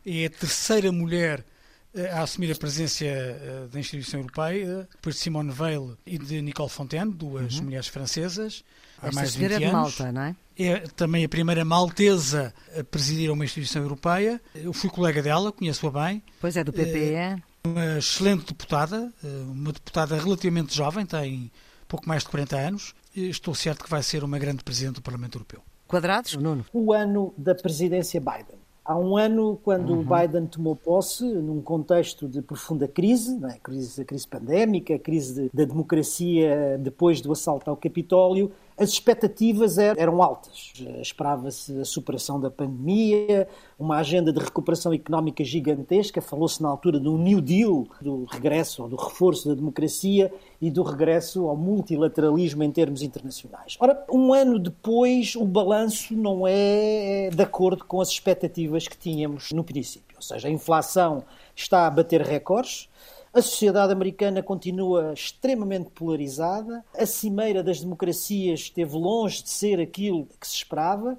é 0.04 0.26
a 0.26 0.30
terceira 0.32 0.92
mulher 0.92 1.46
eh, 1.94 2.10
a 2.10 2.24
assumir 2.24 2.52
a 2.52 2.56
presença 2.56 3.06
eh, 3.06 3.68
da 3.72 3.80
instituição 3.80 4.22
europeia, 4.22 4.90
depois 4.92 5.18
de 5.18 5.22
Simone 5.22 5.52
Veil 5.52 5.96
e 6.04 6.18
de 6.18 6.42
Nicole 6.42 6.70
Fontaine, 6.70 7.14
duas 7.14 7.60
uhum. 7.60 7.66
mulheres 7.66 7.90
francesas, 7.90 8.64
há 9.02 9.12
mais 9.12 9.34
de 9.34 9.40
20 9.40 9.54
anos. 9.54 9.67
de 9.67 9.71
Malta, 9.74 10.12
não 10.12 10.21
é? 10.21 10.36
É 10.60 10.80
também 10.96 11.24
a 11.24 11.30
primeira 11.30 11.63
maltesa 11.63 12.54
a 12.78 12.84
presidir 12.84 13.32
uma 13.32 13.46
instituição 13.46 13.82
europeia. 13.82 14.42
Eu 14.56 14.74
fui 14.74 14.90
colega 14.90 15.21
dela, 15.21 15.52
conheço-a 15.52 15.92
bem. 15.92 16.24
Pois 16.42 16.58
é, 16.58 16.63
do 16.63 16.74
PPE. 16.74 17.13
Eh, 17.13 17.38
uma 17.63 17.98
excelente 17.98 18.48
deputada, 18.48 19.12
uma 19.24 19.71
deputada 19.71 20.15
relativamente 20.15 20.76
jovem, 20.76 21.06
tem 21.06 21.52
pouco 21.88 22.08
mais 22.08 22.24
de 22.24 22.30
40 22.30 22.58
anos. 22.58 22.96
Estou 23.15 23.54
certo 23.54 23.84
que 23.84 23.90
vai 23.90 24.02
ser 24.02 24.24
uma 24.24 24.40
grande 24.40 24.63
presidente 24.63 24.96
do 24.96 25.02
Parlamento 25.02 25.38
Europeu. 25.38 25.62
Quadrados, 25.88 26.36
Nuno? 26.36 26.65
O 26.74 26.92
ano 26.92 27.34
da 27.38 27.56
presidência 27.56 28.19
Biden. 28.19 28.58
Há 28.84 28.98
um 28.98 29.17
ano, 29.17 29.60
quando 29.63 29.96
uhum. 29.96 30.06
Biden 30.06 30.48
tomou 30.48 30.74
posse, 30.74 31.26
num 31.26 31.62
contexto 31.62 32.26
de 32.26 32.42
profunda 32.42 32.88
crise, 32.88 33.38
é? 33.46 33.60
crise 33.60 34.02
a 34.02 34.06
crise 34.06 34.26
pandémica, 34.26 34.98
crise 34.98 35.34
de, 35.34 35.50
da 35.54 35.65
democracia 35.65 36.78
depois 36.80 37.19
do 37.19 37.32
assalto 37.34 37.69
ao 37.69 37.76
Capitólio, 37.76 38.50
as 38.78 38.90
expectativas 38.90 39.78
eram 39.78 40.21
altas. 40.21 40.71
Esperava-se 41.02 41.80
a 41.80 41.86
superação 41.86 42.40
da 42.40 42.52
pandemia, 42.52 43.48
uma 43.78 43.98
agenda 43.98 44.32
de 44.32 44.40
recuperação 44.40 44.94
económica 44.94 45.44
gigantesca. 45.44 46.21
Falou-se 46.21 46.62
na 46.62 46.69
altura 46.69 47.00
do 47.00 47.17
New 47.17 47.42
Deal, 47.42 47.88
do 48.00 48.25
regresso 48.25 48.84
ou 48.84 48.90
do 48.90 48.96
reforço 48.96 49.50
da 49.50 49.56
democracia 49.56 50.32
e 50.62 50.69
do 50.69 50.84
regresso 50.84 51.48
ao 51.48 51.58
multilateralismo 51.58 52.63
em 52.63 52.71
termos 52.71 53.02
internacionais. 53.02 53.78
Ora, 53.80 54.06
um 54.12 54.32
ano 54.32 54.60
depois, 54.60 55.36
o 55.36 55.44
balanço 55.44 56.15
não 56.15 56.46
é 56.48 57.30
de 57.34 57.42
acordo 57.42 57.84
com 57.84 58.00
as 58.00 58.10
expectativas 58.10 58.88
que 58.88 58.98
tínhamos 58.98 59.52
no 59.52 59.63
princípio. 59.63 60.15
Ou 60.15 60.21
seja, 60.21 60.48
a 60.48 60.52
inflação 60.52 61.23
está 61.56 61.88
a 61.88 61.90
bater 61.90 62.21
recordes. 62.21 62.90
A 63.38 63.42
sociedade 63.44 63.94
americana 63.94 64.42
continua 64.42 65.13
extremamente 65.13 65.92
polarizada, 65.92 66.83
a 66.98 67.06
cimeira 67.06 67.62
das 67.62 67.79
democracias 67.79 68.62
esteve 68.62 68.98
longe 68.98 69.44
de 69.44 69.52
ser 69.52 69.79
aquilo 69.79 70.27
que 70.42 70.48
se 70.48 70.56
esperava, 70.56 71.15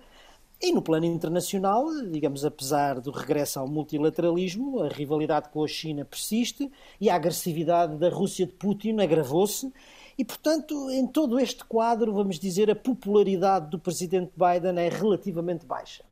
e 0.60 0.72
no 0.72 0.82
plano 0.82 1.06
internacional, 1.06 1.86
digamos, 2.10 2.44
apesar 2.44 3.00
do 3.00 3.12
regresso 3.12 3.60
ao 3.60 3.68
multilateralismo, 3.68 4.82
a 4.82 4.88
rivalidade 4.88 5.48
com 5.50 5.62
a 5.62 5.68
China 5.68 6.04
persiste 6.04 6.68
e 7.00 7.08
a 7.08 7.14
agressividade 7.14 7.96
da 7.98 8.08
Rússia 8.08 8.46
de 8.46 8.52
Putin 8.52 8.98
agravou-se. 8.98 9.72
E, 10.18 10.24
portanto, 10.24 10.90
em 10.90 11.06
todo 11.06 11.38
este 11.38 11.64
quadro, 11.64 12.12
vamos 12.12 12.40
dizer, 12.40 12.68
a 12.68 12.74
popularidade 12.74 13.70
do 13.70 13.78
presidente 13.78 14.32
Biden 14.36 14.76
é 14.76 14.88
relativamente 14.88 15.64
baixa. 15.64 16.07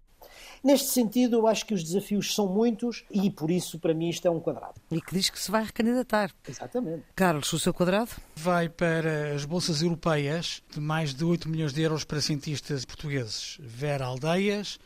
Neste 0.66 0.88
sentido, 0.88 1.36
eu 1.36 1.46
acho 1.46 1.64
que 1.64 1.72
os 1.72 1.84
desafios 1.84 2.34
são 2.34 2.48
muitos 2.48 3.04
e, 3.08 3.30
por 3.30 3.52
isso, 3.52 3.78
para 3.78 3.94
mim, 3.94 4.08
isto 4.08 4.26
é 4.26 4.30
um 4.32 4.40
quadrado. 4.40 4.74
E 4.90 5.00
que 5.00 5.14
diz 5.14 5.30
que 5.30 5.38
se 5.38 5.48
vai 5.48 5.62
recandidatar. 5.62 6.32
Exatamente. 6.44 7.04
Carlos, 7.14 7.52
o 7.52 7.58
seu 7.60 7.72
quadrado? 7.72 8.10
Vai 8.34 8.68
para 8.68 9.32
as 9.32 9.44
bolsas 9.44 9.80
europeias 9.80 10.60
de 10.68 10.80
mais 10.80 11.14
de 11.14 11.24
8 11.24 11.48
milhões 11.48 11.72
de 11.72 11.82
euros 11.82 12.02
para 12.02 12.20
cientistas 12.20 12.84
portugueses. 12.84 13.58
Vera 13.60 14.06
Aldeias, 14.06 14.80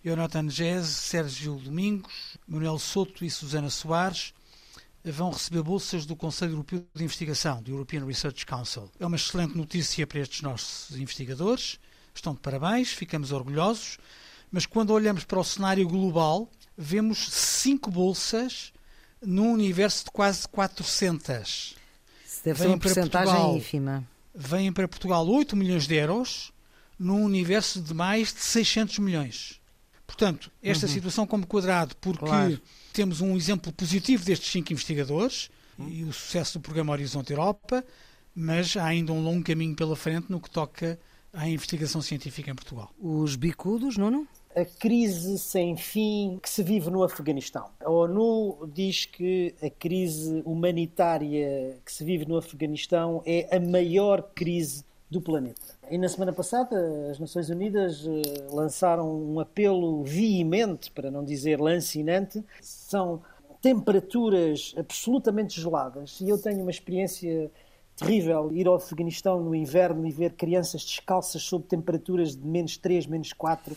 Jonathan 0.00 0.48
Gese, 0.48 0.92
Sérgio 0.92 1.56
Domingos, 1.56 2.38
Manuel 2.46 2.78
Soto 2.78 3.24
e 3.24 3.28
Susana 3.28 3.68
Soares 3.68 4.32
vão 5.04 5.30
receber 5.30 5.62
bolsas 5.64 6.06
do 6.06 6.14
Conselho 6.14 6.52
Europeu 6.52 6.86
de 6.94 7.02
Investigação, 7.02 7.60
do 7.60 7.72
European 7.72 8.06
Research 8.06 8.46
Council. 8.46 8.88
É 9.00 9.04
uma 9.04 9.16
excelente 9.16 9.56
notícia 9.56 10.06
para 10.06 10.20
estes 10.20 10.42
nossos 10.42 10.96
investigadores. 10.96 11.80
Estão 12.14 12.32
de 12.32 12.38
parabéns, 12.38 12.92
ficamos 12.92 13.32
orgulhosos 13.32 13.98
mas 14.50 14.66
quando 14.66 14.90
olhamos 14.90 15.24
para 15.24 15.38
o 15.38 15.44
cenário 15.44 15.88
global, 15.88 16.50
vemos 16.76 17.28
cinco 17.30 17.90
bolsas 17.90 18.72
num 19.20 19.52
universo 19.52 20.04
de 20.04 20.10
quase 20.10 20.46
400. 20.48 21.76
Isso 22.24 22.44
deve 22.44 22.58
ser 22.58 22.66
uma 22.66 22.78
porcentagem 22.78 23.56
ínfima. 23.56 24.04
Vêm 24.34 24.72
para 24.72 24.86
Portugal 24.86 25.26
8 25.26 25.56
milhões 25.56 25.86
de 25.86 25.94
euros 25.94 26.52
num 26.98 27.24
universo 27.24 27.80
de 27.80 27.92
mais 27.92 28.32
de 28.32 28.40
600 28.40 28.98
milhões. 28.98 29.60
Portanto, 30.06 30.50
esta 30.62 30.86
uhum. 30.86 30.92
situação 30.92 31.26
como 31.26 31.46
quadrado, 31.46 31.96
porque 31.96 32.24
claro. 32.24 32.60
temos 32.92 33.20
um 33.20 33.36
exemplo 33.36 33.72
positivo 33.72 34.24
destes 34.24 34.50
cinco 34.50 34.72
investigadores 34.72 35.50
uhum. 35.78 35.88
e 35.88 36.04
o 36.04 36.12
sucesso 36.12 36.58
do 36.58 36.62
programa 36.62 36.92
Horizonte 36.92 37.32
Europa, 37.32 37.84
mas 38.34 38.76
há 38.76 38.84
ainda 38.84 39.12
um 39.12 39.22
longo 39.22 39.42
caminho 39.42 39.74
pela 39.74 39.96
frente 39.96 40.30
no 40.30 40.40
que 40.40 40.50
toca 40.50 40.98
à 41.36 41.48
investigação 41.48 42.00
científica 42.02 42.50
em 42.50 42.54
Portugal. 42.54 42.90
Os 42.98 43.36
bicudos, 43.36 43.96
não? 43.96 44.26
a 44.56 44.64
crise 44.64 45.38
sem 45.38 45.76
fim 45.76 46.38
que 46.42 46.48
se 46.48 46.62
vive 46.62 46.88
no 46.88 47.02
Afeganistão. 47.02 47.68
A 47.78 47.90
ONU 47.90 48.70
diz 48.72 49.04
que 49.04 49.54
a 49.62 49.68
crise 49.68 50.42
humanitária 50.46 51.76
que 51.84 51.92
se 51.92 52.02
vive 52.02 52.26
no 52.26 52.38
Afeganistão 52.38 53.22
é 53.26 53.54
a 53.54 53.60
maior 53.60 54.22
crise 54.34 54.82
do 55.10 55.20
planeta. 55.20 55.60
E 55.90 55.98
na 55.98 56.08
semana 56.08 56.32
passada, 56.32 56.74
as 57.10 57.18
Nações 57.18 57.50
Unidas 57.50 58.06
eh, 58.06 58.46
lançaram 58.50 59.14
um 59.14 59.38
apelo 59.38 60.02
veemente, 60.02 60.90
para 60.90 61.10
não 61.10 61.22
dizer 61.22 61.60
lancinante. 61.60 62.42
São 62.62 63.22
temperaturas 63.60 64.74
absolutamente 64.76 65.60
geladas 65.60 66.20
e 66.20 66.28
eu 66.28 66.38
tenho 66.38 66.62
uma 66.62 66.70
experiência 66.70 67.50
terrível 67.96 68.52
ir 68.52 68.68
ao 68.68 68.74
Afeganistão 68.74 69.42
no 69.42 69.54
inverno 69.54 70.06
e 70.06 70.12
ver 70.12 70.34
crianças 70.34 70.84
descalças 70.84 71.42
sob 71.42 71.64
temperaturas 71.64 72.36
de 72.36 72.46
menos 72.46 72.76
3, 72.76 73.06
menos 73.06 73.32
4. 73.32 73.74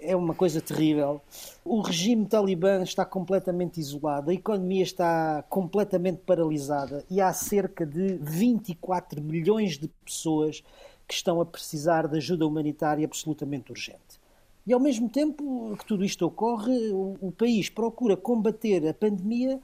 É 0.00 0.16
uma 0.16 0.34
coisa 0.34 0.60
terrível. 0.60 1.20
O 1.64 1.80
regime 1.80 2.26
talibã 2.26 2.82
está 2.82 3.04
completamente 3.04 3.78
isolado, 3.78 4.30
a 4.30 4.34
economia 4.34 4.82
está 4.82 5.44
completamente 5.48 6.22
paralisada 6.26 7.04
e 7.08 7.20
há 7.20 7.32
cerca 7.32 7.86
de 7.86 8.18
24 8.20 9.22
milhões 9.22 9.78
de 9.78 9.86
pessoas 10.04 10.64
que 11.06 11.14
estão 11.14 11.40
a 11.40 11.46
precisar 11.46 12.08
de 12.08 12.16
ajuda 12.16 12.46
humanitária 12.46 13.04
absolutamente 13.04 13.70
urgente. 13.70 14.20
E 14.66 14.72
ao 14.72 14.80
mesmo 14.80 15.08
tempo 15.08 15.76
que 15.78 15.84
tudo 15.84 16.04
isto 16.04 16.24
ocorre, 16.24 16.90
o, 16.90 17.16
o 17.20 17.32
país 17.32 17.68
procura 17.68 18.16
combater 18.16 18.88
a 18.88 18.94
pandemia 18.94 19.60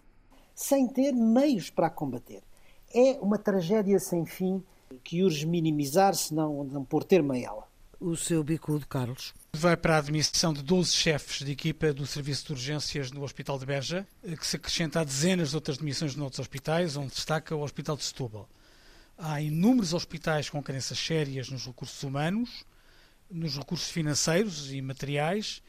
sem 0.54 0.86
ter 0.86 1.12
meios 1.12 1.70
para 1.70 1.86
a 1.86 1.90
combater 1.90 2.42
é 2.94 3.18
uma 3.20 3.38
tragédia 3.38 3.98
sem 3.98 4.24
fim 4.24 4.62
que 5.04 5.22
urge 5.22 5.46
minimizar, 5.46 6.14
se 6.14 6.34
não, 6.34 6.64
não 6.64 6.84
pôr 6.84 7.04
termo 7.04 7.32
a 7.32 7.38
ela. 7.38 7.68
O 8.00 8.16
seu 8.16 8.44
bicudo, 8.44 8.86
Carlos? 8.86 9.34
Vai 9.52 9.76
para 9.76 9.96
a 9.96 9.98
admissão 9.98 10.52
de 10.52 10.62
12 10.62 10.92
chefes 10.92 11.44
de 11.44 11.50
equipa 11.50 11.92
do 11.92 12.06
Serviço 12.06 12.46
de 12.46 12.52
Urgências 12.52 13.10
no 13.10 13.24
Hospital 13.24 13.58
de 13.58 13.66
Beja, 13.66 14.06
que 14.22 14.46
se 14.46 14.56
acrescenta 14.56 15.00
a 15.00 15.04
dezenas 15.04 15.50
de 15.50 15.56
outras 15.56 15.78
demissões 15.78 16.14
de 16.14 16.20
outros 16.20 16.38
hospitais, 16.38 16.96
onde 16.96 17.08
destaca 17.08 17.56
o 17.56 17.62
Hospital 17.62 17.96
de 17.96 18.04
Setúbal. 18.04 18.48
Há 19.16 19.40
inúmeros 19.42 19.94
hospitais 19.94 20.48
com 20.48 20.62
carências 20.62 20.98
sérias 20.98 21.50
nos 21.50 21.66
recursos 21.66 22.00
humanos, 22.04 22.64
nos 23.28 23.58
recursos 23.58 23.90
financeiros 23.90 24.72
e 24.72 24.80
materiais, 24.80 25.60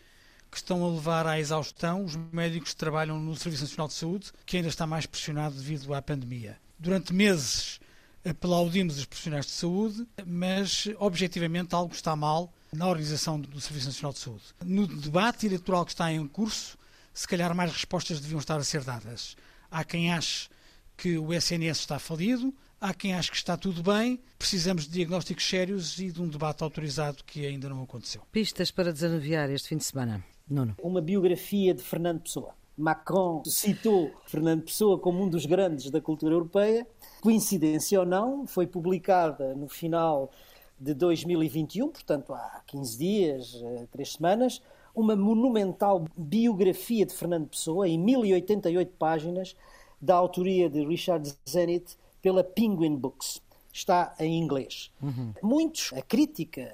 que 0.52 0.58
estão 0.58 0.86
a 0.86 0.90
levar 0.90 1.26
à 1.26 1.40
exaustão 1.40 2.06
os 2.06 2.16
médicos 2.32 2.74
que 2.74 2.80
trabalham 2.80 3.20
no 3.20 3.36
Serviço 3.36 3.64
Nacional 3.64 3.88
de 3.88 3.96
Saúde, 3.96 4.32
que 4.46 4.58
ainda 4.58 4.70
está 4.70 4.86
mais 4.86 5.08
pressionado 5.08 5.56
devido 5.56 5.94
à 5.96 6.02
pandemia 6.02 6.58
durante 6.80 7.14
meses 7.14 7.80
aplaudimos 8.24 8.98
os 8.98 9.06
profissionais 9.06 9.46
de 9.46 9.52
saúde, 9.52 10.08
mas 10.26 10.88
objetivamente 10.98 11.74
algo 11.74 11.94
está 11.94 12.16
mal 12.16 12.54
na 12.72 12.88
organização 12.88 13.40
do 13.40 13.60
Serviço 13.60 13.88
Nacional 13.88 14.14
de 14.14 14.20
Saúde. 14.20 14.44
No 14.64 14.88
debate 14.88 15.46
eleitoral 15.46 15.86
que 15.86 15.92
está 15.92 16.12
em 16.12 16.26
curso, 16.28 16.78
se 17.14 17.28
calhar 17.28 17.54
mais 17.56 17.72
respostas 17.72 18.20
deviam 18.20 18.40
estar 18.40 18.58
a 18.58 18.64
ser 18.64 18.84
dadas. 18.84 19.36
Há 19.72 19.84
quem 19.84 20.12
ache 20.12 20.50
que 20.96 21.18
o 21.18 21.34
SNS 21.34 21.80
está 21.80 21.98
falido, 21.98 22.54
há 22.80 22.94
quem 22.94 23.14
ache 23.14 23.32
que 23.32 23.38
está 23.38 23.58
tudo 23.58 23.82
bem, 23.82 24.20
precisamos 24.38 24.84
de 24.84 24.92
diagnósticos 24.92 25.48
sérios 25.48 26.00
e 26.00 26.12
de 26.12 26.22
um 26.22 26.28
debate 26.28 26.64
autorizado 26.64 27.24
que 27.24 27.46
ainda 27.46 27.70
não 27.70 27.84
aconteceu. 27.84 28.22
Pistas 28.32 28.72
para 28.72 28.92
desanuviar 28.94 29.50
este 29.50 29.70
fim 29.70 29.78
de 29.78 29.86
semana. 29.86 30.24
Nuno. 30.48 30.76
Uma 30.82 31.02
biografia 31.02 31.74
de 31.74 31.84
Fernando 31.84 32.22
Pessoa. 32.22 32.54
Macron 32.80 33.44
citou 33.46 34.10
Fernando 34.26 34.64
Pessoa 34.64 34.98
como 34.98 35.22
um 35.22 35.28
dos 35.28 35.46
grandes 35.46 35.92
da 35.92 36.00
cultura 36.00 36.34
europeia. 36.34 36.88
Coincidência 37.20 38.00
ou 38.00 38.06
não, 38.06 38.48
foi 38.48 38.66
publicada 38.66 39.54
no 39.54 39.68
final 39.68 40.32
de 40.80 40.94
2021, 40.94 41.90
portanto 41.90 42.34
há 42.34 42.62
15 42.68 42.98
dias, 42.98 43.52
3 43.92 44.08
eh, 44.08 44.12
semanas, 44.12 44.62
uma 44.96 45.14
monumental 45.14 46.06
biografia 46.16 47.06
de 47.06 47.14
Fernando 47.14 47.50
Pessoa, 47.50 47.86
em 47.86 48.00
1088 48.00 48.94
páginas, 48.98 49.58
da 50.02 50.16
autoria 50.16 50.70
de 50.70 50.86
Richard 50.86 51.34
Zenit, 51.48 51.98
pela 52.22 52.46
Penguin 52.46 52.96
Books. 52.96 53.42
Está 53.74 54.16
em 54.20 54.42
inglês. 54.42 54.90
Uhum. 55.02 55.34
Muitos, 55.44 55.92
a 55.94 56.02
crítica, 56.02 56.74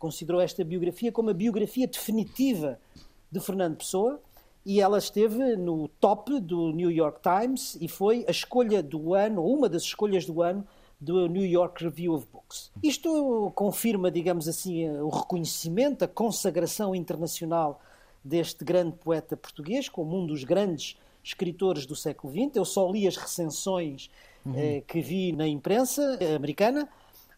considerou 0.00 0.40
esta 0.40 0.64
biografia 0.64 1.12
como 1.12 1.30
a 1.30 1.34
biografia 1.34 1.86
definitiva 1.86 2.78
de 3.30 3.38
Fernando 3.38 3.76
Pessoa, 3.76 4.20
e 4.64 4.80
ela 4.80 4.98
esteve 4.98 5.56
no 5.56 5.88
top 5.88 6.40
do 6.40 6.72
New 6.72 6.90
York 6.90 7.20
Times 7.20 7.76
e 7.80 7.88
foi 7.88 8.24
a 8.26 8.30
escolha 8.30 8.82
do 8.82 9.14
ano, 9.14 9.42
ou 9.42 9.54
uma 9.54 9.68
das 9.68 9.82
escolhas 9.82 10.24
do 10.24 10.40
ano, 10.40 10.66
do 10.98 11.26
New 11.26 11.44
York 11.44 11.84
Review 11.84 12.14
of 12.14 12.26
Books. 12.32 12.72
Isto 12.82 13.52
confirma, 13.54 14.10
digamos 14.10 14.48
assim, 14.48 14.88
o 15.00 15.10
reconhecimento, 15.10 16.04
a 16.04 16.08
consagração 16.08 16.94
internacional 16.94 17.80
deste 18.24 18.64
grande 18.64 18.96
poeta 18.96 19.36
português, 19.36 19.88
como 19.88 20.18
um 20.18 20.26
dos 20.26 20.44
grandes 20.44 20.96
escritores 21.22 21.84
do 21.84 21.94
século 21.94 22.32
XX. 22.32 22.56
Eu 22.56 22.64
só 22.64 22.90
li 22.90 23.06
as 23.06 23.16
recensões 23.16 24.08
uhum. 24.46 24.54
eh, 24.56 24.82
que 24.86 25.02
vi 25.02 25.32
na 25.32 25.46
imprensa 25.46 26.18
americana, 26.34 26.88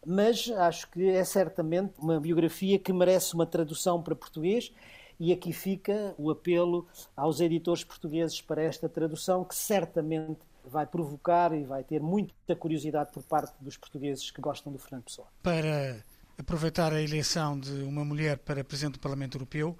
mas 0.05 0.49
acho 0.49 0.89
que 0.89 1.09
é 1.09 1.23
certamente 1.25 1.93
uma 1.97 2.21
biografia 2.21 2.79
que 2.79 2.93
merece 2.93 3.33
uma 3.33 3.45
tradução 3.45 4.01
para 4.01 4.15
português 4.15 4.71
e 5.19 5.33
aqui 5.33 5.51
fica 5.51 6.13
o 6.17 6.29
apelo 6.29 6.87
aos 7.15 7.39
editores 7.39 7.83
portugueses 7.83 8.41
para 8.41 8.61
esta 8.61 8.87
tradução, 8.87 9.43
que 9.43 9.55
certamente 9.55 10.39
vai 10.63 10.85
provocar 10.85 11.53
e 11.53 11.63
vai 11.63 11.83
ter 11.83 12.01
muita 12.01 12.55
curiosidade 12.55 13.11
por 13.11 13.23
parte 13.23 13.55
dos 13.61 13.77
portugueses 13.77 14.29
que 14.29 14.41
gostam 14.41 14.71
do 14.71 14.77
Fernando 14.77 15.05
Pessoa. 15.05 15.27
Para 15.41 16.03
aproveitar 16.37 16.93
a 16.93 17.01
eleição 17.01 17.59
de 17.59 17.71
uma 17.83 18.03
mulher 18.05 18.37
para 18.37 18.63
Presidente 18.63 18.93
do 18.93 18.99
Parlamento 18.99 19.37
Europeu, 19.37 19.77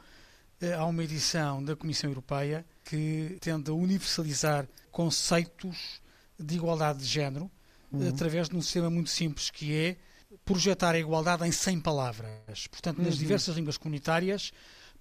eh, 0.59 0.73
há 0.73 0.85
uma 0.85 1.03
edição 1.03 1.63
da 1.63 1.75
Comissão 1.75 2.09
Europeia 2.09 2.65
que 2.83 3.38
tende 3.41 3.69
a 3.69 3.73
universalizar 3.73 4.67
conceitos 4.91 6.01
de 6.39 6.55
igualdade 6.55 6.99
de 6.99 7.05
género 7.05 7.51
uhum. 7.91 8.09
através 8.09 8.49
de 8.49 8.55
um 8.55 8.61
sistema 8.61 8.89
muito 8.89 9.09
simples 9.09 9.49
que 9.49 9.75
é 9.75 9.97
projetar 10.43 10.95
a 10.95 10.99
igualdade 10.99 11.45
em 11.45 11.51
100 11.51 11.81
palavras. 11.81 12.67
Portanto, 12.67 12.99
nas 12.99 13.13
uhum. 13.13 13.19
diversas 13.19 13.55
línguas 13.55 13.77
comunitárias, 13.77 14.51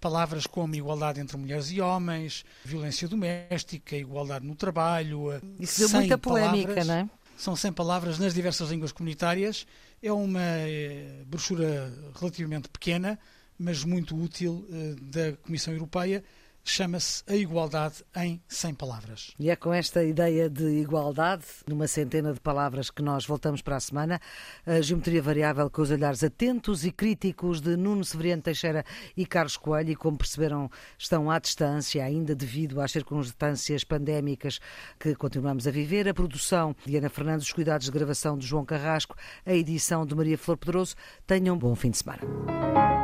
palavras 0.00 0.46
como 0.46 0.74
igualdade 0.74 1.20
entre 1.20 1.36
mulheres 1.36 1.70
e 1.70 1.80
homens, 1.80 2.44
violência 2.64 3.08
doméstica, 3.08 3.96
igualdade 3.96 4.46
no 4.46 4.54
trabalho. 4.54 5.40
Isso 5.58 5.80
deu 5.80 5.90
muita 5.90 6.18
polémica, 6.18 6.84
não 6.84 6.94
é? 6.94 7.10
São 7.36 7.54
100 7.54 7.72
palavras 7.72 8.18
nas 8.18 8.32
diversas 8.32 8.70
línguas 8.70 8.92
comunitárias. 8.92 9.66
É 10.02 10.10
uma 10.10 10.40
eh, 10.40 11.22
brochura 11.26 11.92
relativamente 12.18 12.68
pequena, 12.68 13.18
mas 13.58 13.84
muito 13.84 14.16
útil 14.16 14.66
eh, 14.70 14.94
da 15.00 15.36
Comissão 15.38 15.74
Europeia 15.74 16.24
chama-se 16.70 17.22
A 17.28 17.34
Igualdade 17.34 18.04
em 18.16 18.40
100 18.48 18.74
Palavras. 18.74 19.32
E 19.38 19.48
é 19.50 19.56
com 19.56 19.72
esta 19.72 20.02
ideia 20.02 20.50
de 20.50 20.64
igualdade, 20.64 21.44
numa 21.66 21.86
centena 21.86 22.32
de 22.32 22.40
palavras, 22.40 22.90
que 22.90 23.02
nós 23.02 23.24
voltamos 23.24 23.62
para 23.62 23.76
a 23.76 23.80
semana. 23.80 24.20
A 24.66 24.80
geometria 24.80 25.22
variável 25.22 25.70
com 25.70 25.80
os 25.80 25.90
olhares 25.90 26.24
atentos 26.24 26.84
e 26.84 26.90
críticos 26.90 27.60
de 27.60 27.76
Nuno 27.76 28.04
Severiano 28.04 28.42
Teixeira 28.42 28.84
e 29.16 29.24
Carlos 29.24 29.56
Coelho, 29.56 29.90
e 29.90 29.96
como 29.96 30.18
perceberam, 30.18 30.68
estão 30.98 31.30
à 31.30 31.38
distância, 31.38 32.04
ainda 32.04 32.34
devido 32.34 32.80
às 32.80 32.90
circunstâncias 32.90 33.84
pandémicas 33.84 34.58
que 34.98 35.14
continuamos 35.14 35.66
a 35.66 35.70
viver. 35.70 36.08
A 36.08 36.14
produção 36.14 36.74
de 36.84 36.96
Ana 36.96 37.08
Fernandes, 37.08 37.46
os 37.46 37.52
cuidados 37.52 37.86
de 37.86 37.92
gravação 37.92 38.36
de 38.36 38.46
João 38.46 38.64
Carrasco, 38.64 39.16
a 39.44 39.52
edição 39.52 40.04
de 40.04 40.14
Maria 40.14 40.36
Flor 40.36 40.56
Pedroso. 40.56 40.96
Tenham 41.26 41.54
um 41.54 41.58
bom 41.58 41.74
fim 41.76 41.90
de 41.90 41.98
semana. 41.98 42.95